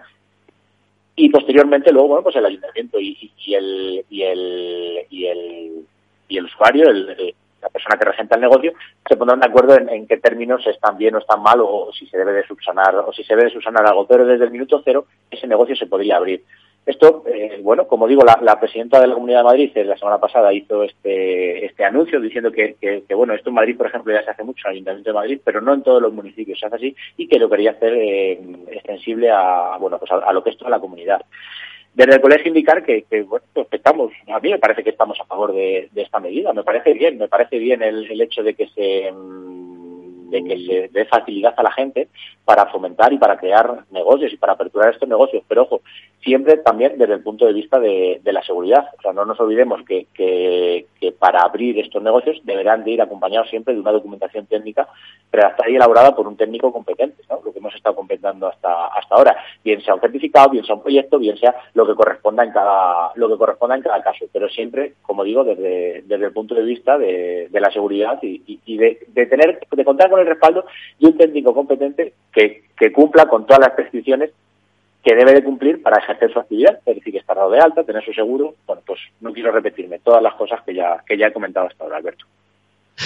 Y 1.16 1.30
posteriormente 1.30 1.92
luego 1.92 2.10
bueno 2.10 2.24
pues 2.24 2.36
el 2.36 2.46
ayuntamiento 2.46 3.00
y, 3.00 3.32
el 3.48 4.06
y 4.12 4.22
el 4.22 5.06
y 5.10 5.26
el 5.26 5.86
y 6.30 6.38
el 6.38 6.46
usuario 6.46 6.88
el, 6.88 7.34
la 7.62 7.70
persona 7.70 7.98
que 7.98 8.06
regenta 8.06 8.36
el 8.36 8.42
negocio, 8.42 8.74
se 9.08 9.18
pondrán 9.18 9.40
de 9.40 9.48
acuerdo 9.48 9.78
en, 9.78 10.08
qué 10.08 10.18
términos 10.18 10.66
están 10.68 10.98
bien 10.98 11.16
o 11.16 11.20
están 11.20 11.42
mal 11.42 11.60
o, 11.62 11.92
si 11.92 12.08
se 12.08 12.18
debe 12.18 12.34
de 12.34 12.46
subsanar 12.46 12.96
o 12.96 13.12
si 13.14 13.24
se 13.24 13.36
debe 13.36 13.46
de 13.46 13.54
subsanar 13.54 13.86
algo. 13.86 14.08
Pero 14.08 14.26
desde 14.26 14.46
el 14.46 14.52
minuto 14.52 14.82
cero 14.84 15.06
ese 15.32 15.48
negocio 15.48 15.76
se 15.76 15.88
podría 15.88 16.18
abrir. 16.18 16.44
Esto, 16.88 17.26
eh, 17.28 17.60
bueno, 17.62 17.86
como 17.86 18.08
digo, 18.08 18.24
la, 18.24 18.60
presidenta 18.62 19.02
de 19.02 19.08
la 19.08 19.14
Comunidad 19.14 19.40
de 19.40 19.44
Madrid 19.44 19.72
eh, 19.76 19.84
la 19.84 19.98
semana 19.98 20.20
pasada 20.20 20.54
hizo 20.54 20.84
este, 20.84 21.66
este 21.66 21.84
anuncio 21.84 22.22
diciendo 22.22 22.50
que, 22.50 22.78
bueno, 23.14 23.34
esto 23.34 23.50
en 23.50 23.56
Madrid, 23.56 23.76
por 23.76 23.88
ejemplo, 23.88 24.14
ya 24.14 24.24
se 24.24 24.32
hace 24.32 24.46
mucho 24.46 24.62
en 24.66 24.72
el 24.72 24.76
Ayuntamiento 24.76 25.10
de 25.10 25.14
Madrid, 25.14 25.42
pero 25.44 25.60
no 25.60 25.74
en 25.74 25.84
todos 25.84 26.02
los 26.02 26.14
municipios 26.14 26.58
se 26.58 26.66
hace 26.66 26.78
así 26.78 26.96
y 27.18 27.28
que 27.28 27.40
lo 27.40 27.50
quería 27.50 27.72
hacer 27.72 27.94
eh, 27.94 28.40
extensible 28.72 29.30
a, 29.30 29.76
bueno, 29.78 30.00
pues 30.00 30.10
a, 30.14 30.32
lo 30.32 30.42
que 30.42 30.52
es 30.52 30.58
toda 30.58 30.72
la 30.72 30.80
comunidad 30.80 31.20
desde 31.98 32.14
el 32.14 32.22
colegio 32.22 32.50
indicar 32.50 32.84
que, 32.84 33.04
bueno, 33.28 33.44
pues 33.54 33.68
estamos, 33.72 34.14
a 34.28 34.40
mí 34.40 34.52
me 34.52 34.60
parece 34.60 34.84
que 34.84 34.92
estamos 34.92 35.20
a 35.20 35.26
favor 35.26 35.52
de, 35.52 35.90
esta 35.96 36.20
medida, 36.20 36.54
me 36.54 36.64
parece 36.64 36.94
bien, 36.94 37.18
me 37.18 37.28
parece 37.28 37.58
bien 37.58 37.82
el 37.82 38.22
hecho 38.22 38.44
de 38.44 38.54
que 38.54 38.68
se 38.68 39.12
mm, 39.12 39.58
de 40.30 40.44
que 40.44 40.58
se 40.66 40.90
dé 40.90 41.06
facilidad 41.06 41.54
a 41.58 41.64
la 41.64 41.72
gente 41.72 42.08
para 42.46 42.68
fomentar 42.68 43.12
y 43.14 43.18
para 43.18 43.38
crear 43.38 43.86
negocios 43.92 44.32
y 44.34 44.38
para 44.38 44.54
aperturar 44.54 44.94
estos 44.94 45.10
negocios. 45.10 45.44
Pero 45.48 45.64
ojo, 45.64 45.82
siempre 46.22 46.58
también 46.58 46.98
desde 46.98 47.16
el 47.16 47.24
punto 47.24 47.46
de 47.46 47.54
vista 47.54 47.80
de, 47.80 48.20
la 48.24 48.44
seguridad. 48.44 48.88
O 48.98 49.02
sea, 49.02 49.14
no 49.14 49.26
nos 49.26 49.40
olvidemos 49.40 49.82
que, 49.86 50.08
que, 50.14 50.86
para 51.12 51.42
abrir 51.42 51.80
estos 51.80 52.02
negocios 52.02 52.40
deberán 52.44 52.84
de 52.84 52.92
ir 52.92 53.02
acompañados 53.02 53.50
siempre 53.50 53.74
de 53.74 53.80
una 53.80 53.92
documentación 53.92 54.46
técnica 54.46 54.88
redactada 55.32 55.70
y 55.70 55.76
elaborada 55.76 56.16
por 56.16 56.28
un 56.28 56.38
técnico 56.38 56.72
competente, 56.72 57.24
¿no? 57.30 57.42
lo 57.44 57.52
que 57.52 57.60
hemos 57.60 57.76
estado 57.76 57.96
completando 57.96 58.48
hasta, 58.48 58.88
hasta 58.88 59.16
ahora. 59.16 59.38
Bien 59.64 59.82
sea 59.82 59.96
un 59.96 60.02
certificado, 60.02 60.50
bien 60.50 60.66
sea 60.66 60.76
un 60.76 60.82
proyecto, 60.82 61.20
bien 61.20 61.38
sea 61.38 61.56
lo 61.74 61.86
que 61.86 61.96
corresponda 61.96 62.44
en 62.44 62.52
cada, 62.52 63.12
lo 63.16 63.30
que 63.30 63.38
corresponda 63.38 63.76
en 63.76 63.82
cada 63.82 64.02
caso. 64.02 64.26
Pero 64.32 64.50
siempre, 64.50 64.94
como 65.02 65.24
digo, 65.24 65.44
desde, 65.44 66.04
desde 66.06 66.26
el 66.26 66.34
punto 66.34 66.56
de 66.56 66.64
vista 66.64 66.98
de, 66.98 67.50
la 67.52 67.72
seguridad 67.72 68.20
y, 68.22 68.78
de, 68.78 69.00
de, 69.08 69.26
tener, 69.26 69.60
de 69.70 69.86
contar 69.86 70.10
con 70.10 70.20
el 70.20 70.28
respaldo 70.28 70.66
de 71.00 71.08
un 71.08 71.18
técnico 71.18 71.54
competente 71.54 72.14
que, 72.32 72.64
cumpla 72.94 73.28
con 73.28 73.46
todas 73.46 73.60
las 73.60 73.72
prescripciones 73.72 74.32
que 75.08 75.16
debe 75.16 75.34
de 75.34 75.44
cumplir 75.44 75.82
para 75.82 76.00
ejercer 76.04 76.34
su 76.34 76.40
actividad, 76.40 76.80
es 76.86 76.96
decir, 76.96 77.14
que 77.14 77.20
está 77.20 77.34
dado 77.34 77.50
de 77.50 77.60
alta, 77.60 77.86
tener 77.86 78.04
su 78.04 78.12
seguro. 78.12 78.56
Bueno, 78.66 78.82
pues 78.86 79.00
no 79.22 79.32
quiero 79.32 79.54
repetirme 79.54 80.00
todas 80.00 80.22
las 80.22 80.34
cosas 80.34 80.60
que 80.66 80.76
ya, 80.76 81.02
que 81.08 81.18
ya 81.18 81.28
he 81.28 81.34
comentado 81.34 81.68
hasta 81.68 81.86
ahora, 81.86 81.96
Alberto. 81.96 82.26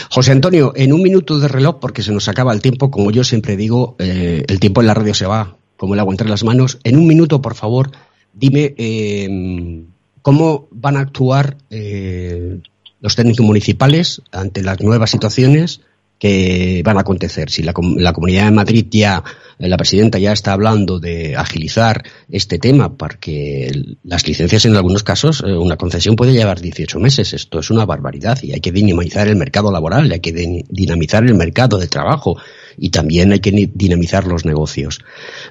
José 0.10 0.32
Antonio, 0.32 0.74
en 0.76 0.94
un 0.94 1.04
minuto 1.04 1.38
de 1.38 1.48
reloj, 1.48 1.78
porque 1.80 2.02
se 2.02 2.12
nos 2.12 2.28
acaba 2.28 2.54
el 2.54 2.62
tiempo, 2.62 2.90
como 2.90 3.12
yo 3.12 3.24
siempre 3.24 3.56
digo, 3.56 3.96
eh, 4.00 4.44
el 4.48 4.60
tiempo 4.60 4.82
en 4.82 4.88
la 4.88 4.96
radio 4.96 5.14
se 5.14 5.28
va 5.28 5.56
como 5.78 5.94
el 5.94 6.00
agua 6.00 6.12
entre 6.14 6.28
las 6.28 6.44
manos. 6.44 6.80
En 6.84 6.98
un 6.98 7.06
minuto, 7.06 7.40
por 7.40 7.54
favor, 7.54 7.92
dime 8.34 8.74
eh, 8.78 9.84
cómo 10.24 10.70
van 10.72 10.98
a 10.98 11.02
actuar 11.02 11.58
eh, 11.70 12.62
los 13.00 13.16
técnicos 13.16 13.46
municipales 13.46 14.24
ante 14.32 14.64
las 14.64 14.82
nuevas 14.82 15.12
situaciones 15.12 15.82
que 16.22 16.84
van 16.86 16.98
a 16.98 17.02
acontecer. 17.02 17.50
Si 17.50 17.64
la, 17.64 17.74
Comunidad 17.74 18.46
de 18.46 18.52
Madrid 18.52 18.86
ya, 18.92 19.24
la 19.58 19.76
presidenta 19.76 20.20
ya 20.20 20.34
está 20.34 20.54
hablando 20.54 21.00
de 21.00 21.36
agilizar 21.36 22.04
este 22.30 22.60
tema, 22.60 22.96
porque 22.96 23.72
las 24.04 24.28
licencias 24.28 24.66
en 24.66 24.76
algunos 24.76 25.04
casos, 25.04 25.44
eh, 25.44 25.58
una 25.58 25.78
concesión 25.78 26.16
puede 26.16 26.34
llevar 26.34 26.62
18 26.62 27.00
meses. 27.00 27.34
Esto 27.34 27.58
es 27.58 27.72
una 27.72 27.88
barbaridad 27.88 28.38
y 28.44 28.54
hay 28.54 28.60
que 28.60 28.72
dinamizar 28.72 29.28
el 29.30 29.36
mercado 29.36 29.72
laboral, 29.72 30.12
hay 30.12 30.20
que 30.20 30.32
dinamizar 30.32 31.24
el 31.24 31.34
mercado 31.34 31.80
de 31.80 31.88
trabajo 31.88 32.38
y 32.78 32.92
también 32.92 33.32
hay 33.32 33.40
que 33.40 33.72
dinamizar 33.74 34.28
los 34.28 34.46
negocios. 34.46 35.04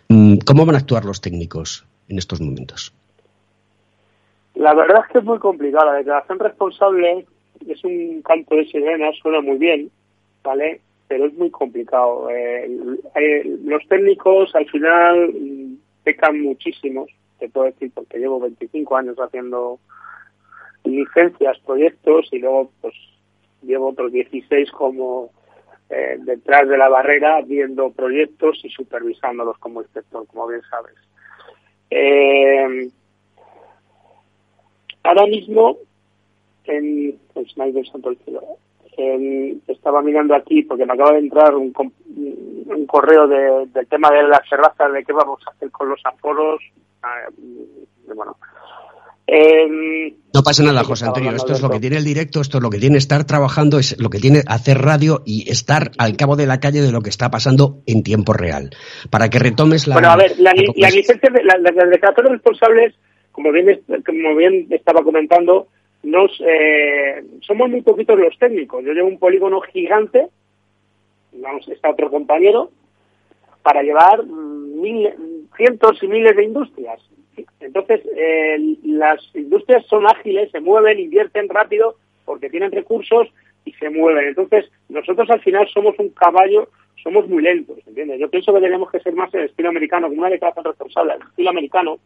Mm, 0.08 0.36
¿Cómo 0.46 0.66
van 0.66 0.76
a 0.76 0.78
actuar 0.78 1.04
los 1.04 1.20
técnicos 1.20 1.84
en 2.08 2.18
estos 2.18 2.40
momentos? 2.40 2.94
La 4.54 4.72
verdad 4.72 5.02
es 5.04 5.12
que 5.12 5.18
es 5.18 5.24
muy 5.24 5.40
complicado. 5.40 5.86
La 5.86 5.98
declaración 5.98 6.38
responsable 6.38 7.26
es 7.66 7.82
un 7.82 8.22
campo 8.22 8.54
de 8.54 8.66
sirena, 8.66 9.10
suena 9.20 9.40
muy 9.40 9.58
bien, 9.58 9.90
¿vale? 10.42 10.80
Pero 11.08 11.26
es 11.26 11.34
muy 11.34 11.50
complicado. 11.50 12.28
Eh, 12.30 12.68
los 13.64 13.86
técnicos 13.88 14.54
al 14.54 14.68
final 14.70 15.32
pecan 16.04 16.40
muchísimos, 16.40 17.10
te 17.38 17.48
puedo 17.48 17.66
decir, 17.66 17.90
porque 17.94 18.18
llevo 18.18 18.40
25 18.40 18.96
años 18.96 19.16
haciendo 19.18 19.78
licencias, 20.84 21.58
proyectos 21.60 22.28
y 22.32 22.38
luego 22.38 22.70
pues 22.80 22.94
llevo 23.62 23.88
otros 23.88 24.12
16 24.12 24.70
como 24.70 25.30
eh, 25.90 26.18
detrás 26.20 26.68
de 26.68 26.78
la 26.78 26.88
barrera 26.88 27.40
viendo 27.42 27.90
proyectos 27.90 28.60
y 28.64 28.70
supervisándolos 28.70 29.58
como 29.58 29.82
inspector, 29.82 30.26
como 30.26 30.46
bien 30.46 30.62
sabes. 30.70 30.94
Eh, 31.90 32.88
ahora 35.02 35.26
mismo, 35.26 35.76
en, 36.64 37.18
pues, 37.34 37.52
Santo 37.52 38.10
el 38.10 38.18
cielo, 38.18 38.42
estaba 39.66 40.02
mirando 40.02 40.34
aquí 40.34 40.62
porque 40.62 40.86
me 40.86 40.92
acaba 40.92 41.12
de 41.12 41.20
entrar 41.20 41.54
un, 41.54 41.72
un 41.76 42.86
correo 42.86 43.26
de, 43.26 43.66
del 43.66 43.86
tema 43.86 44.10
de 44.10 44.24
las 44.24 44.48
terrazas, 44.48 44.92
de 44.92 45.04
qué 45.04 45.12
vamos 45.12 45.40
a 45.46 45.50
hacer 45.50 45.70
con 45.70 45.88
los 45.88 46.00
aforos. 46.04 46.60
Ah, 47.02 47.28
bueno, 48.14 48.36
Em, 49.32 50.12
no 50.34 50.42
pasa 50.42 50.64
nada, 50.64 50.82
José 50.82 51.06
Antonio. 51.06 51.30
Esto 51.30 51.52
es 51.52 51.62
lo 51.62 51.70
que 51.70 51.78
tiene 51.78 51.98
el 51.98 52.04
directo, 52.04 52.40
esto 52.40 52.58
es 52.58 52.64
lo 52.64 52.68
que 52.68 52.80
tiene 52.80 52.98
estar 52.98 53.24
trabajando, 53.24 53.78
es 53.78 53.96
lo 54.00 54.10
que 54.10 54.18
tiene 54.18 54.42
hacer 54.48 54.78
radio 54.78 55.22
y 55.24 55.48
estar 55.48 55.92
al 55.98 56.16
cabo 56.16 56.34
de 56.34 56.46
la 56.46 56.58
calle 56.58 56.80
de 56.80 56.90
lo 56.90 57.00
que 57.00 57.10
está 57.10 57.30
pasando 57.30 57.78
en 57.86 58.02
tiempo 58.02 58.32
real. 58.32 58.70
Para 59.08 59.28
que 59.28 59.38
retomes 59.38 59.86
la. 59.86 59.94
Bueno, 59.94 60.10
a 60.10 60.16
ver, 60.16 60.36
la, 60.40 60.52
licencia, 60.52 61.30
las 61.44 61.90
declaratorios 61.90 62.32
responsables, 62.32 62.94
como 63.30 63.52
bien, 63.52 63.80
como 64.04 64.34
bien 64.34 64.66
estaba 64.70 65.04
comentando, 65.04 65.68
nos 66.02 66.40
eh, 66.46 67.22
somos 67.40 67.68
muy 67.68 67.82
poquitos 67.82 68.18
los 68.18 68.38
técnicos. 68.38 68.84
Yo 68.84 68.92
llevo 68.92 69.08
un 69.08 69.18
polígono 69.18 69.60
gigante, 69.60 70.28
vamos, 71.32 71.68
está 71.68 71.90
otro 71.90 72.10
compañero, 72.10 72.70
para 73.62 73.82
llevar 73.82 74.22
cientos 75.56 76.02
y 76.02 76.08
miles 76.08 76.36
de 76.36 76.44
industrias. 76.44 77.00
Entonces, 77.60 78.00
eh, 78.16 78.76
las 78.84 79.20
industrias 79.34 79.86
son 79.86 80.06
ágiles, 80.06 80.50
se 80.50 80.60
mueven, 80.60 80.98
invierten 80.98 81.48
rápido 81.48 81.96
porque 82.24 82.50
tienen 82.50 82.72
recursos 82.72 83.28
y 83.64 83.72
se 83.72 83.90
mueven. 83.90 84.28
Entonces, 84.28 84.70
nosotros 84.88 85.28
al 85.30 85.40
final 85.40 85.68
somos 85.68 85.98
un 85.98 86.10
caballo, 86.10 86.68
somos 87.02 87.28
muy 87.28 87.42
lentos, 87.42 87.78
¿entiendes? 87.86 88.20
Yo 88.20 88.30
pienso 88.30 88.52
que 88.52 88.60
tenemos 88.60 88.90
que 88.90 89.00
ser 89.00 89.14
más 89.14 89.32
el 89.34 89.44
estilo 89.44 89.68
americano, 89.68 90.08
como 90.08 90.20
una 90.20 90.30
declaración 90.30 90.64
responsable, 90.64 91.14
el 91.14 91.22
estilo 91.22 91.50
americano, 91.50 91.98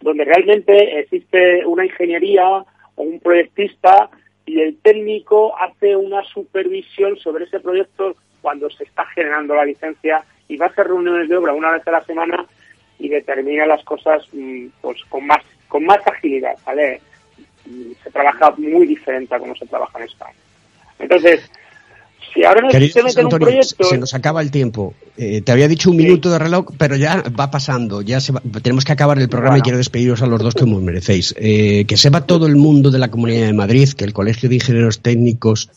donde 0.00 0.24
realmente 0.24 1.00
existe 1.00 1.64
una 1.66 1.84
ingeniería 1.84 2.64
o 2.96 3.02
un 3.02 3.20
proyectista 3.20 4.10
y 4.46 4.60
el 4.60 4.76
técnico 4.78 5.56
hace 5.58 5.96
una 5.96 6.22
supervisión 6.24 7.16
sobre 7.18 7.44
ese 7.44 7.60
proyecto 7.60 8.16
cuando 8.40 8.68
se 8.70 8.84
está 8.84 9.06
generando 9.06 9.54
la 9.54 9.64
licencia 9.64 10.24
y 10.48 10.56
va 10.56 10.66
a 10.66 10.68
hacer 10.68 10.88
reuniones 10.88 11.28
de 11.28 11.36
obra 11.36 11.52
una 11.52 11.70
vez 11.70 11.86
a 11.86 11.92
la 11.92 12.04
semana 12.04 12.44
y 12.98 13.08
determina 13.08 13.66
las 13.66 13.84
cosas 13.84 14.26
mm, 14.32 14.66
pues 14.80 15.02
con 15.08 15.26
más 15.26 15.42
con 15.68 15.84
más 15.84 16.06
agilidad, 16.06 16.54
¿vale? 16.66 17.00
Se 18.02 18.10
trabaja 18.10 18.50
muy 18.58 18.86
diferente 18.86 19.34
a 19.34 19.38
como 19.38 19.56
se 19.56 19.66
trabaja 19.66 19.98
en 19.98 20.04
España. 20.04 20.36
Entonces, 20.98 21.50
si 22.34 22.44
ahora 22.44 22.62
nos 22.62 22.72
se 22.72 23.24
un 23.24 23.28
proyecto... 23.28 23.84
Se 23.84 23.98
nos 23.98 24.14
acaba 24.14 24.40
el 24.40 24.50
tiempo. 24.50 24.94
Eh, 25.16 25.42
te 25.42 25.52
había 25.52 25.68
dicho 25.68 25.90
un 25.90 25.96
minuto 25.96 26.30
de 26.30 26.38
reloj, 26.38 26.66
pero 26.78 26.96
ya 26.96 27.22
va 27.38 27.50
pasando. 27.50 28.00
Ya 28.02 28.20
se 28.20 28.32
tenemos 28.62 28.84
que 28.84 28.92
acabar 28.92 29.18
el 29.18 29.28
programa 29.28 29.58
y 29.58 29.60
quiero 29.60 29.78
despediros 29.78 30.22
a 30.22 30.26
los 30.26 30.40
dos 30.40 30.54
que 30.54 30.64
os 30.64 30.70
merecéis. 30.70 31.34
Eh, 31.38 31.84
que 31.86 31.96
sepa 31.96 32.22
todo 32.22 32.46
el 32.46 32.56
mundo 32.56 32.90
de 32.90 32.98
la 32.98 33.08
Comunidad 33.08 33.46
de 33.46 33.52
Madrid 33.52 33.90
que 33.92 34.04
el 34.04 34.12
Colegio 34.12 34.48
de 34.48 34.56
Ingenieros 34.56 35.00
Técnicos 35.00 35.68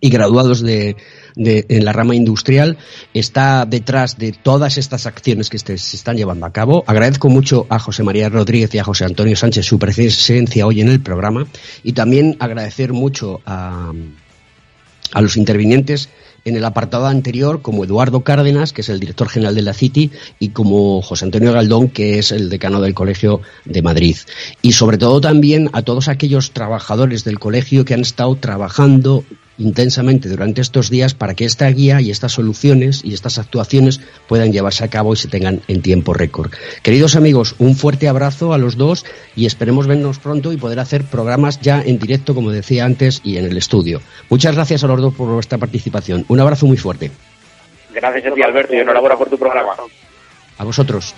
y 0.00 0.10
graduados 0.10 0.60
de, 0.62 0.96
en 1.36 1.84
la 1.84 1.92
rama 1.92 2.14
industrial 2.14 2.78
está 3.14 3.66
detrás 3.66 4.16
de 4.16 4.32
todas 4.32 4.78
estas 4.78 5.06
acciones 5.06 5.50
que 5.50 5.58
se 5.58 5.74
están 5.74 6.16
llevando 6.16 6.46
a 6.46 6.52
cabo. 6.52 6.84
Agradezco 6.86 7.28
mucho 7.28 7.66
a 7.68 7.78
José 7.78 8.02
María 8.02 8.28
Rodríguez 8.28 8.74
y 8.74 8.78
a 8.78 8.84
José 8.84 9.04
Antonio 9.04 9.36
Sánchez 9.36 9.66
su 9.66 9.78
presencia 9.78 10.66
hoy 10.66 10.80
en 10.80 10.88
el 10.88 11.00
programa 11.00 11.46
y 11.82 11.92
también 11.92 12.36
agradecer 12.38 12.92
mucho 12.92 13.40
a, 13.44 13.92
a 15.12 15.20
los 15.20 15.36
intervinientes 15.36 16.08
en 16.44 16.56
el 16.56 16.64
apartado 16.64 17.06
anterior, 17.06 17.62
como 17.62 17.84
Eduardo 17.84 18.22
Cárdenas, 18.22 18.72
que 18.72 18.80
es 18.80 18.88
el 18.88 19.00
director 19.00 19.28
general 19.28 19.54
de 19.54 19.62
la 19.62 19.74
City, 19.74 20.10
y 20.38 20.50
como 20.50 21.02
José 21.02 21.26
Antonio 21.26 21.52
Galdón, 21.52 21.88
que 21.88 22.18
es 22.18 22.32
el 22.32 22.48
decano 22.48 22.80
del 22.80 22.94
Colegio 22.94 23.40
de 23.64 23.82
Madrid. 23.82 24.16
Y 24.62 24.72
sobre 24.72 24.98
todo 24.98 25.20
también 25.20 25.68
a 25.72 25.82
todos 25.82 26.08
aquellos 26.08 26.52
trabajadores 26.52 27.24
del 27.24 27.38
colegio 27.38 27.84
que 27.84 27.94
han 27.94 28.00
estado 28.00 28.34
trabajando 28.36 29.24
intensamente 29.58 30.28
durante 30.28 30.60
estos 30.60 30.90
días 30.90 31.14
para 31.14 31.34
que 31.34 31.44
esta 31.44 31.68
guía 31.68 32.00
y 32.00 32.10
estas 32.10 32.32
soluciones 32.32 33.04
y 33.04 33.14
estas 33.14 33.38
actuaciones 33.38 34.00
puedan 34.26 34.52
llevarse 34.52 34.84
a 34.84 34.88
cabo 34.88 35.12
y 35.12 35.16
se 35.16 35.28
tengan 35.28 35.60
en 35.68 35.82
tiempo 35.82 36.14
récord. 36.14 36.52
Queridos 36.82 37.16
amigos, 37.16 37.54
un 37.58 37.76
fuerte 37.76 38.08
abrazo 38.08 38.52
a 38.52 38.58
los 38.58 38.76
dos 38.76 39.04
y 39.36 39.46
esperemos 39.46 39.86
vernos 39.86 40.18
pronto 40.18 40.52
y 40.52 40.56
poder 40.56 40.80
hacer 40.80 41.04
programas 41.04 41.60
ya 41.60 41.82
en 41.82 41.98
directo, 41.98 42.34
como 42.34 42.50
decía 42.50 42.84
antes, 42.84 43.20
y 43.24 43.36
en 43.36 43.44
el 43.44 43.56
estudio. 43.56 44.00
Muchas 44.30 44.54
gracias 44.54 44.84
a 44.84 44.86
los 44.86 45.00
dos 45.00 45.14
por 45.14 45.28
vuestra 45.28 45.58
participación. 45.58 46.24
Un 46.28 46.40
abrazo 46.40 46.66
muy 46.66 46.76
fuerte. 46.76 47.10
Gracias 47.92 48.32
a 48.32 48.34
ti, 48.34 48.42
Alberto, 48.42 48.74
y 48.74 48.78
enhorabuena 48.78 49.16
por 49.16 49.28
tu 49.28 49.38
programa. 49.38 49.72
A 50.58 50.64
vosotros. 50.64 51.14